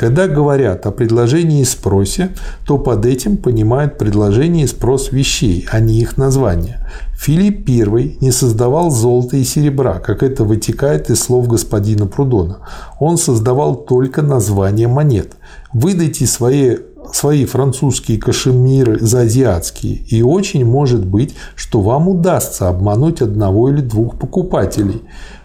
Когда 0.00 0.28
говорят 0.28 0.86
о 0.86 0.92
предложении 0.92 1.60
и 1.60 1.64
спросе, 1.66 2.30
то 2.64 2.78
под 2.78 3.04
этим 3.04 3.36
понимают 3.36 3.98
предложение 3.98 4.64
и 4.64 4.66
спрос 4.66 5.12
вещей, 5.12 5.66
а 5.70 5.78
не 5.78 6.00
их 6.00 6.16
название. 6.16 6.88
Филипп 7.18 7.68
I 7.68 8.16
не 8.22 8.32
создавал 8.32 8.90
золота 8.90 9.36
и 9.36 9.44
серебра, 9.44 9.98
как 9.98 10.22
это 10.22 10.44
вытекает 10.44 11.10
из 11.10 11.20
слов 11.20 11.48
господина 11.48 12.06
Прудона. 12.06 12.60
Он 12.98 13.18
создавал 13.18 13.74
только 13.76 14.22
названия 14.22 14.88
монет. 14.88 15.32
Выдайте 15.74 16.24
свои 16.26 16.78
свои 17.12 17.44
французские 17.44 18.18
кашемиры 18.18 18.98
за 19.00 19.22
азиатские, 19.22 19.96
и 19.96 20.22
очень 20.22 20.64
может 20.64 21.04
быть, 21.04 21.34
что 21.56 21.80
вам 21.80 22.08
удастся 22.08 22.68
обмануть 22.68 23.20
одного 23.20 23.68
или 23.68 23.80
двух 23.80 24.18
покупателей. 24.18 25.02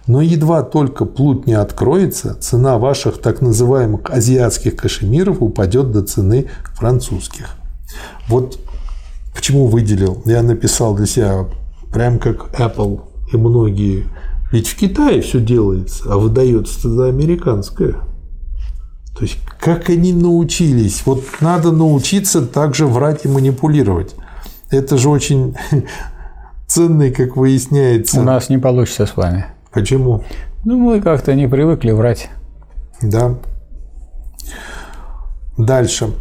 Но 0.08 0.22
едва 0.22 0.62
только 0.62 1.06
плут 1.06 1.48
не 1.48 1.54
откроется, 1.54 2.36
цена 2.36 2.78
ваших 2.78 3.20
так 3.20 3.42
называемых 3.42 4.02
азиатских 4.10 4.76
кашемиров 4.76 5.42
упадет 5.42 5.92
до 5.92 6.04
цены 6.04 6.48
французских. 6.76 7.56
Вот 8.28 8.60
почему 9.34 9.68
выделил. 9.68 10.22
Я 10.26 10.44
написал 10.44 10.96
для 10.96 11.06
себя, 11.06 11.46
прям 11.92 12.20
как 12.20 12.60
Apple 12.60 13.02
и 13.34 13.38
многие. 13.38 14.06
Ведь 14.52 14.68
в 14.68 14.78
Китае 14.78 15.22
все 15.22 15.40
делается, 15.40 16.04
а 16.08 16.18
выдается 16.18 16.84
тогда 16.84 17.06
американское. 17.06 17.94
То 19.16 19.22
есть, 19.22 19.38
как 19.60 19.90
они 19.90 20.14
научились? 20.14 21.04
Вот 21.06 21.24
надо 21.40 21.72
научиться 21.72 22.46
также 22.46 22.86
врать 22.86 23.26
и 23.26 23.28
манипулировать. 23.28 24.14
Это 24.70 24.98
же 24.98 25.10
очень 25.10 25.56
ценный, 26.68 27.12
как 27.12 27.38
выясняется. 27.38 28.20
У 28.20 28.24
нас 28.24 28.50
не 28.50 28.58
получится 28.58 29.06
с 29.06 29.16
вами. 29.16 29.46
Почему? 29.76 30.24
Ну, 30.64 30.80
мы 30.80 31.02
как-то 31.02 31.36
не 31.36 31.48
привыкли 31.48 31.92
врать. 31.92 32.30
Да. 33.02 33.36
Дальше. 35.58 36.14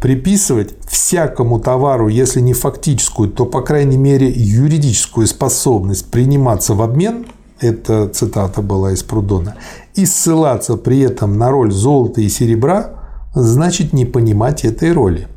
Приписывать 0.00 0.74
всякому 0.88 1.60
товару, 1.60 2.08
если 2.08 2.40
не 2.40 2.54
фактическую, 2.54 3.28
то, 3.28 3.44
по 3.44 3.60
крайней 3.60 3.98
мере, 3.98 4.32
юридическую 4.34 5.26
способность 5.26 6.10
приниматься 6.10 6.74
в 6.74 6.80
обмен– 6.80 7.26
это 7.60 8.08
цитата 8.08 8.62
была 8.62 8.92
из 8.92 9.02
Прудона, 9.02 9.56
и 9.94 10.06
ссылаться 10.06 10.76
при 10.76 11.00
этом 11.00 11.38
на 11.38 11.50
роль 11.50 11.70
золота 11.70 12.22
и 12.22 12.28
серебра, 12.28 12.94
значит 13.34 13.92
не 13.92 14.06
понимать 14.06 14.64
этой 14.64 14.92
роли. 14.92 15.28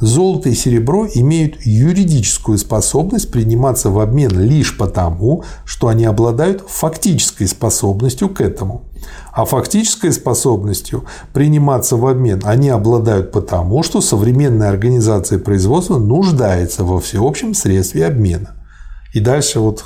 Золото 0.00 0.48
и 0.48 0.54
серебро 0.54 1.06
имеют 1.06 1.56
юридическую 1.64 2.58
способность 2.58 3.30
приниматься 3.30 3.90
в 3.90 4.00
обмен 4.00 4.38
лишь 4.38 4.76
потому, 4.76 5.44
что 5.64 5.88
они 5.88 6.04
обладают 6.04 6.64
фактической 6.66 7.46
способностью 7.46 8.28
к 8.28 8.40
этому. 8.40 8.84
А 9.32 9.44
фактической 9.44 10.12
способностью 10.12 11.04
приниматься 11.32 11.96
в 11.96 12.06
обмен 12.06 12.40
они 12.44 12.70
обладают 12.70 13.32
потому, 13.32 13.82
что 13.82 14.00
современная 14.00 14.70
организация 14.70 15.38
производства 15.38 15.98
нуждается 15.98 16.84
во 16.84 17.00
всеобщем 17.00 17.54
средстве 17.54 18.06
обмена. 18.06 18.56
И 19.12 19.20
дальше 19.20 19.60
вот 19.60 19.84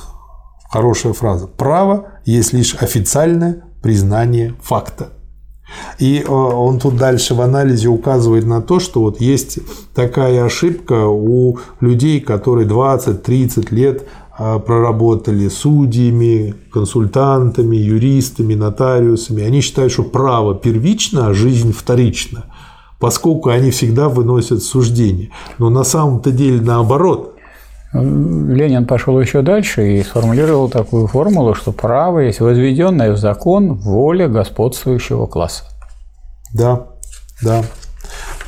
Хорошая 0.68 1.14
фраза. 1.14 1.46
Право 1.46 2.12
есть 2.26 2.52
лишь 2.52 2.74
официальное 2.74 3.64
признание 3.82 4.54
факта. 4.62 5.17
И 5.98 6.24
э, 6.26 6.30
он 6.30 6.78
тут 6.78 6.96
дальше 6.96 7.34
в 7.34 7.40
анализе 7.40 7.88
указывает 7.88 8.46
на 8.46 8.62
то, 8.62 8.80
что 8.80 9.00
вот 9.00 9.20
есть 9.20 9.58
такая 9.94 10.44
ошибка 10.44 11.06
у 11.06 11.58
людей, 11.80 12.20
которые 12.20 12.66
20-30 12.66 13.74
лет 13.74 14.06
э, 14.38 14.58
проработали 14.58 15.48
судьями, 15.48 16.54
консультантами, 16.72 17.76
юристами, 17.76 18.54
нотариусами. 18.54 19.42
Они 19.42 19.60
считают, 19.60 19.92
что 19.92 20.04
право 20.04 20.54
первично, 20.54 21.28
а 21.28 21.34
жизнь 21.34 21.72
вторична, 21.72 22.46
поскольку 22.98 23.50
они 23.50 23.70
всегда 23.70 24.08
выносят 24.08 24.62
суждение. 24.62 25.30
Но 25.58 25.70
на 25.70 25.84
самом-то 25.84 26.30
деле 26.30 26.60
наоборот. 26.60 27.34
Ленин 27.92 28.86
пошел 28.86 29.18
еще 29.18 29.42
дальше 29.42 29.96
и 29.96 30.02
сформулировал 30.02 30.68
такую 30.68 31.06
формулу, 31.06 31.54
что 31.54 31.72
право 31.72 32.18
есть 32.20 32.40
возведенная 32.40 33.12
в 33.12 33.16
закон 33.16 33.74
воля 33.74 34.28
господствующего 34.28 35.26
класса. 35.26 35.64
Да, 36.52 36.88
да. 37.42 37.64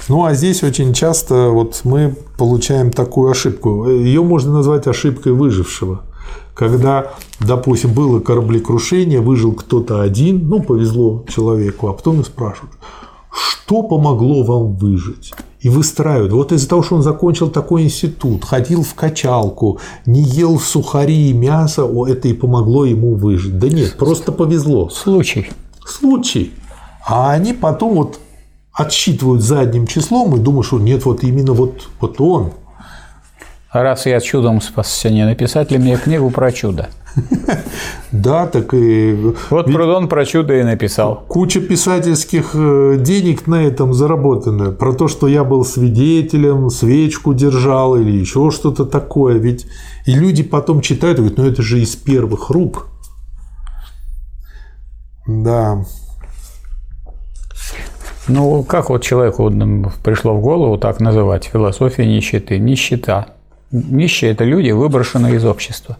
Ну, 0.08 0.24
а 0.24 0.34
здесь 0.34 0.62
очень 0.62 0.92
часто 0.92 1.50
вот 1.50 1.80
мы 1.84 2.14
получаем 2.36 2.90
такую 2.90 3.30
ошибку. 3.30 3.88
Ее 3.88 4.22
можно 4.22 4.52
назвать 4.52 4.86
ошибкой 4.86 5.32
выжившего. 5.32 6.02
Когда, 6.54 7.12
допустим, 7.38 7.94
было 7.94 8.20
кораблекрушение, 8.20 9.20
выжил 9.20 9.52
кто-то 9.52 10.02
один, 10.02 10.48
ну, 10.48 10.62
повезло 10.62 11.24
человеку, 11.28 11.88
а 11.88 11.94
потом 11.94 12.20
и 12.20 12.24
спрашивают, 12.24 12.72
что 13.32 13.82
помогло 13.82 14.42
вам 14.42 14.74
выжить? 14.74 15.32
И 15.60 15.68
выстраивают. 15.68 16.32
Вот 16.32 16.52
из-за 16.52 16.68
того, 16.68 16.82
что 16.82 16.96
он 16.96 17.02
закончил 17.02 17.50
такой 17.50 17.82
институт, 17.82 18.44
ходил 18.44 18.82
в 18.82 18.94
качалку, 18.94 19.78
не 20.06 20.22
ел 20.22 20.58
сухари 20.58 21.30
и 21.30 21.32
мясо, 21.34 21.84
о, 21.84 22.06
это 22.06 22.28
и 22.28 22.32
помогло 22.32 22.86
ему 22.86 23.14
выжить. 23.14 23.58
Да 23.58 23.68
нет, 23.68 23.96
просто 23.98 24.32
повезло. 24.32 24.88
Случай. 24.88 25.50
Случай. 25.84 26.52
А 27.06 27.32
они 27.32 27.52
потом 27.52 27.94
вот 27.94 28.20
отсчитывают 28.72 29.42
задним 29.42 29.86
числом 29.86 30.36
и 30.36 30.38
думают, 30.38 30.66
что 30.66 30.78
нет, 30.78 31.04
вот 31.04 31.22
именно 31.24 31.52
вот, 31.52 31.88
вот 32.00 32.20
он. 32.20 32.52
Раз 33.72 34.06
я 34.06 34.20
чудом 34.20 34.60
спасся, 34.60 35.10
не 35.10 35.24
написать 35.24 35.70
ли 35.70 35.78
мне 35.78 35.96
книгу 35.96 36.30
про 36.30 36.50
чудо? 36.52 36.88
Да, 38.12 38.46
так 38.46 38.74
и... 38.74 39.16
Вот 39.50 39.66
Прудон 39.66 40.08
про 40.08 40.24
чудо 40.24 40.58
и 40.58 40.62
написал. 40.62 41.24
Куча 41.28 41.60
писательских 41.60 42.50
э, 42.54 42.96
денег 42.98 43.46
на 43.46 43.64
этом 43.64 43.94
заработано. 43.94 44.72
Про 44.72 44.92
то, 44.94 45.06
что 45.06 45.28
я 45.28 45.44
был 45.44 45.64
свидетелем, 45.64 46.70
свечку 46.70 47.34
держал 47.34 47.96
или 47.96 48.10
еще 48.10 48.50
что-то 48.50 48.84
такое. 48.84 49.38
Ведь 49.38 49.66
и 50.06 50.14
люди 50.14 50.42
потом 50.42 50.80
читают 50.80 51.18
и 51.18 51.20
говорят, 51.20 51.38
ну 51.38 51.46
это 51.46 51.62
же 51.62 51.80
из 51.80 51.94
первых 51.94 52.50
рук. 52.50 52.88
Да. 55.26 55.84
Ну, 58.26 58.62
как 58.64 58.90
вот 58.90 59.02
человеку 59.02 59.50
пришло 60.02 60.34
в 60.34 60.40
голову 60.40 60.78
так 60.78 61.00
называть 61.00 61.44
философия 61.44 62.06
нищеты? 62.06 62.58
Нищета. 62.58 63.28
Нищие– 63.70 64.30
это 64.32 64.44
люди, 64.44 64.70
выброшенные 64.70 65.36
из 65.36 65.44
общества. 65.44 65.96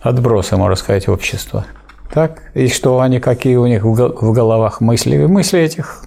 Отбросы, 0.00 0.56
можно 0.56 0.76
сказать, 0.76 1.08
общества. 1.08 1.66
Так? 2.12 2.42
И 2.54 2.68
что 2.68 3.00
они, 3.00 3.20
какие 3.20 3.56
у 3.56 3.66
них 3.66 3.84
в 3.84 4.32
головах 4.32 4.80
мысли? 4.80 5.26
Мысли 5.26 5.60
этих 5.60 6.04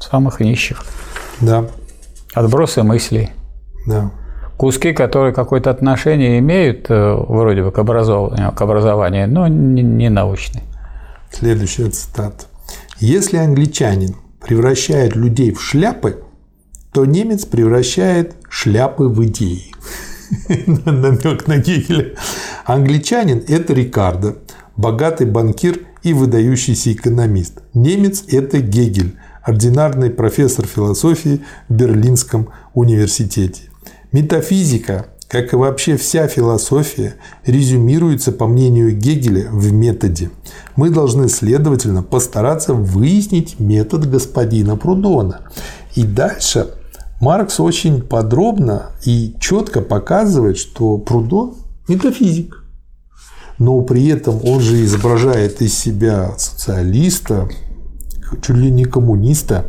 самых 0.00 0.40
нищих. 0.40 0.84
Да. 1.40 1.66
Отбросы 2.34 2.82
мыслей. 2.82 3.30
Да. 3.86 4.10
Куски, 4.56 4.92
которые 4.92 5.34
какое-то 5.34 5.70
отношение 5.70 6.38
имеют 6.38 6.86
э, 6.88 7.14
вроде 7.14 7.64
бы 7.64 7.72
к 7.72 7.78
образованию, 7.78 8.52
к 8.52 8.60
образованию 8.60 9.28
но 9.28 9.48
не, 9.48 9.82
не 9.82 10.08
научные. 10.08 10.62
Следующая 11.32 11.90
цитата. 11.90 12.44
Если 13.00 13.38
англичанин 13.38 14.14
превращает 14.40 15.16
людей 15.16 15.52
в 15.52 15.60
шляпы, 15.60 16.22
то 16.92 17.04
немец 17.04 17.44
превращает 17.44 18.34
шляпы 18.48 19.04
в 19.04 19.24
идеи. 19.24 19.72
Намек 20.86 21.46
на 21.46 21.58
Гегеля. 21.58 22.14
Англичанин– 22.64 23.42
это 23.48 23.72
Рикардо, 23.72 24.36
богатый 24.76 25.26
банкир 25.26 25.80
и 26.02 26.12
выдающийся 26.12 26.92
экономист. 26.92 27.62
Немец– 27.74 28.24
это 28.28 28.60
Гегель, 28.60 29.16
ординарный 29.42 30.10
профессор 30.10 30.66
философии 30.66 31.42
в 31.68 31.74
Берлинском 31.74 32.50
университете. 32.74 33.62
Метафизика, 34.12 35.06
как 35.28 35.52
и 35.52 35.56
вообще 35.56 35.96
вся 35.96 36.28
философия, 36.28 37.14
резюмируется, 37.44 38.30
по 38.30 38.46
мнению 38.46 38.96
Гегеля, 38.96 39.48
в 39.50 39.72
методе. 39.72 40.30
Мы 40.76 40.90
должны, 40.90 41.28
следовательно, 41.28 42.02
постараться 42.02 42.74
выяснить 42.74 43.58
метод 43.58 44.08
господина 44.08 44.76
Прудона. 44.76 45.40
И 45.94 46.04
дальше 46.04 46.74
Маркс 47.20 47.58
очень 47.58 48.02
подробно 48.02 48.92
и 49.04 49.34
четко 49.40 49.80
показывает, 49.80 50.58
что 50.58 50.98
Прудон– 50.98 51.54
метафизик. 51.88 52.64
Но 53.58 53.80
при 53.82 54.08
этом 54.08 54.40
он 54.44 54.60
же 54.60 54.84
изображает 54.84 55.60
из 55.62 55.78
себя 55.78 56.32
социалиста, 56.36 57.48
чуть 58.42 58.56
ли 58.56 58.70
не 58.70 58.84
коммуниста. 58.84 59.66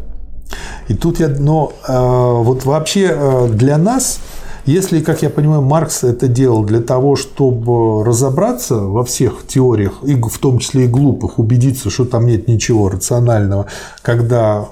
И 0.87 0.93
тут 0.93 1.19
я, 1.19 1.27
но 1.27 1.73
э, 1.87 1.93
вот 1.93 2.65
вообще 2.65 3.11
э, 3.11 3.49
для 3.51 3.77
нас, 3.77 4.19
если, 4.65 5.01
как 5.01 5.21
я 5.21 5.29
понимаю, 5.29 5.61
Маркс 5.61 6.03
это 6.03 6.27
делал 6.27 6.63
для 6.63 6.79
того, 6.79 7.15
чтобы 7.15 8.03
разобраться 8.05 8.75
во 8.75 9.03
всех 9.03 9.45
теориях, 9.47 9.99
и 10.03 10.15
в 10.15 10.37
том 10.39 10.59
числе 10.59 10.85
и 10.85 10.87
глупых, 10.87 11.39
убедиться, 11.39 11.89
что 11.89 12.05
там 12.05 12.25
нет 12.25 12.47
ничего 12.47 12.89
рационального, 12.89 13.67
когда 14.01 14.67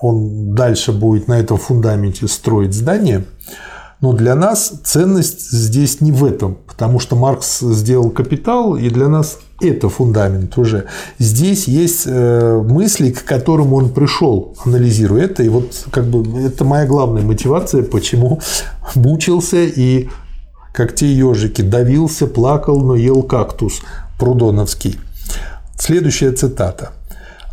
он 0.00 0.54
дальше 0.54 0.92
будет 0.92 1.28
на 1.28 1.38
этом 1.38 1.58
фундаменте 1.58 2.28
строить 2.28 2.74
здание. 2.74 3.24
Но 4.00 4.12
для 4.12 4.36
нас 4.36 4.72
ценность 4.84 5.50
здесь 5.50 6.00
не 6.00 6.12
в 6.12 6.24
этом, 6.24 6.58
потому 6.68 7.00
что 7.00 7.16
Маркс 7.16 7.60
сделал 7.60 8.10
капитал, 8.10 8.76
и 8.76 8.90
для 8.90 9.08
нас 9.08 9.38
это 9.60 9.88
фундамент 9.88 10.56
уже. 10.56 10.84
Здесь 11.18 11.66
есть 11.66 12.04
э, 12.06 12.62
мысли, 12.64 13.10
к 13.10 13.24
которым 13.24 13.74
он 13.74 13.90
пришел, 13.90 14.56
анализируя 14.64 15.24
это. 15.24 15.42
И 15.42 15.48
вот 15.48 15.86
как 15.90 16.06
бы 16.06 16.40
это 16.42 16.64
моя 16.64 16.86
главная 16.86 17.22
мотивация, 17.22 17.82
почему 17.82 18.40
мучился 18.94 19.64
и 19.64 20.08
как 20.72 20.94
те 20.94 21.12
ежики, 21.12 21.62
давился, 21.62 22.28
плакал, 22.28 22.80
но 22.80 22.94
ел 22.94 23.24
кактус 23.24 23.80
Прудоновский. 24.16 25.00
Следующая 25.76 26.30
цитата. 26.30 26.92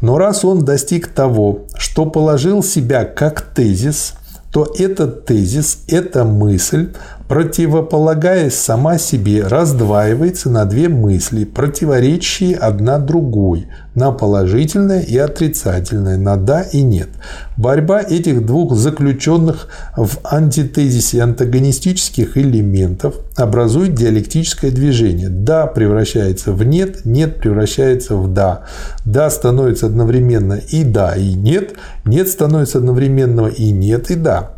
Но 0.01 0.19
раз 0.19 0.45
он 0.45 0.63
достиг 0.63 1.07
того, 1.07 1.65
что 1.75 2.05
положил 2.05 2.61
себя 2.61 3.03
как 3.03 3.41
тезис, 3.41 4.13
то 4.55 4.73
этот 4.79 5.25
тезис, 5.25 5.79
эта 5.89 6.23
мысль 6.23 6.93
противополагаясь 7.27 8.55
сама 8.55 8.97
себе, 8.97 9.47
раздваивается 9.47 10.49
на 10.49 10.65
две 10.65 10.89
мысли, 10.89 11.43
противоречащие 11.43 12.55
одна 12.55 12.99
другой, 12.99 13.67
на 13.95 14.11
положительное 14.11 15.01
и 15.01 15.17
отрицательное, 15.17 16.17
на 16.17 16.37
«да» 16.37 16.61
и 16.61 16.81
«нет». 16.83 17.09
Борьба 17.57 18.01
этих 18.01 18.45
двух 18.45 18.75
заключенных 18.75 19.69
в 19.95 20.19
антитезисе 20.23 21.21
антагонистических 21.21 22.37
элементов 22.37 23.15
образует 23.35 23.95
диалектическое 23.95 24.69
движение. 24.69 25.29
«Да» 25.29 25.65
превращается 25.65 26.51
в 26.51 26.63
«нет», 26.63 27.05
«нет» 27.05 27.39
превращается 27.39 28.15
в 28.15 28.31
«да». 28.31 28.65
«Да» 29.05 29.29
становится 29.29 29.87
одновременно 29.87 30.53
и 30.53 30.83
«да», 30.83 31.15
и 31.15 31.33
«нет», 31.33 31.73
«нет» 32.05 32.27
становится 32.27 32.77
одновременно 32.79 33.47
и 33.47 33.71
«нет», 33.71 34.11
и 34.11 34.15
«да». 34.15 34.51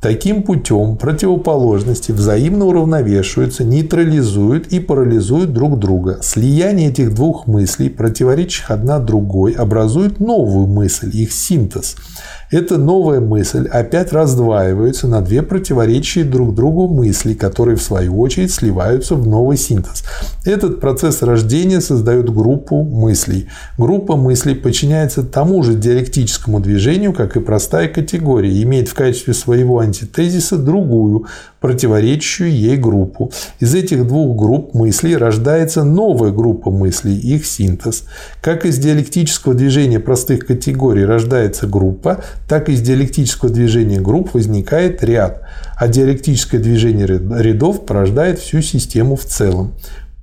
Таким 0.00 0.42
путем 0.42 0.96
противоположности 0.96 2.12
взаимно 2.12 2.66
уравновешиваются, 2.66 3.64
нейтрализуют 3.64 4.68
и 4.68 4.78
парализуют 4.78 5.52
друг 5.52 5.78
друга. 5.78 6.18
Слияние 6.22 6.90
этих 6.90 7.14
двух 7.14 7.46
мыслей, 7.46 7.88
противоречащих 7.88 8.70
одна 8.70 8.98
другой, 8.98 9.52
образует 9.52 10.20
новую 10.20 10.66
мысль, 10.66 11.10
их 11.12 11.32
синтез– 11.32 11.96
эта 12.50 12.78
новая 12.78 13.20
мысль 13.20 13.66
опять 13.66 14.12
раздваивается 14.12 15.08
на 15.08 15.20
две 15.20 15.42
противоречащие 15.42 16.24
друг 16.24 16.54
другу 16.54 16.86
мысли, 16.86 17.34
которые 17.34 17.76
в 17.76 17.82
свою 17.82 18.20
очередь 18.20 18.52
сливаются 18.52 19.16
в 19.16 19.26
новый 19.26 19.56
синтез. 19.56 20.04
Этот 20.44 20.80
процесс 20.80 21.22
рождения 21.22 21.80
создает 21.80 22.32
группу 22.32 22.84
мыслей. 22.84 23.48
Группа 23.78 24.14
мыслей 24.14 24.54
подчиняется 24.54 25.24
тому 25.24 25.64
же 25.64 25.74
диалектическому 25.74 26.60
движению, 26.60 27.12
как 27.12 27.36
и 27.36 27.40
простая 27.40 27.88
категория, 27.88 28.62
имеет 28.62 28.88
в 28.88 28.94
качестве 28.94 29.34
своего 29.34 29.80
антитезиса 29.86 30.58
другую, 30.58 31.26
противоречащую 31.60 32.52
ей 32.52 32.76
группу. 32.76 33.32
Из 33.60 33.74
этих 33.74 34.06
двух 34.06 34.36
групп 34.36 34.74
мыслей 34.74 35.16
рождается 35.16 35.82
новая 35.84 36.30
группа 36.30 36.70
мыслей, 36.70 37.16
их 37.16 37.46
синтез. 37.46 38.04
Как 38.40 38.66
из 38.66 38.78
диалектического 38.78 39.54
движения 39.54 39.98
простых 39.98 40.46
категорий 40.46 41.04
рождается 41.04 41.66
группа, 41.66 42.22
так 42.48 42.68
и 42.68 42.72
из 42.72 42.82
диалектического 42.82 43.50
движения 43.50 44.00
групп 44.00 44.34
возникает 44.34 45.02
ряд, 45.02 45.42
а 45.76 45.88
диалектическое 45.88 46.60
движение 46.60 47.06
рядов 47.06 47.86
порождает 47.86 48.38
всю 48.38 48.62
систему 48.62 49.16
в 49.16 49.24
целом. 49.24 49.72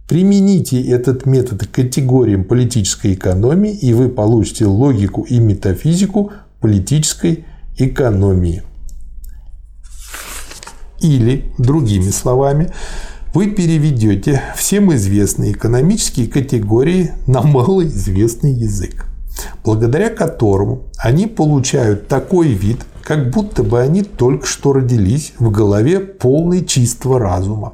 Примените 0.08 0.82
этот 0.82 1.26
метод 1.26 1.66
к 1.66 1.72
категориям 1.72 2.44
политической 2.44 3.14
экономии, 3.14 3.72
и 3.72 3.94
вы 3.94 4.10
получите 4.10 4.66
логику 4.66 5.24
и 5.24 5.40
метафизику 5.40 6.32
политической 6.60 7.46
экономии. 7.78 8.64
Или, 11.04 11.54
другими 11.58 12.10
словами, 12.10 12.72
вы 13.34 13.48
переведете 13.48 14.42
всем 14.56 14.94
известные 14.96 15.52
экономические 15.52 16.28
категории 16.28 17.12
на 17.28 17.42
малоизвестный 17.42 18.54
язык, 18.54 19.06
благодаря 19.66 20.10
которому 20.10 20.84
они 20.98 21.28
получают 21.28 22.08
такой 22.08 22.48
вид, 22.50 22.86
как 23.04 23.32
будто 23.32 23.64
бы 23.64 23.82
они 23.82 24.04
только 24.04 24.48
что 24.48 24.72
родились 24.72 25.34
в 25.40 25.52
голове 25.52 26.00
полной 26.00 26.64
чистого 26.64 27.20
разума. 27.20 27.74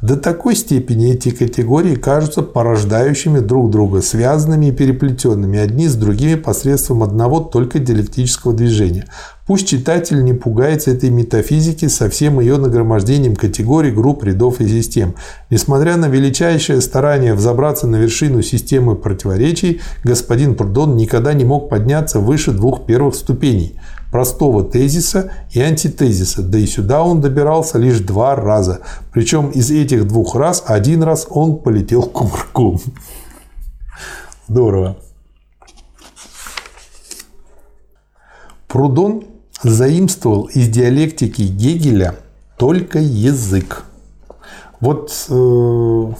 До 0.00 0.16
такой 0.16 0.56
степени 0.56 1.12
эти 1.12 1.30
категории 1.30 1.94
кажутся 1.94 2.42
порождающими 2.42 3.38
друг 3.38 3.70
друга, 3.70 4.02
связанными 4.02 4.66
и 4.66 4.72
переплетенными 4.72 5.58
одни 5.58 5.86
с 5.86 5.94
другими 5.94 6.34
посредством 6.34 7.04
одного 7.04 7.40
только 7.40 7.78
диалектического 7.78 8.52
движения. 8.52 9.06
Пусть 9.46 9.68
читатель 9.68 10.24
не 10.24 10.32
пугается 10.32 10.90
этой 10.90 11.10
метафизики 11.10 11.86
со 11.86 12.08
всем 12.08 12.40
ее 12.40 12.56
нагромождением 12.56 13.36
категорий, 13.36 13.90
групп, 13.90 14.24
рядов 14.24 14.60
и 14.60 14.68
систем. 14.68 15.14
Несмотря 15.50 15.96
на 15.96 16.06
величайшее 16.06 16.80
старание 16.80 17.34
взобраться 17.34 17.86
на 17.86 17.96
вершину 17.96 18.42
системы 18.42 18.96
противоречий, 18.96 19.80
господин 20.04 20.54
Прудон 20.54 20.96
никогда 20.96 21.32
не 21.32 21.44
мог 21.44 21.68
подняться 21.68 22.18
выше 22.18 22.52
двух 22.52 22.86
первых 22.86 23.14
ступеней– 23.14 23.76
простого 24.12 24.62
тезиса 24.62 25.32
и 25.50 25.60
антитезиса, 25.60 26.42
да 26.42 26.58
и 26.58 26.66
сюда 26.66 27.02
он 27.02 27.22
добирался 27.22 27.78
лишь 27.78 27.98
два 28.00 28.36
раза. 28.36 28.82
Причем 29.10 29.48
из 29.48 29.70
этих 29.70 30.06
двух 30.06 30.36
раз 30.36 30.62
один 30.66 31.02
раз 31.02 31.26
он 31.30 31.58
полетел 31.58 32.02
кувырком. 32.02 32.78
Здорово. 34.46 34.98
Прудон 38.68 39.24
заимствовал 39.62 40.44
из 40.44 40.68
диалектики 40.68 41.42
Гегеля 41.42 42.16
только 42.58 42.98
язык. 42.98 43.86
Вот 44.80 45.10
э, 45.30 46.12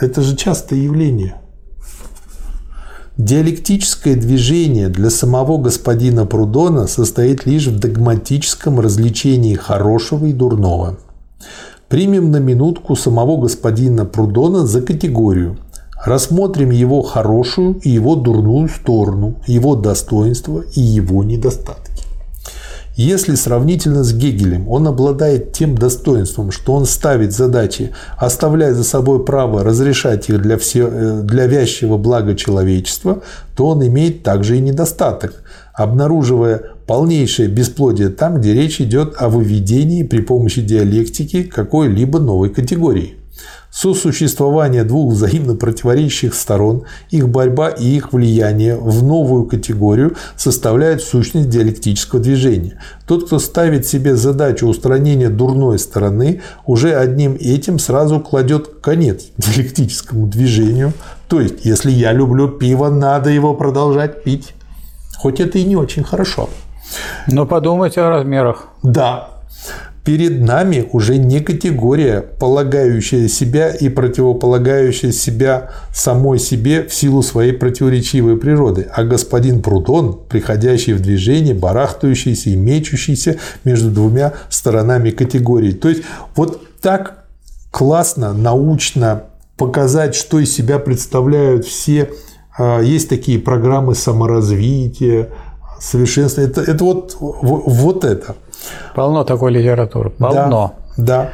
это 0.00 0.20
же 0.20 0.36
частое 0.36 0.80
явление. 0.80 1.41
Диалектическое 3.18 4.16
движение 4.16 4.88
для 4.88 5.10
самого 5.10 5.58
господина 5.58 6.24
Прудона 6.24 6.86
состоит 6.86 7.44
лишь 7.44 7.66
в 7.66 7.78
догматическом 7.78 8.80
развлечении 8.80 9.54
хорошего 9.54 10.24
и 10.24 10.32
дурного. 10.32 10.96
Примем 11.88 12.30
на 12.30 12.38
минутку 12.38 12.96
самого 12.96 13.38
господина 13.38 14.06
Прудона 14.06 14.64
за 14.66 14.80
категорию. 14.80 15.58
Рассмотрим 16.02 16.70
его 16.70 17.02
хорошую 17.02 17.78
и 17.82 17.90
его 17.90 18.16
дурную 18.16 18.70
сторону, 18.70 19.34
его 19.46 19.76
достоинства 19.76 20.64
и 20.74 20.80
его 20.80 21.22
недостатки. 21.22 21.91
Если 22.94 23.36
сравнительно 23.36 24.04
с 24.04 24.12
Гегелем 24.12 24.68
он 24.68 24.86
обладает 24.86 25.52
тем 25.52 25.76
достоинством, 25.76 26.50
что 26.50 26.74
он 26.74 26.84
ставит 26.84 27.32
задачи, 27.32 27.92
оставляя 28.18 28.74
за 28.74 28.84
собой 28.84 29.24
право 29.24 29.64
разрешать 29.64 30.28
их 30.28 30.42
для, 30.42 30.58
все, 30.58 30.88
э, 30.92 31.20
для 31.22 31.46
вящего 31.46 31.96
блага 31.96 32.34
человечества, 32.34 33.22
то 33.56 33.68
он 33.68 33.86
имеет 33.86 34.22
также 34.22 34.58
и 34.58 34.60
недостаток, 34.60 35.42
обнаруживая 35.72 36.62
полнейшее 36.86 37.48
бесплодие 37.48 38.10
там, 38.10 38.38
где 38.38 38.52
речь 38.52 38.78
идет 38.78 39.14
о 39.16 39.30
выведении 39.30 40.02
при 40.02 40.20
помощи 40.20 40.60
диалектики 40.60 41.44
какой-либо 41.44 42.18
новой 42.18 42.50
категории. 42.50 43.21
Сосуществование 43.70 44.84
двух 44.84 45.14
взаимно 45.14 45.54
противоречащих 45.54 46.34
сторон, 46.34 46.84
их 47.10 47.28
борьба 47.28 47.70
и 47.70 47.86
их 47.86 48.12
влияние 48.12 48.76
в 48.76 49.02
новую 49.02 49.46
категорию 49.46 50.14
составляют 50.36 51.02
сущность 51.02 51.48
диалектического 51.48 52.20
движения. 52.20 52.78
Тот, 53.06 53.26
кто 53.26 53.38
ставит 53.38 53.86
себе 53.86 54.14
задачу 54.14 54.66
устранения 54.66 55.30
дурной 55.30 55.78
стороны, 55.78 56.42
уже 56.66 56.94
одним 56.94 57.34
этим 57.40 57.78
сразу 57.78 58.20
кладет 58.20 58.68
конец 58.82 59.24
диалектическому 59.38 60.26
движению. 60.26 60.92
То 61.28 61.40
есть, 61.40 61.64
если 61.64 61.90
я 61.90 62.12
люблю 62.12 62.48
пиво, 62.48 62.90
надо 62.90 63.30
его 63.30 63.54
продолжать 63.54 64.22
пить. 64.22 64.54
Хоть 65.16 65.40
это 65.40 65.58
и 65.58 65.64
не 65.64 65.76
очень 65.76 66.04
хорошо. 66.04 66.50
Но 67.26 67.46
подумайте 67.46 68.02
о 68.02 68.10
размерах. 68.10 68.68
Да, 68.82 69.31
Перед 70.04 70.40
нами 70.40 70.88
уже 70.92 71.16
не 71.16 71.38
категория, 71.38 72.22
полагающая 72.22 73.28
себя 73.28 73.70
и 73.70 73.88
противополагающая 73.88 75.12
себя 75.12 75.70
самой 75.94 76.40
себе 76.40 76.82
в 76.88 76.92
силу 76.92 77.22
своей 77.22 77.52
противоречивой 77.52 78.36
природы, 78.36 78.88
а 78.92 79.04
господин 79.04 79.62
Прутон, 79.62 80.18
приходящий 80.28 80.94
в 80.94 81.00
движение, 81.00 81.54
барахтающийся 81.54 82.50
и 82.50 82.56
мечущийся 82.56 83.38
между 83.62 83.92
двумя 83.92 84.32
сторонами 84.48 85.10
категории. 85.10 85.70
То 85.70 85.88
есть 85.88 86.02
вот 86.34 86.80
так 86.80 87.26
классно, 87.70 88.32
научно 88.32 89.26
показать, 89.56 90.16
что 90.16 90.40
из 90.40 90.52
себя 90.52 90.80
представляют 90.80 91.64
все. 91.64 92.10
А, 92.58 92.80
есть 92.80 93.08
такие 93.08 93.38
программы 93.38 93.94
саморазвития, 93.94 95.28
совершенствования. 95.82 96.50
Это, 96.50 96.62
это 96.62 96.84
вот, 96.84 97.16
вот 97.20 98.04
это. 98.04 98.36
Полно 98.94 99.24
такой 99.24 99.52
литературы, 99.52 100.10
полно. 100.10 100.74
Да. 100.96 101.04
да. 101.04 101.30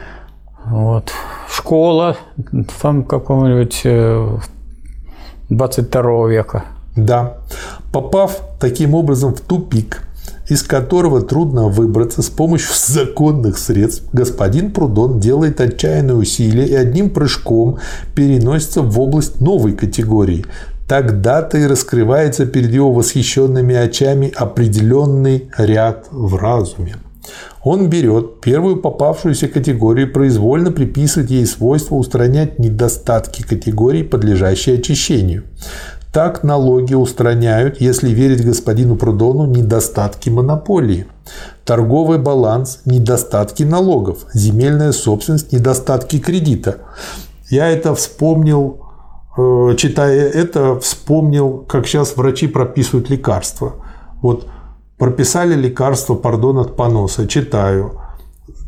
Вот. 0.65 1.13
Школа 1.51 2.17
там 2.81 3.05
какого-нибудь 3.05 3.83
22 5.51 6.03
э, 6.03 6.31
века. 6.31 6.65
Да. 6.97 7.35
Попав 7.93 8.41
таким 8.59 8.95
образом 8.95 9.35
в 9.35 9.41
тупик, 9.41 10.03
из 10.49 10.63
которого 10.63 11.21
трудно 11.21 11.69
выбраться 11.69 12.23
с 12.23 12.29
помощью 12.29 12.71
законных 12.75 13.59
средств, 13.59 14.05
господин 14.13 14.73
Прудон 14.73 15.21
делает 15.21 15.61
отчаянные 15.61 16.17
усилия 16.17 16.67
и 16.67 16.75
одним 16.75 17.11
прыжком 17.11 17.79
переносится 18.15 18.83
в 18.83 18.99
область 18.99 19.41
новой 19.41 19.73
категории. 19.73 20.47
Тогда-то 20.89 21.59
и 21.59 21.67
раскрывается 21.67 22.47
перед 22.47 22.73
его 22.73 22.93
восхищенными 22.93 23.77
очами 23.77 24.33
определенный 24.35 25.51
ряд 25.59 26.07
в 26.11 26.35
разуме. 26.35 26.97
Он 27.63 27.91
берет 27.91 28.41
первую 28.41 28.79
попавшуюся 28.79 29.49
категорию 29.49 30.09
и 30.09 30.11
произвольно 30.11 30.73
приписывает 30.73 31.31
ей 31.31 31.45
свойство 31.45 31.97
устранять 31.97 32.59
недостатки 32.59 33.43
категории, 33.43 34.03
подлежащей 34.03 34.79
очищению. 34.79 35.45
Так 36.11 36.43
налоги 36.43 36.95
устраняют, 36.95 37.83
если 37.83 38.09
верить 38.09 38.43
господину 38.43 38.97
Прудону, 38.97 39.45
недостатки 39.45 40.31
монополии. 40.31 41.07
Торговый 41.67 42.19
баланс– 42.19 42.81
недостатки 42.87 43.63
налогов. 43.63 44.25
Земельная 44.33 44.93
собственность– 44.93 45.53
недостатки 45.53 46.19
кредита. 46.19 46.79
Я 47.51 47.69
это 47.69 47.95
вспомнил, 47.95 48.88
читая 49.77 50.29
это, 50.29 50.79
вспомнил, 50.81 51.65
как 51.69 51.87
сейчас 51.87 52.17
врачи 52.17 52.47
прописывают 52.49 53.11
лекарства. 53.11 53.75
Вот 54.21 54.47
Прописали 54.99 55.55
лекарство, 55.55 56.17
пардон, 56.17 56.59
от 56.59 56.75
поноса. 56.75 57.29
Читаю. 57.29 58.01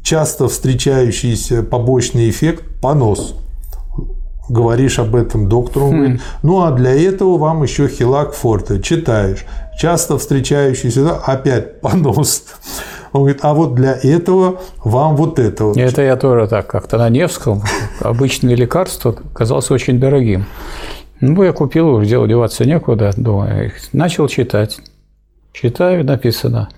Часто 0.03 0.49
встречающийся 0.49 1.65
побочный 1.65 2.31
эффект– 2.31 2.65
понос. 2.81 3.35
Говоришь 4.49 4.99
об 4.99 5.15
этом 5.15 5.49
доктору, 5.49 5.91
говорит, 5.91 6.21
хм. 6.21 6.23
ну 6.43 6.63
а 6.63 6.73
для 6.73 6.93
этого 6.93 7.37
вам 7.37 7.63
еще 7.63 7.89
хилак 7.89 8.33
форте. 8.33 8.81
Читаешь. 8.81 9.45
Часто 9.79 10.19
встречающийся, 10.19 11.17
опять 11.17 11.81
понос. 11.81 12.45
Он 13.13 13.23
говорит, 13.23 13.41
а 13.43 13.55
вот 13.55 13.75
для 13.75 13.99
этого 14.03 14.61
вам 14.85 15.17
вот 15.17 15.39
это. 15.39 15.65
Вот. 15.65 15.77
Это 15.77 16.03
я 16.03 16.17
тоже 16.17 16.47
так 16.47 16.67
как-то 16.67 16.99
на 16.99 17.09
Невском. 17.09 17.63
Обычное 18.01 18.55
лекарство 18.55 19.17
казалось 19.35 19.71
очень 19.71 19.99
дорогим. 19.99 20.47
Ну, 21.21 21.43
я 21.43 21.53
купил, 21.53 21.89
уже 21.89 22.07
дело 22.07 22.27
деваться 22.27 22.65
некуда, 22.65 23.11
думаю. 23.17 23.73
Начал 23.93 24.29
читать. 24.29 24.79
Читаю, 25.53 26.05
написано. 26.05 26.69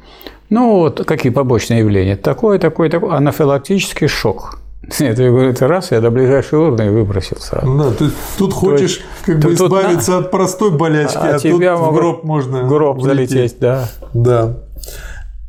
Ну, 0.49 0.79
вот 0.79 1.05
какие 1.05 1.31
побочные 1.33 1.81
явления. 1.81 2.17
Такое, 2.17 2.59
такое, 2.59 2.91
такое. 2.91 3.15
Анафилактический 3.15 4.09
шок. 4.09 4.59
Это, 4.99 5.23
я 5.23 5.31
говорю, 5.31 5.51
это 5.51 5.69
раз, 5.69 5.93
я 5.93 6.01
до 6.01 6.11
ближайшей 6.11 6.59
урны 6.59 6.91
выбросил 6.91 7.37
сразу. 7.39 7.73
Да, 7.79 7.93
ты 7.93 8.11
тут 8.37 8.53
хочешь 8.53 8.99
есть, 8.99 9.03
как 9.25 9.39
бы 9.39 9.55
избавиться 9.55 10.11
на... 10.11 10.19
от 10.19 10.31
простой 10.33 10.73
болячки, 10.73 11.17
а, 11.17 11.37
а 11.37 11.39
тут 11.39 11.53
в 11.53 11.93
гроб 11.93 12.25
можно 12.25 12.65
гроб 12.65 12.99
влететь. 12.99 13.31
залететь, 13.31 13.57
да. 13.61 13.89
Да. 14.13 14.57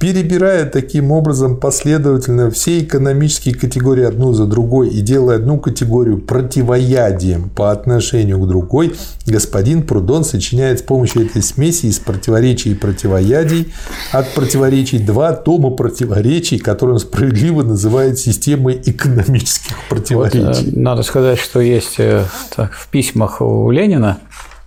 Перебирая 0.04 0.66
таким 0.66 1.14
образом 1.14 1.56
последовательно 1.56 2.51
все 2.51 2.80
экономические 2.82 3.56
категории 3.56 4.04
одну 4.04 4.34
за 4.34 4.45
другой 4.45 4.89
и 4.89 4.99
делая 4.99 5.38
одну 5.38 5.58
категорию 5.58 6.18
противоядием 6.18 7.47
по 7.47 7.72
отношению 7.72 8.38
к 8.39 8.45
другой, 8.45 8.95
господин 9.26 9.82
Прудон 9.84 10.26
сочиняет 10.26 10.80
с 10.80 10.82
помощью 10.82 11.28
этой 11.28 11.41
смеси 11.41 11.86
из 11.86 11.99
противоречий 11.99 12.72
и 12.72 12.76
противоядий 12.76 13.72
от 14.12 14.28
противоречий 14.34 14.99
два 14.99 15.32
тома 15.32 15.70
противоречий, 15.70 16.58
которые 16.58 16.95
он 16.95 16.99
справедливо 16.99 17.62
называет 17.62 18.20
системой 18.20 18.82
экономических 18.86 19.78
противоречий. 19.88 20.66
Вот, 20.66 20.76
надо 20.76 21.04
сказать, 21.04 21.39
что 21.39 21.62
есть 21.62 21.97
э, 21.99 22.26
так, 22.54 22.74
в 22.74 22.89
письмах 22.89 23.39
у 23.39 23.72
Ленина 23.72 24.18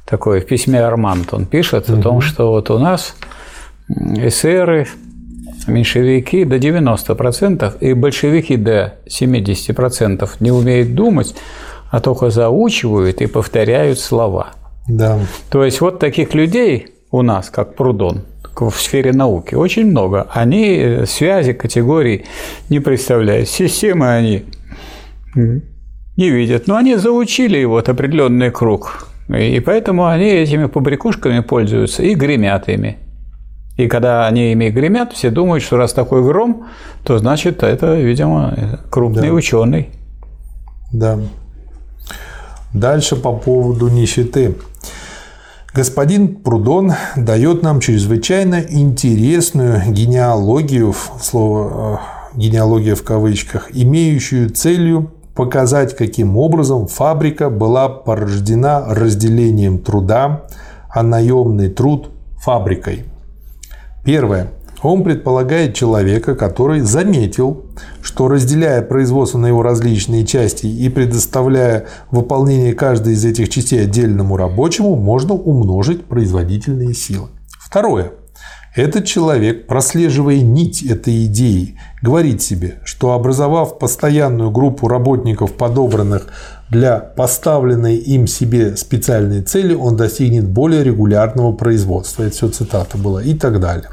такое, 0.06 0.40
в 0.40 0.46
письме 0.46 0.82
Армант 0.82 1.34
он 1.34 1.44
пишет 1.44 1.90
угу. 1.90 1.98
о 1.98 2.02
том, 2.02 2.20
что 2.22 2.52
вот 2.52 2.70
у 2.70 2.78
нас 2.78 3.14
эсеры, 3.88 4.88
меньшевики 5.66 6.44
до 6.44 6.56
90% 6.56 7.78
и 7.80 7.92
большевики 7.94 8.56
до 8.56 8.94
70% 9.06 10.28
не 10.40 10.50
умеют 10.50 10.94
думать, 10.94 11.34
а 11.90 12.00
только 12.00 12.30
заучивают 12.30 13.20
и 13.20 13.26
повторяют 13.26 13.98
слова. 13.98 14.48
Да. 14.88 15.18
То 15.50 15.64
есть 15.64 15.80
вот 15.80 15.98
таких 15.98 16.34
людей 16.34 16.88
у 17.10 17.22
нас, 17.22 17.50
как 17.50 17.74
Прудон, 17.74 18.24
в 18.54 18.70
сфере 18.72 19.12
науки, 19.12 19.54
очень 19.54 19.86
много. 19.86 20.26
Они 20.30 20.76
э, 20.78 21.06
связи, 21.06 21.52
категорий 21.52 22.24
не 22.70 22.80
представляют. 22.80 23.48
Системы 23.48 24.08
они 24.08 24.44
не 26.16 26.30
видят. 26.30 26.66
Но 26.66 26.76
они 26.76 26.96
заучили 26.96 27.62
вот 27.64 27.88
определенный 27.88 28.50
круг. 28.50 29.08
И 29.28 29.60
поэтому 29.60 30.06
они 30.06 30.26
этими 30.26 30.66
побрякушками 30.66 31.40
пользуются 31.40 32.02
и 32.02 32.14
гремят 32.14 32.68
ими. 32.68 32.98
И 33.76 33.88
когда 33.88 34.26
они 34.26 34.52
ими 34.52 34.70
гремят, 34.70 35.12
все 35.12 35.30
думают, 35.30 35.62
что 35.62 35.76
раз 35.76 35.92
такой 35.92 36.22
гром, 36.22 36.66
то 37.04 37.18
значит 37.18 37.62
это, 37.62 37.94
видимо, 37.94 38.80
крупный 38.90 39.28
да. 39.28 39.34
ученый. 39.34 39.90
Да. 40.92 41.18
Дальше 42.72 43.16
по 43.16 43.32
поводу 43.32 43.88
нищеты. 43.88 44.56
Господин 45.74 46.36
Прудон 46.36 46.94
дает 47.16 47.62
нам 47.62 47.80
чрезвычайно 47.80 48.64
интересную 48.66 49.82
генеалогию, 49.92 50.94
слово 51.20 52.00
э, 52.34 52.38
генеалогия 52.38 52.94
в 52.94 53.02
кавычках, 53.02 53.68
имеющую 53.74 54.48
целью 54.48 55.12
показать, 55.34 55.94
каким 55.94 56.38
образом 56.38 56.86
фабрика 56.86 57.50
была 57.50 57.90
порождена 57.90 58.86
разделением 58.88 59.78
труда, 59.78 60.44
а 60.88 61.02
наемный 61.02 61.68
труд– 61.68 62.08
фабрикой. 62.38 63.04
Первое. 64.06 64.52
Он 64.82 65.02
предполагает 65.02 65.74
человека, 65.74 66.36
который 66.36 66.80
заметил, 66.80 67.64
что 68.02 68.28
разделяя 68.28 68.80
производство 68.82 69.36
на 69.38 69.46
его 69.46 69.62
различные 69.62 70.24
части 70.24 70.66
и 70.66 70.88
предоставляя 70.88 71.86
выполнение 72.12 72.72
каждой 72.72 73.14
из 73.14 73.24
этих 73.24 73.48
частей 73.48 73.82
отдельному 73.82 74.36
рабочему, 74.36 74.94
можно 74.94 75.34
умножить 75.34 76.04
производительные 76.04 76.94
силы. 76.94 77.28
Второе. 77.58 78.12
Этот 78.76 79.06
человек, 79.06 79.66
прослеживая 79.66 80.40
нить 80.40 80.82
этой 80.82 81.24
идеи, 81.24 81.80
говорит 82.00 82.42
себе, 82.42 82.74
что 82.84 83.12
образовав 83.12 83.78
постоянную 83.78 84.52
группу 84.52 84.86
работников, 84.86 85.54
подобранных 85.54 86.28
для 86.70 86.98
поставленной 87.00 87.96
им 87.96 88.28
себе 88.28 88.76
специальной 88.76 89.42
цели, 89.42 89.74
он 89.74 89.96
достигнет 89.96 90.46
более 90.46 90.84
регулярного 90.84 91.52
производства. 91.52 92.22
Это 92.22 92.36
все 92.36 92.48
цитата 92.50 92.98
была 92.98 93.22
и 93.22 93.34
так 93.34 93.58
далее. 93.58 93.88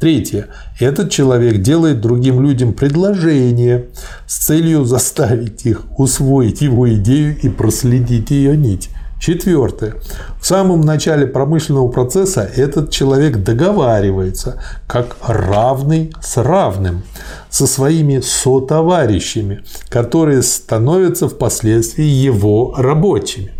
Третье. 0.00 0.48
Этот 0.80 1.10
человек 1.10 1.62
делает 1.62 2.00
другим 2.00 2.42
людям 2.42 2.72
предложение 2.72 3.86
с 4.26 4.46
целью 4.46 4.84
заставить 4.84 5.64
их 5.64 5.84
усвоить 5.96 6.60
его 6.60 6.92
идею 6.94 7.38
и 7.40 7.48
проследить 7.48 8.30
ее 8.30 8.56
нить. 8.56 8.90
Четвертое. 9.20 9.94
В 10.38 10.46
самом 10.46 10.82
начале 10.82 11.26
промышленного 11.26 11.88
процесса 11.88 12.42
этот 12.42 12.90
человек 12.90 13.38
договаривается 13.38 14.60
как 14.86 15.16
равный 15.26 16.12
с 16.20 16.36
равным 16.36 17.04
со 17.48 17.66
своими 17.66 18.20
сотоварищами, 18.20 19.64
которые 19.88 20.42
становятся 20.42 21.28
впоследствии 21.28 22.04
его 22.04 22.74
рабочими. 22.76 23.52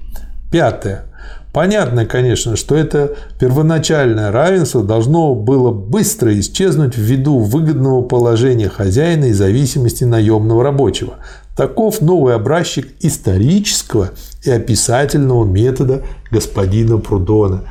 Пятое. 0.53 1.07
Понятно, 1.55 2.05
конечно, 2.05 2.57
что 2.57 2.74
это 2.74 3.14
первоначальное 3.38 4.32
равенство 4.32 4.82
должно 4.82 5.36
было 5.36 5.70
быстро 5.70 6.36
исчезнуть 6.40 6.98
ввиду 6.98 7.38
выгодного 7.38 8.02
положения 8.02 8.68
хозяина 8.68 9.26
и 9.26 9.32
зависимости 9.32 10.02
наемного 10.02 10.64
рабочего. 10.64 11.14
Таков 11.57 12.00
новый 12.00 12.34
образчик 12.34 12.88
исторического 12.98 14.11
и 14.42 14.50
описательного 14.50 15.44
метода 15.44 16.02
господина 16.32 16.98
Прудона. 16.98 17.62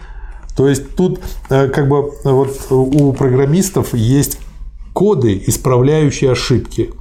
То 0.55 0.69
есть 0.69 0.95
тут 0.95 1.19
э, 1.49 1.67
как 1.67 1.89
бы 1.89 2.09
вот 2.23 2.55
у 2.69 3.11
программистов 3.11 3.93
есть 3.93 4.39
коды, 4.93 5.43
исправляющие 5.45 6.31
ошибки. 6.31 6.91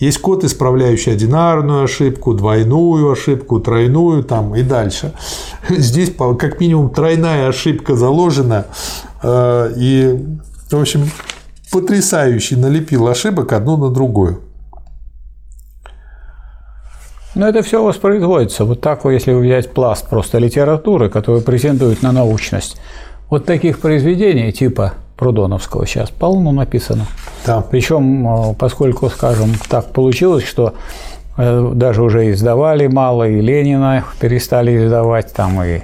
Есть 0.00 0.18
код, 0.18 0.44
исправляющий 0.44 1.12
одинарную 1.12 1.84
ошибку, 1.84 2.32
двойную 2.32 3.12
ошибку, 3.12 3.60
тройную 3.60 4.24
там 4.24 4.56
и 4.56 4.62
дальше. 4.62 5.12
Здесь 5.68 6.10
как 6.38 6.58
минимум 6.58 6.88
тройная 6.88 7.48
ошибка 7.48 7.94
заложена. 7.94 8.66
Э, 9.22 9.70
и, 9.76 10.18
в 10.70 10.80
общем, 10.80 11.10
потрясающий 11.70 12.56
налепил 12.56 13.08
ошибок 13.08 13.52
одну 13.52 13.76
на 13.76 13.90
другую. 13.90 14.40
Но 17.34 17.46
это 17.46 17.62
все 17.62 17.82
воспроизводится. 17.82 18.64
Вот 18.64 18.80
так, 18.80 19.04
если 19.04 19.32
взять 19.32 19.70
пласт 19.70 20.08
просто 20.08 20.38
литературы, 20.38 21.10
который 21.10 21.42
претендует 21.42 22.02
на 22.02 22.10
научность, 22.10 22.80
вот 23.28 23.44
таких 23.44 23.78
произведений 23.78 24.50
типа 24.50 24.94
Прудоновского 25.20 25.86
сейчас 25.86 26.08
полно 26.10 26.50
написано. 26.50 27.06
Да. 27.46 27.60
Причем, 27.60 28.26
э, 28.26 28.54
поскольку, 28.58 29.10
скажем, 29.10 29.50
так 29.68 29.92
получилось, 29.92 30.44
что 30.44 30.72
э, 31.36 31.72
даже 31.74 32.02
уже 32.02 32.30
издавали 32.32 32.86
мало, 32.86 33.28
и 33.28 33.38
Ленина 33.42 34.04
перестали 34.18 34.78
издавать, 34.78 35.30
там 35.34 35.62
и 35.62 35.66
э, 35.76 35.80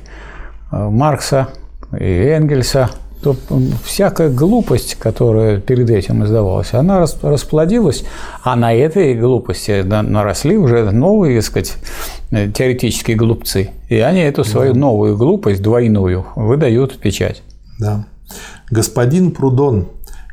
Маркса, 0.72 1.49
и 1.93 2.03
Энгельса, 2.03 2.89
то 3.22 3.37
всякая 3.84 4.30
глупость, 4.30 4.95
которая 4.95 5.61
перед 5.61 5.91
этим 5.91 6.24
издавалась, 6.24 6.72
она 6.72 7.05
расплодилась, 7.22 8.05
а 8.43 8.57
на 8.57 8.74
этой 8.74 9.14
глупости 9.14 9.82
наросли 9.82 10.57
уже 10.57 10.91
новые, 10.93 11.41
так 11.43 11.45
сказать, 11.45 11.74
теоретические 12.30 13.18
глупцы. 13.18 13.70
И 13.91 13.99
они 13.99 14.20
эту 14.20 14.45
свою 14.45 14.72
да. 14.72 14.78
новую 14.78 15.18
глупость, 15.18 15.61
двойную, 15.61 16.24
выдают 16.37 16.93
в 16.93 16.99
печать. 16.99 17.43
Да. 17.78 18.07
Господин 18.70 19.30
Прудон, 19.30 19.88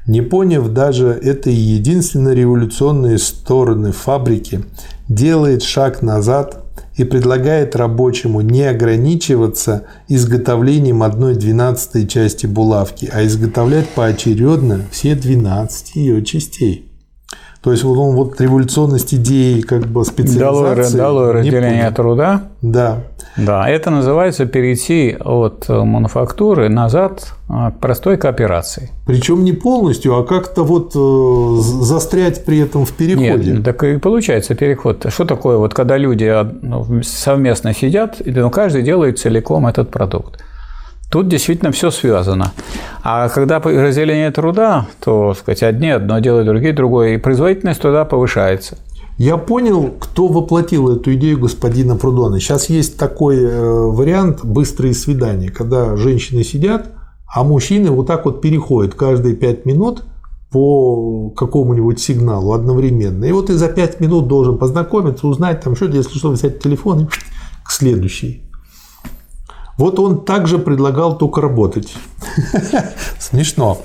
не 0.07 0.21
поняв 0.21 0.67
даже 0.69 1.07
этой 1.07 1.53
единственной 1.53 2.35
революционной 2.35 3.19
стороны 3.19 3.91
фабрики, 3.91 4.65
делает 5.07 5.63
шаг 5.63 6.01
назад 6.01 6.63
и 6.95 7.03
предлагает 7.03 7.75
рабочему 7.75 8.41
не 8.41 8.63
ограничиваться 8.63 9.83
изготовлением 10.07 11.03
одной 11.03 11.35
двенадцатой 11.35 12.07
части 12.07 12.45
булавки, 12.45 13.09
а 13.11 13.25
изготовлять 13.25 13.87
поочередно 13.89 14.81
все 14.91 15.15
12 15.15 15.95
ее 15.95 16.23
частей. 16.23 16.89
То 17.61 17.71
есть 17.71 17.83
вот 17.85 17.97
он 17.97 18.15
вот 18.15 18.39
революционность 18.41 19.13
идеи 19.13 19.61
как 19.61 19.87
бы 19.87 20.03
специализации. 20.03 20.97
Дало, 20.97 21.21
дало 21.21 21.31
разделение 21.31 21.89
труда. 21.91 22.49
Да. 22.61 23.03
Да, 23.37 23.67
это 23.67 23.89
называется 23.89 24.45
перейти 24.45 25.17
от 25.19 25.67
мануфактуры 25.67 26.69
назад 26.69 27.33
а, 27.49 27.71
к 27.71 27.79
простой 27.79 28.17
кооперации. 28.17 28.91
Причем 29.05 29.43
не 29.43 29.53
полностью, 29.53 30.15
а 30.15 30.23
как-то 30.23 30.63
вот 30.63 30.91
э, 30.95 31.61
застрять 31.83 32.45
при 32.45 32.59
этом 32.59 32.85
в 32.85 32.93
переходе. 32.93 33.53
Нет, 33.53 33.63
так 33.63 33.83
и 33.83 33.97
получается 33.97 34.53
переход. 34.55 35.05
Что 35.09 35.25
такое, 35.25 35.57
вот 35.57 35.73
когда 35.73 35.97
люди 35.97 36.31
ну, 36.61 37.01
совместно 37.03 37.73
сидят, 37.73 38.21
и 38.25 38.31
ну, 38.31 38.49
каждый 38.51 38.83
делает 38.83 39.17
целиком 39.17 39.65
этот 39.65 39.89
продукт. 39.89 40.43
Тут 41.13 41.27
действительно 41.27 41.71
все 41.71 41.91
связано. 41.91 42.53
А 43.03 43.29
когда 43.29 43.59
разделение 43.59 44.31
труда, 44.31 44.87
то 45.03 45.35
сказать, 45.35 45.61
одни 45.61 45.89
одно 45.89 46.17
делают, 46.19 46.47
другие 46.47 46.73
другое, 46.73 47.15
и 47.15 47.17
производительность 47.17 47.81
труда 47.81 48.03
повышается. 48.03 48.77
Я 49.17 49.37
понял, 49.37 49.93
кто 49.99 50.27
воплотил 50.27 50.89
эту 50.89 51.13
идею 51.13 51.39
господина 51.39 51.95
Прудона. 51.95 52.39
Сейчас 52.39 52.69
есть 52.69 52.97
такой 52.97 53.37
э, 53.37 53.61
вариант 53.61 54.43
быстрые 54.43 54.93
свидания, 54.93 55.49
когда 55.49 55.95
женщины 55.95 56.43
сидят, 56.43 56.91
а 57.33 57.43
мужчины 57.43 57.91
вот 57.91 58.07
так 58.07 58.25
вот 58.25 58.41
переходят 58.41 58.95
каждые 58.95 59.35
пять 59.35 59.65
минут 59.65 60.03
по 60.49 61.31
какому-нибудь 61.31 61.99
сигналу 61.99 62.53
одновременно. 62.53 63.25
И 63.25 63.31
вот 63.31 63.49
и 63.49 63.53
за 63.53 63.69
пять 63.69 63.99
минут 63.99 64.27
должен 64.27 64.57
познакомиться, 64.57 65.27
узнать, 65.27 65.61
там 65.61 65.75
что, 65.75 65.85
если 65.85 66.17
что, 66.17 66.29
взять 66.29 66.61
телефон 66.61 67.01
и 67.01 67.05
к 67.05 67.71
следующей. 67.71 68.43
Вот 69.77 69.99
он 69.99 70.25
также 70.25 70.59
предлагал 70.59 71.17
только 71.17 71.41
работать. 71.41 71.95
Смешно. 73.19 73.79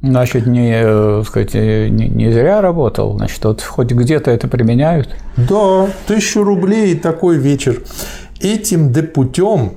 Значит, 0.00 0.46
не, 0.46 0.72
э, 0.74 1.22
сказать, 1.26 1.54
э, 1.54 1.88
не, 1.88 2.08
не 2.08 2.32
зря 2.32 2.60
работал, 2.60 3.16
значит, 3.16 3.44
вот 3.44 3.62
хоть 3.62 3.90
где-то 3.90 4.30
это 4.30 4.46
применяют. 4.46 5.08
Да, 5.36 5.88
тысячу 6.06 6.44
рублей 6.44 6.92
и 6.92 6.94
такой 6.94 7.36
вечер. 7.36 7.82
Этим 8.40 8.92
депутем 8.92 9.72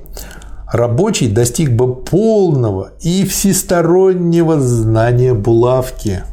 рабочий 0.72 1.28
достиг 1.28 1.72
бы 1.72 1.96
полного 1.96 2.92
и 3.00 3.26
всестороннего 3.26 4.60
знания 4.60 5.34
булавки– 5.34 6.22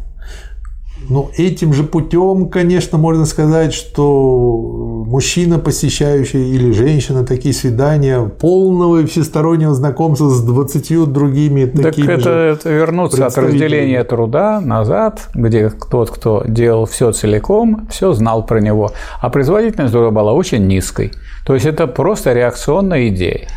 ну, 1.10 1.32
этим 1.36 1.74
же 1.74 1.84
путем, 1.84 2.50
конечно, 2.50 3.00
можно 3.00 3.26
сказать, 3.26 3.74
что 3.74 4.89
мужчина, 5.10 5.58
посещающий 5.58 6.54
или 6.54 6.72
женщина 6.72 7.26
такие 7.26 7.54
свидания, 7.54 8.22
полного 8.22 9.02
и 9.02 9.06
всестороннего 9.06 9.74
знакомства 9.74 10.30
с 10.30 10.42
20 10.44 11.12
другими 11.12 11.66
такими 11.66 12.08
так 12.08 12.20
это, 12.20 12.30
это 12.30 12.70
вернуться 12.70 13.26
от 13.26 13.38
разделения 13.38 14.04
труда 14.04 14.62
назад, 14.62 15.30
где 15.34 15.70
тот, 15.70 16.12
кто 16.12 16.44
делал 16.48 16.86
все 16.86 17.12
целиком, 17.12 17.88
все 17.90 18.14
знал 18.14 18.46
про 18.46 18.62
него, 18.62 18.92
а 19.20 19.30
производительность 19.30 19.94
труда 19.94 20.12
была 20.12 20.34
очень 20.34 20.68
низкой. 20.68 21.12
То 21.46 21.56
есть 21.56 21.66
это 21.66 21.88
просто 21.88 22.34
реакционная 22.34 23.10
идея. 23.10 23.48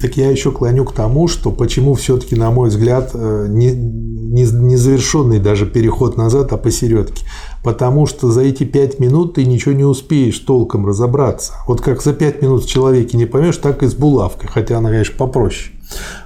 Так 0.00 0.16
я 0.16 0.30
еще 0.30 0.50
клоню 0.50 0.84
к 0.84 0.92
тому, 0.92 1.28
что 1.28 1.52
почему 1.52 1.94
все-таки, 1.94 2.34
на 2.34 2.50
мой 2.50 2.68
взгляд, 2.68 3.12
э, 3.14 3.46
не, 3.48 3.70
незавершенный 3.72 5.38
даже 5.38 5.66
переход 5.66 6.16
назад, 6.16 6.52
а 6.52 6.56
посередке. 6.56 7.24
Потому 7.62 8.06
что 8.06 8.30
за 8.30 8.42
эти 8.42 8.64
пять 8.64 8.98
минут 8.98 9.34
ты 9.34 9.44
ничего 9.44 9.74
не 9.74 9.84
успеешь 9.84 10.38
толком 10.40 10.86
разобраться. 10.86 11.52
Вот 11.66 11.80
как 11.80 12.02
за 12.02 12.12
пять 12.12 12.42
минут 12.42 12.64
в 12.64 12.68
человеке 12.68 13.16
не 13.16 13.26
поймешь, 13.26 13.56
так 13.58 13.82
и 13.82 13.86
с 13.86 13.94
булавкой, 13.94 14.48
хотя 14.52 14.78
она, 14.78 14.90
конечно, 14.90 15.14
попроще. 15.16 15.77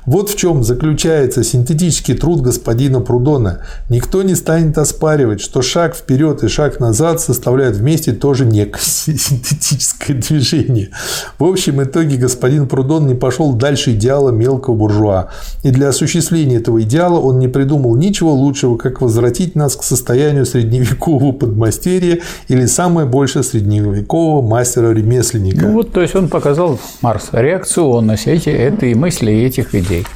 Вот 0.05 0.31
в 0.31 0.37
чем 0.37 0.65
заключается 0.65 1.45
синтетический 1.45 2.15
труд 2.15 2.41
господина 2.41 3.01
Прудона. 3.01 3.63
Никто 3.89 4.23
не 4.23 4.35
станет 4.35 4.77
оспаривать, 4.79 5.41
что 5.41 5.63
шаг 5.63 5.95
вперед 5.95 6.43
и 6.43 6.49
шаг 6.49 6.81
назад 6.81 7.21
составляют 7.21 7.77
вместе 7.77 8.13
тоже 8.13 8.45
некое 8.45 8.81
синтетическое 8.83 10.17
движение. 10.17 10.91
В 11.39 11.45
общем 11.45 11.83
итоге 11.83 12.17
господин 12.17 12.67
Прудон 12.67 13.07
не 13.07 13.15
пошел 13.15 13.53
дальше 13.53 13.93
идеала 13.93 14.31
мелкого 14.31 14.75
буржуа. 14.75 15.29
И 15.63 15.71
для 15.71 15.89
осуществления 15.89 16.57
этого 16.57 16.83
идеала 16.83 17.21
он 17.21 17.39
не 17.39 17.49
придумал 17.49 17.95
ничего 17.97 18.33
лучшего, 18.33 18.77
как 18.77 19.01
возвратить 19.01 19.55
нас 19.55 19.77
к 19.77 19.85
состоянию 19.85 20.47
средневекового 20.47 21.33
подмастерья 21.33 22.19
или 22.49 22.67
самое 22.67 23.07
больше 23.07 23.43
средневекового 23.43 24.43
мастера-ремесленника. 24.47 25.67
Ну 25.67 25.73
вот, 25.75 25.93
то 25.93 26.01
есть 26.01 26.17
он 26.17 26.29
показал 26.29 26.81
Марс 27.03 27.29
реакционность 27.33 28.27
эти, 28.27 28.49
этой 28.49 28.95
мысли 28.95 29.31
этих 29.53 29.75
идей. 29.75 30.07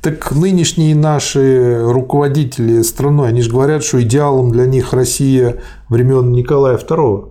Так 0.00 0.32
нынешние 0.32 0.94
наши 0.94 1.80
руководители 1.82 2.82
страной, 2.82 3.28
они 3.28 3.42
же 3.42 3.50
говорят, 3.50 3.84
что 3.84 4.02
идеалом 4.02 4.50
для 4.50 4.66
них 4.66 4.92
Россия 4.92 5.58
времен 5.88 6.32
Николая 6.32 6.76
II. 6.76 7.30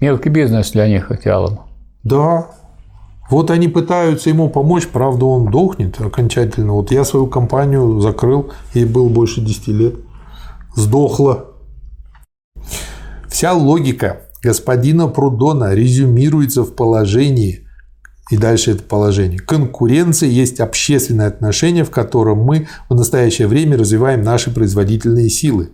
Мелкий 0.00 0.30
бизнес 0.30 0.72
для 0.72 0.88
них 0.88 1.10
идеалом. 1.10 1.60
Да. 2.02 2.48
Вот 3.30 3.50
они 3.50 3.68
пытаются 3.68 4.30
ему 4.30 4.48
помочь, 4.50 4.88
правда, 4.88 5.24
он 5.26 5.50
дохнет 5.50 6.00
окончательно. 6.00 6.72
Вот 6.72 6.90
я 6.90 7.04
свою 7.04 7.26
компанию 7.26 8.00
закрыл, 8.00 8.52
ей 8.74 8.84
было 8.84 9.08
больше 9.08 9.40
10 9.40 9.68
лет. 9.68 9.94
Сдохла. 10.74 11.46
Вся 13.28 13.52
логика 13.52 14.22
господина 14.42 15.08
Прудона 15.08 15.74
резюмируется 15.74 16.62
в 16.62 16.74
положении, 16.74 17.61
и 18.32 18.38
дальше 18.38 18.70
это 18.70 18.82
положение. 18.82 19.38
Конкуренция 19.38 20.30
есть 20.30 20.58
общественное 20.58 21.26
отношение, 21.26 21.84
в 21.84 21.90
котором 21.90 22.38
мы 22.38 22.66
в 22.88 22.94
настоящее 22.94 23.46
время 23.46 23.76
развиваем 23.76 24.22
наши 24.22 24.50
производительные 24.50 25.28
силы. 25.28 25.68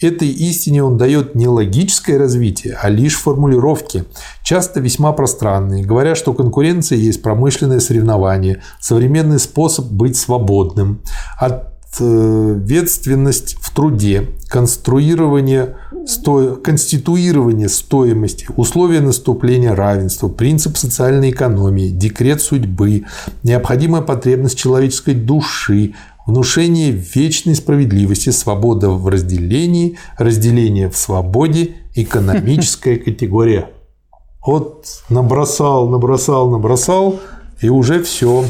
Этой 0.00 0.28
истине 0.28 0.82
он 0.82 0.96
дает 0.96 1.34
не 1.34 1.48
логическое 1.48 2.16
развитие, 2.16 2.78
а 2.80 2.88
лишь 2.88 3.16
формулировки, 3.16 4.04
часто 4.42 4.80
весьма 4.80 5.12
пространные, 5.12 5.84
говоря, 5.84 6.14
что 6.14 6.32
конкуренция 6.32 6.96
есть 6.96 7.20
промышленное 7.20 7.80
соревнование, 7.80 8.62
современный 8.80 9.38
способ 9.38 9.84
быть 9.86 10.16
свободным. 10.16 11.02
От 11.38 11.77
ответственность 11.92 13.56
в 13.60 13.74
труде, 13.74 14.28
конструирование, 14.48 15.76
сто... 16.06 16.56
конституирование 16.56 17.68
стоимости, 17.68 18.46
условия 18.56 19.00
наступления 19.00 19.74
равенства, 19.74 20.28
принцип 20.28 20.76
социальной 20.76 21.30
экономии, 21.30 21.88
декрет 21.88 22.40
судьбы, 22.40 23.04
необходимая 23.42 24.02
потребность 24.02 24.58
человеческой 24.58 25.14
души, 25.14 25.94
внушение 26.26 26.90
вечной 26.90 27.54
справедливости, 27.54 28.30
свобода 28.30 28.90
в 28.90 29.08
разделении, 29.08 29.98
разделение 30.18 30.90
в 30.90 30.96
свободе, 30.96 31.76
экономическая 31.94 32.96
категория. 33.04 33.70
Вот 34.46 34.86
набросал, 35.08 35.88
набросал, 35.88 36.50
набросал, 36.50 37.20
и 37.60 37.68
уже 37.68 38.02
все. 38.02 38.44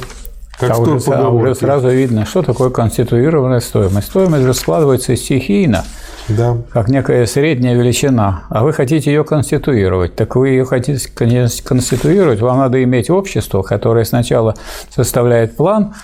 Как 0.59 0.73
а 0.73 0.79
уже, 0.79 1.11
а 1.13 1.29
уже 1.29 1.55
сразу 1.55 1.89
видно, 1.89 2.27
что 2.27 2.43
такое 2.43 2.71
конституированная 2.71 3.61
стоимость. 3.61 4.09
Стоимость 4.09 4.43
же 4.43 4.55
складывается 4.55 5.15
стихийно, 5.15 5.85
да. 6.29 6.57
как 6.73 6.89
некая 6.89 7.27
средняя 7.27 7.77
величина, 7.77 8.43
а 8.51 8.65
вы 8.65 8.73
хотите 8.73 9.13
ее 9.13 9.23
конституировать. 9.23 10.17
Так 10.17 10.35
вы 10.35 10.49
ее 10.49 10.65
хотите 10.65 11.09
конституировать, 11.11 12.41
вам 12.41 12.59
надо 12.59 12.83
иметь 12.83 13.09
общество, 13.09 13.63
которое 13.63 14.05
сначала 14.05 14.57
составляет 14.91 15.57
план, 15.57 15.95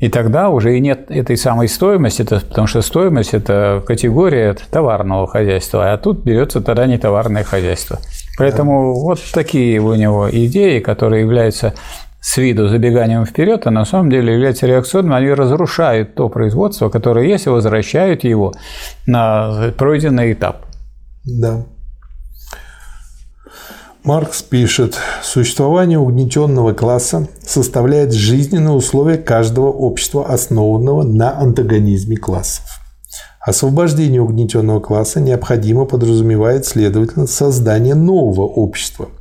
и 0.00 0.10
тогда 0.10 0.50
уже 0.50 0.76
и 0.76 0.80
нет 0.80 1.10
этой 1.10 1.38
самой 1.38 1.66
стоимости, 1.66 2.20
это, 2.20 2.40
потому 2.40 2.66
что 2.66 2.82
стоимость– 2.82 3.30
это 3.32 3.82
категория 3.86 4.54
товарного 4.70 5.26
хозяйства, 5.26 5.92
а 5.92 5.96
тут 5.96 6.24
берется 6.24 6.60
тогда 6.60 6.86
не 6.86 6.98
товарное 6.98 7.44
хозяйство. 7.44 8.00
Поэтому 8.36 8.92
да. 8.94 9.00
вот 9.00 9.20
такие 9.32 9.80
у 9.80 9.94
него 9.94 10.28
идеи, 10.30 10.80
которые 10.80 11.22
являются 11.22 11.72
с 12.24 12.38
виду 12.38 12.68
забеганием 12.68 13.26
вперед, 13.26 13.66
а 13.66 13.70
на 13.70 13.84
самом 13.84 14.08
деле 14.08 14.32
являются 14.32 14.66
реакционными, 14.66 15.14
они 15.14 15.28
разрушают 15.28 16.14
то 16.14 16.30
производство, 16.30 16.88
которое 16.88 17.28
есть, 17.28 17.44
и 17.44 17.50
возвращают 17.50 18.24
его 18.24 18.54
на 19.06 19.72
пройденный 19.76 20.32
этап. 20.32 20.64
Да. 21.26 21.66
Маркс 24.04 24.42
пишет, 24.42 24.96
существование 25.22 25.98
угнетенного 25.98 26.72
класса 26.72 27.28
составляет 27.46 28.14
жизненные 28.14 28.72
условия 28.72 29.18
каждого 29.18 29.68
общества, 29.70 30.26
основанного 30.26 31.02
на 31.02 31.38
антагонизме 31.38 32.16
классов. 32.16 32.64
Освобождение 33.38 34.22
угнетенного 34.22 34.80
класса 34.80 35.20
необходимо 35.20 35.84
подразумевает, 35.84 36.64
следовательно, 36.64 37.26
создание 37.26 37.94
нового 37.94 38.46
общества– 38.46 39.10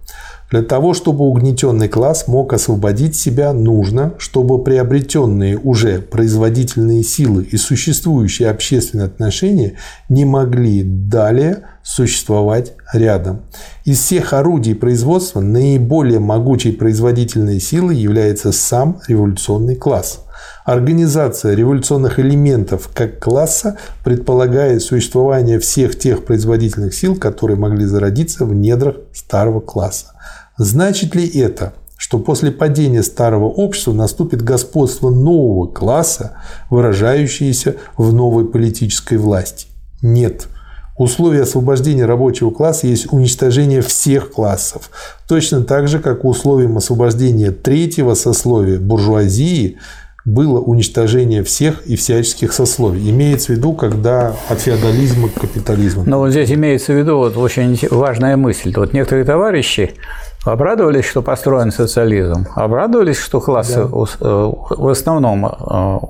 для 0.53 0.61
того, 0.61 0.93
чтобы 0.93 1.25
угнетенный 1.25 1.89
класс 1.89 2.27
мог 2.27 2.53
освободить 2.53 3.15
себя, 3.15 3.53
нужно, 3.53 4.13
чтобы 4.19 4.63
приобретенные 4.63 5.57
уже 5.57 5.97
производительные 5.99 7.01
силы 7.01 7.41
и 7.41 7.57
существующие 7.57 8.51
общественные 8.51 9.07
отношения 9.07 9.73
не 10.09 10.25
могли 10.25 10.83
далее 10.83 11.63
существовать 11.81 12.73
рядом. 12.93 13.41
Из 13.83 13.97
всех 13.97 14.33
орудий 14.33 14.75
производства 14.75 15.39
наиболее 15.39 16.19
могучей 16.19 16.71
производительной 16.71 17.59
силой 17.59 17.95
является 17.95 18.51
сам 18.51 19.01
революционный 19.07 19.75
класс. 19.75 20.23
Организация 20.65 21.55
революционных 21.55 22.19
элементов 22.19 22.91
как 22.93 23.19
класса 23.19 23.79
предполагает 24.03 24.83
существование 24.83 25.57
всех 25.57 25.97
тех 25.97 26.25
производительных 26.25 26.93
сил, 26.93 27.15
которые 27.15 27.57
могли 27.57 27.85
зародиться 27.85 28.45
в 28.45 28.53
недрах 28.53 28.97
старого 29.13 29.59
класса. 29.59 30.12
Значит 30.57 31.15
ли 31.15 31.27
это, 31.27 31.73
что 31.97 32.19
после 32.19 32.51
падения 32.51 33.01
старого 33.01 33.45
общества 33.45 33.93
наступит 33.93 34.41
господство 34.41 35.09
нового 35.09 35.67
класса, 35.67 36.33
выражающееся 36.69 37.77
в 37.97 38.13
новой 38.13 38.45
политической 38.45 39.17
власти? 39.17 39.67
Нет. 40.01 40.47
Условие 40.95 41.41
освобождения 41.41 42.05
рабочего 42.05 42.51
класса 42.51 42.85
есть 42.85 43.11
уничтожение 43.11 43.81
всех 43.81 44.31
классов. 44.31 44.91
Точно 45.27 45.63
так 45.63 45.87
же, 45.87 45.97
как 45.97 46.23
условием 46.23 46.77
освобождения 46.77 47.49
третьего 47.49 48.13
сословия 48.13 48.79
буржуазии 48.79 49.77
было 50.25 50.59
уничтожение 50.59 51.43
всех 51.43 51.85
и 51.85 51.95
всяческих 51.95 52.53
сословий. 52.53 53.09
Имеется 53.09 53.47
в 53.47 53.55
виду, 53.57 53.73
когда 53.73 54.35
от 54.47 54.59
феодализма 54.61 55.29
к 55.29 55.33
капитализму. 55.33 56.03
Но 56.05 56.19
вот 56.19 56.29
здесь 56.29 56.51
имеется 56.51 56.93
в 56.93 56.97
виду 56.97 57.17
вот 57.17 57.35
очень 57.37 57.77
важная 57.89 58.37
мысль. 58.37 58.71
Вот 58.75 58.93
некоторые 58.93 59.25
товарищи 59.25 59.95
Обрадовались, 60.45 61.05
что 61.05 61.21
построен 61.21 61.71
социализм, 61.71 62.47
обрадовались, 62.55 63.17
что 63.17 63.39
классы 63.39 63.85
да. 63.85 64.05
Э, 64.19 64.51
в 64.69 64.87
основном 64.89 65.45
э, 65.45 65.49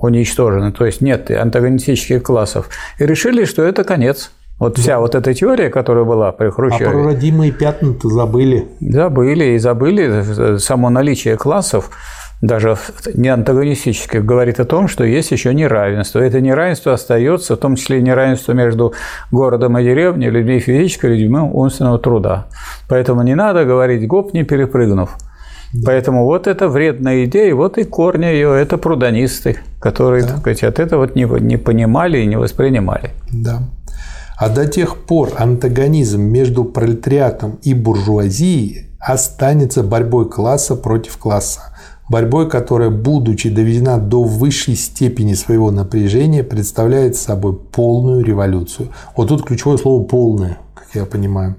уничтожены, 0.00 0.72
то 0.72 0.84
есть 0.84 1.00
нет 1.00 1.30
антагонистических 1.30 2.22
классов, 2.22 2.68
и 2.98 3.06
решили, 3.06 3.44
что 3.44 3.62
это 3.62 3.84
конец. 3.84 4.32
Вот 4.58 4.74
да. 4.74 4.82
вся 4.82 4.98
вот 4.98 5.14
эта 5.14 5.34
теория, 5.34 5.68
которая 5.68 6.04
была 6.04 6.32
при 6.32 6.50
Хрущеве. 6.50 6.86
А 6.86 6.90
про 6.90 7.04
родимые 7.04 7.52
пятна-то 7.52 8.08
забыли. 8.08 8.68
Забыли 8.80 9.44
и 9.54 9.58
забыли 9.58 10.58
само 10.58 10.90
наличие 10.90 11.36
классов 11.36 11.90
даже 12.46 12.76
не 13.14 13.28
антагонистических, 13.28 14.24
говорит 14.24 14.60
о 14.60 14.64
том, 14.64 14.88
что 14.88 15.04
есть 15.04 15.30
еще 15.30 15.54
неравенство. 15.54 16.20
Это 16.20 16.40
неравенство 16.40 16.92
остается, 16.92 17.56
в 17.56 17.58
том 17.58 17.76
числе 17.76 18.02
неравенство 18.02 18.52
между 18.52 18.92
городом 19.30 19.78
и 19.78 19.84
деревней, 19.84 20.30
людьми 20.30 20.60
физического, 20.60 21.10
людьми 21.10 21.38
умственного 21.38 21.98
труда. 21.98 22.46
Поэтому 22.88 23.22
не 23.22 23.34
надо 23.34 23.64
говорить 23.64 24.06
гоп, 24.06 24.34
не 24.34 24.44
перепрыгнув. 24.44 25.16
Поэтому 25.84 26.24
вот 26.24 26.46
это 26.46 26.68
вредная 26.68 27.24
идея, 27.24 27.54
вот 27.54 27.78
и 27.78 27.84
корни 27.84 28.26
ее, 28.26 28.60
это 28.60 28.78
прудонисты, 28.78 29.56
которые, 29.80 30.22
да. 30.22 30.28
так 30.28 30.38
сказать, 30.38 30.62
от 30.62 30.78
этого 30.78 31.00
вот 31.00 31.16
не, 31.16 31.24
не 31.40 31.56
понимали 31.56 32.18
и 32.18 32.26
не 32.26 32.36
воспринимали. 32.36 33.10
Да. 33.32 33.62
А 34.36 34.48
до 34.48 34.66
тех 34.66 35.04
пор 35.04 35.30
антагонизм 35.36 36.20
между 36.20 36.64
пролетариатом 36.64 37.58
и 37.62 37.74
буржуазией 37.74 38.90
останется 39.00 39.82
борьбой 39.82 40.28
класса 40.28 40.76
против 40.76 41.16
класса 41.16 41.73
борьбой, 42.08 42.48
которая, 42.48 42.90
будучи 42.90 43.48
доведена 43.48 43.98
до 43.98 44.22
высшей 44.22 44.76
степени 44.76 45.34
своего 45.34 45.70
напряжения, 45.70 46.42
представляет 46.42 47.16
собой 47.16 47.54
полную 47.56 48.24
революцию. 48.24 48.88
Вот 49.16 49.28
тут 49.28 49.44
ключевое 49.44 49.78
слово 49.78 50.04
«полное», 50.04 50.58
как 50.74 50.88
я 50.94 51.04
понимаю. 51.04 51.56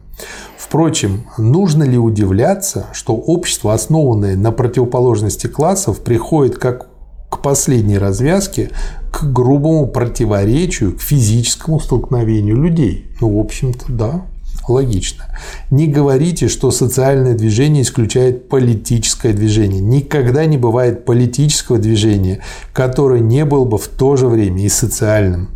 Впрочем, 0.57 1.25
нужно 1.37 1.83
ли 1.83 1.97
удивляться, 1.97 2.87
что 2.93 3.15
общество, 3.15 3.73
основанное 3.73 4.35
на 4.35 4.51
противоположности 4.51 5.47
классов, 5.47 5.99
приходит 6.01 6.57
как 6.57 6.87
к 7.29 7.41
последней 7.41 7.97
развязке, 7.97 8.71
к 9.11 9.23
грубому 9.23 9.87
противоречию, 9.87 10.95
к 10.95 11.01
физическому 11.01 11.79
столкновению 11.79 12.61
людей. 12.61 13.07
Ну, 13.19 13.37
в 13.37 13.39
общем-то, 13.39 13.85
да. 13.89 14.25
Логично. 14.67 15.25
Не 15.69 15.87
говорите, 15.87 16.47
что 16.47 16.71
социальное 16.71 17.35
движение 17.35 17.83
исключает 17.83 18.49
политическое 18.49 19.31
движение. 19.31 19.79
Никогда 19.79 20.45
не 20.45 20.57
бывает 20.57 21.05
политического 21.05 21.77
движения, 21.77 22.41
которое 22.73 23.19
не 23.19 23.45
было 23.45 23.65
бы 23.65 23.77
в 23.77 23.87
то 23.87 24.15
же 24.15 24.27
время 24.27 24.65
и 24.65 24.69
социальным. 24.69 25.49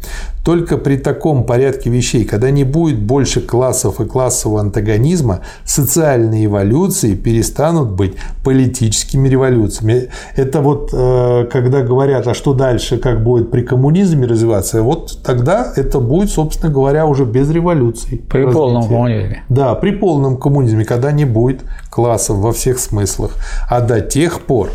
Только 0.43 0.77
при 0.77 0.97
таком 0.97 1.43
порядке 1.43 1.89
вещей, 1.89 2.25
когда 2.25 2.49
не 2.51 2.63
будет 2.63 2.99
больше 2.99 3.41
классов 3.41 3.99
и 3.99 4.05
классового 4.05 4.61
антагонизма, 4.61 5.41
социальные 5.63 6.45
эволюции 6.45 7.15
перестанут 7.15 7.91
быть 7.91 8.13
политическими 8.43 9.27
революциями. 9.27 10.09
Это 10.35 10.61
вот 10.61 10.89
э, 10.93 11.47
когда 11.51 11.81
говорят, 11.81 12.27
а 12.27 12.33
что 12.33 12.53
дальше, 12.53 12.97
как 12.97 13.23
будет 13.23 13.51
при 13.51 13.61
коммунизме 13.61 14.25
развиваться, 14.25 14.81
вот 14.81 15.19
тогда 15.23 15.71
это 15.75 15.99
будет, 15.99 16.29
собственно 16.29 16.71
говоря, 16.71 17.05
уже 17.05 17.25
без 17.25 17.49
революции. 17.49 18.17
При 18.29 18.39
развития. 18.39 18.53
полном 18.53 18.87
коммунизме. 18.87 19.43
Да, 19.49 19.75
при 19.75 19.91
полном 19.91 20.37
коммунизме, 20.37 20.85
когда 20.85 21.11
не 21.11 21.25
будет 21.25 21.61
классов 21.89 22.37
во 22.37 22.51
всех 22.51 22.79
смыслах. 22.79 23.35
А 23.69 23.81
до 23.81 24.01
тех 24.01 24.41
пор, 24.41 24.69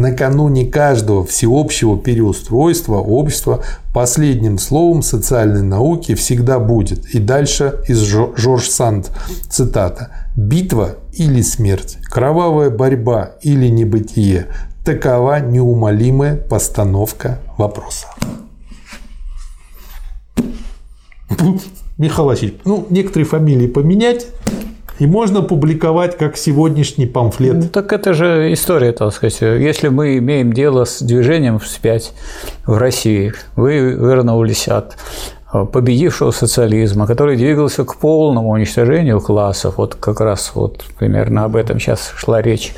накануне 0.00 0.66
каждого 0.66 1.24
всеобщего 1.24 1.98
переустройства 1.98 2.96
общества 2.96 3.62
последним 3.94 4.58
словом 4.58 5.02
социальной 5.02 5.62
науки 5.62 6.14
всегда 6.14 6.58
будет. 6.58 7.06
И 7.14 7.18
дальше 7.18 7.80
из 7.86 7.98
Жорж 8.00 8.68
Санд 8.68 9.10
цитата. 9.48 10.10
«Битва 10.36 10.96
или 11.12 11.42
смерть, 11.42 11.98
кровавая 12.04 12.70
борьба 12.70 13.32
или 13.42 13.68
небытие– 13.68 14.46
такова 14.84 15.40
неумолимая 15.40 16.36
постановка 16.36 17.40
вопроса». 17.58 18.06
Михаил 21.98 22.28
Васильевич, 22.28 22.60
ну, 22.64 22.86
некоторые 22.90 23.26
фамилии 23.26 23.66
поменять, 23.66 24.26
и 25.00 25.06
можно 25.06 25.40
публиковать 25.40 26.16
как 26.16 26.36
сегодняшний 26.36 27.06
памфлет. 27.06 27.54
Ну, 27.54 27.68
так 27.68 27.92
это 27.92 28.12
же 28.12 28.52
история, 28.52 28.92
так 28.92 29.12
сказать. 29.14 29.40
Если 29.40 29.88
мы 29.88 30.18
имеем 30.18 30.52
дело 30.52 30.84
с 30.84 31.00
движением 31.00 31.58
вспять 31.58 32.12
в 32.66 32.76
России, 32.76 33.32
вы 33.56 33.78
вернулись 33.78 34.68
от 34.68 34.96
победившего 35.72 36.30
социализма, 36.30 37.06
который 37.06 37.36
двигался 37.36 37.84
к 37.84 37.96
полному 37.96 38.50
уничтожению 38.50 39.20
классов, 39.20 39.78
вот 39.78 39.94
как 39.94 40.20
раз 40.20 40.52
вот 40.54 40.84
примерно 40.98 41.44
об 41.44 41.56
этом 41.56 41.80
сейчас 41.80 42.12
шла 42.14 42.40
речь, 42.42 42.74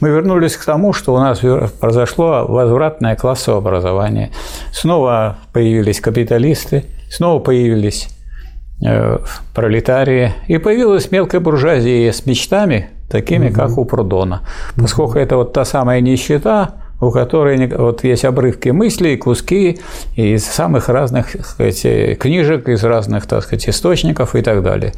мы 0.00 0.08
вернулись 0.10 0.56
к 0.56 0.64
тому, 0.64 0.92
что 0.92 1.12
у 1.12 1.18
нас 1.18 1.40
произошло 1.80 2.46
возвратное 2.48 3.16
классовое 3.16 3.58
образование. 3.58 4.30
Снова 4.72 5.38
появились 5.52 6.00
капиталисты, 6.00 6.84
снова 7.10 7.40
появились 7.40 8.08
Э, 8.08 8.13
пролетарии, 9.54 10.32
и 10.46 10.58
появилась 10.58 11.10
мелкая 11.10 11.40
буржуазия 11.40 12.12
с 12.12 12.26
мечтами, 12.26 12.90
такими, 13.08 13.48
угу. 13.48 13.54
как 13.54 13.78
у 13.78 13.84
Прудона. 13.84 14.42
Поскольку 14.76 15.18
это 15.18 15.36
вот 15.36 15.52
та 15.52 15.64
самая 15.64 16.00
нищета, 16.00 16.74
у 17.00 17.10
которой 17.10 17.66
вот 17.76 18.04
есть 18.04 18.24
обрывки 18.24 18.70
мыслей, 18.70 19.16
куски 19.16 19.80
из 20.16 20.44
самых 20.44 20.88
разных 20.88 21.32
так 21.32 21.46
сказать, 21.46 22.18
книжек, 22.18 22.68
из 22.68 22.84
разных 22.84 23.26
так 23.26 23.42
сказать, 23.42 23.68
источников 23.68 24.34
и 24.34 24.42
так 24.42 24.62
далее. 24.62 24.92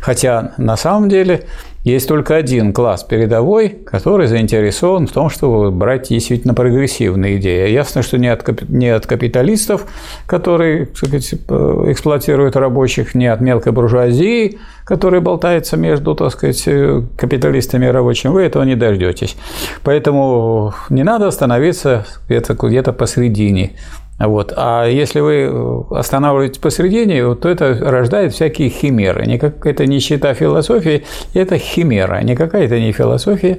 Хотя 0.00 0.52
на 0.56 0.76
самом 0.76 1.08
деле 1.08 1.44
есть 1.84 2.06
только 2.06 2.36
один 2.36 2.72
класс 2.72 3.02
передовой, 3.02 3.68
который 3.68 4.28
заинтересован 4.28 5.08
в 5.08 5.12
том, 5.12 5.30
чтобы 5.30 5.72
брать 5.72 6.08
действительно 6.10 6.54
прогрессивные 6.54 7.38
идеи. 7.38 7.70
Ясно, 7.70 8.02
что 8.02 8.18
не 8.18 8.28
от, 8.28 8.68
не 8.68 8.88
от 8.88 9.06
капиталистов, 9.06 9.86
которые 10.26 10.88
сказать, 10.94 11.34
эксплуатируют 11.34 12.54
рабочих, 12.54 13.16
не 13.16 13.26
от 13.26 13.40
мелкой 13.40 13.72
буржуазии, 13.72 14.58
которая 14.84 15.20
болтается 15.20 15.76
между 15.76 16.14
так 16.14 16.32
сказать, 16.32 16.64
капиталистами 17.16 17.86
и 17.86 17.90
рабочими, 17.90 18.30
вы 18.30 18.42
этого 18.42 18.62
не 18.62 18.76
дождетесь. 18.76 19.36
Поэтому 19.82 20.74
не 20.88 21.02
надо 21.02 21.26
остановиться 21.26 22.06
где-то 22.28 22.54
где 22.54 22.82
посередине. 22.82 23.72
Вот. 24.18 24.52
А 24.56 24.86
если 24.86 25.20
вы 25.20 25.34
э, 25.34 25.82
останавливаетесь 25.90 26.58
посередине, 26.58 27.34
то 27.34 27.48
это 27.48 27.74
рождает 27.80 28.32
всякие 28.32 28.68
химеры. 28.68 29.26
Никак, 29.26 29.66
это 29.66 29.86
не 29.86 30.00
чита 30.00 30.34
философии, 30.34 31.04
это 31.34 31.58
химера. 31.58 32.22
Никакая 32.22 32.66
это 32.66 32.78
не 32.78 32.92
философия 32.92 33.58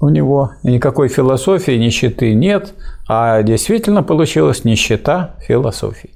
у 0.00 0.08
него, 0.08 0.52
никакой 0.62 1.08
философии, 1.08 1.72
нищеты 1.72 2.34
нет, 2.34 2.74
а 3.08 3.42
действительно 3.42 4.02
получилась 4.02 4.64
нищета 4.64 5.36
философии. 5.46 6.15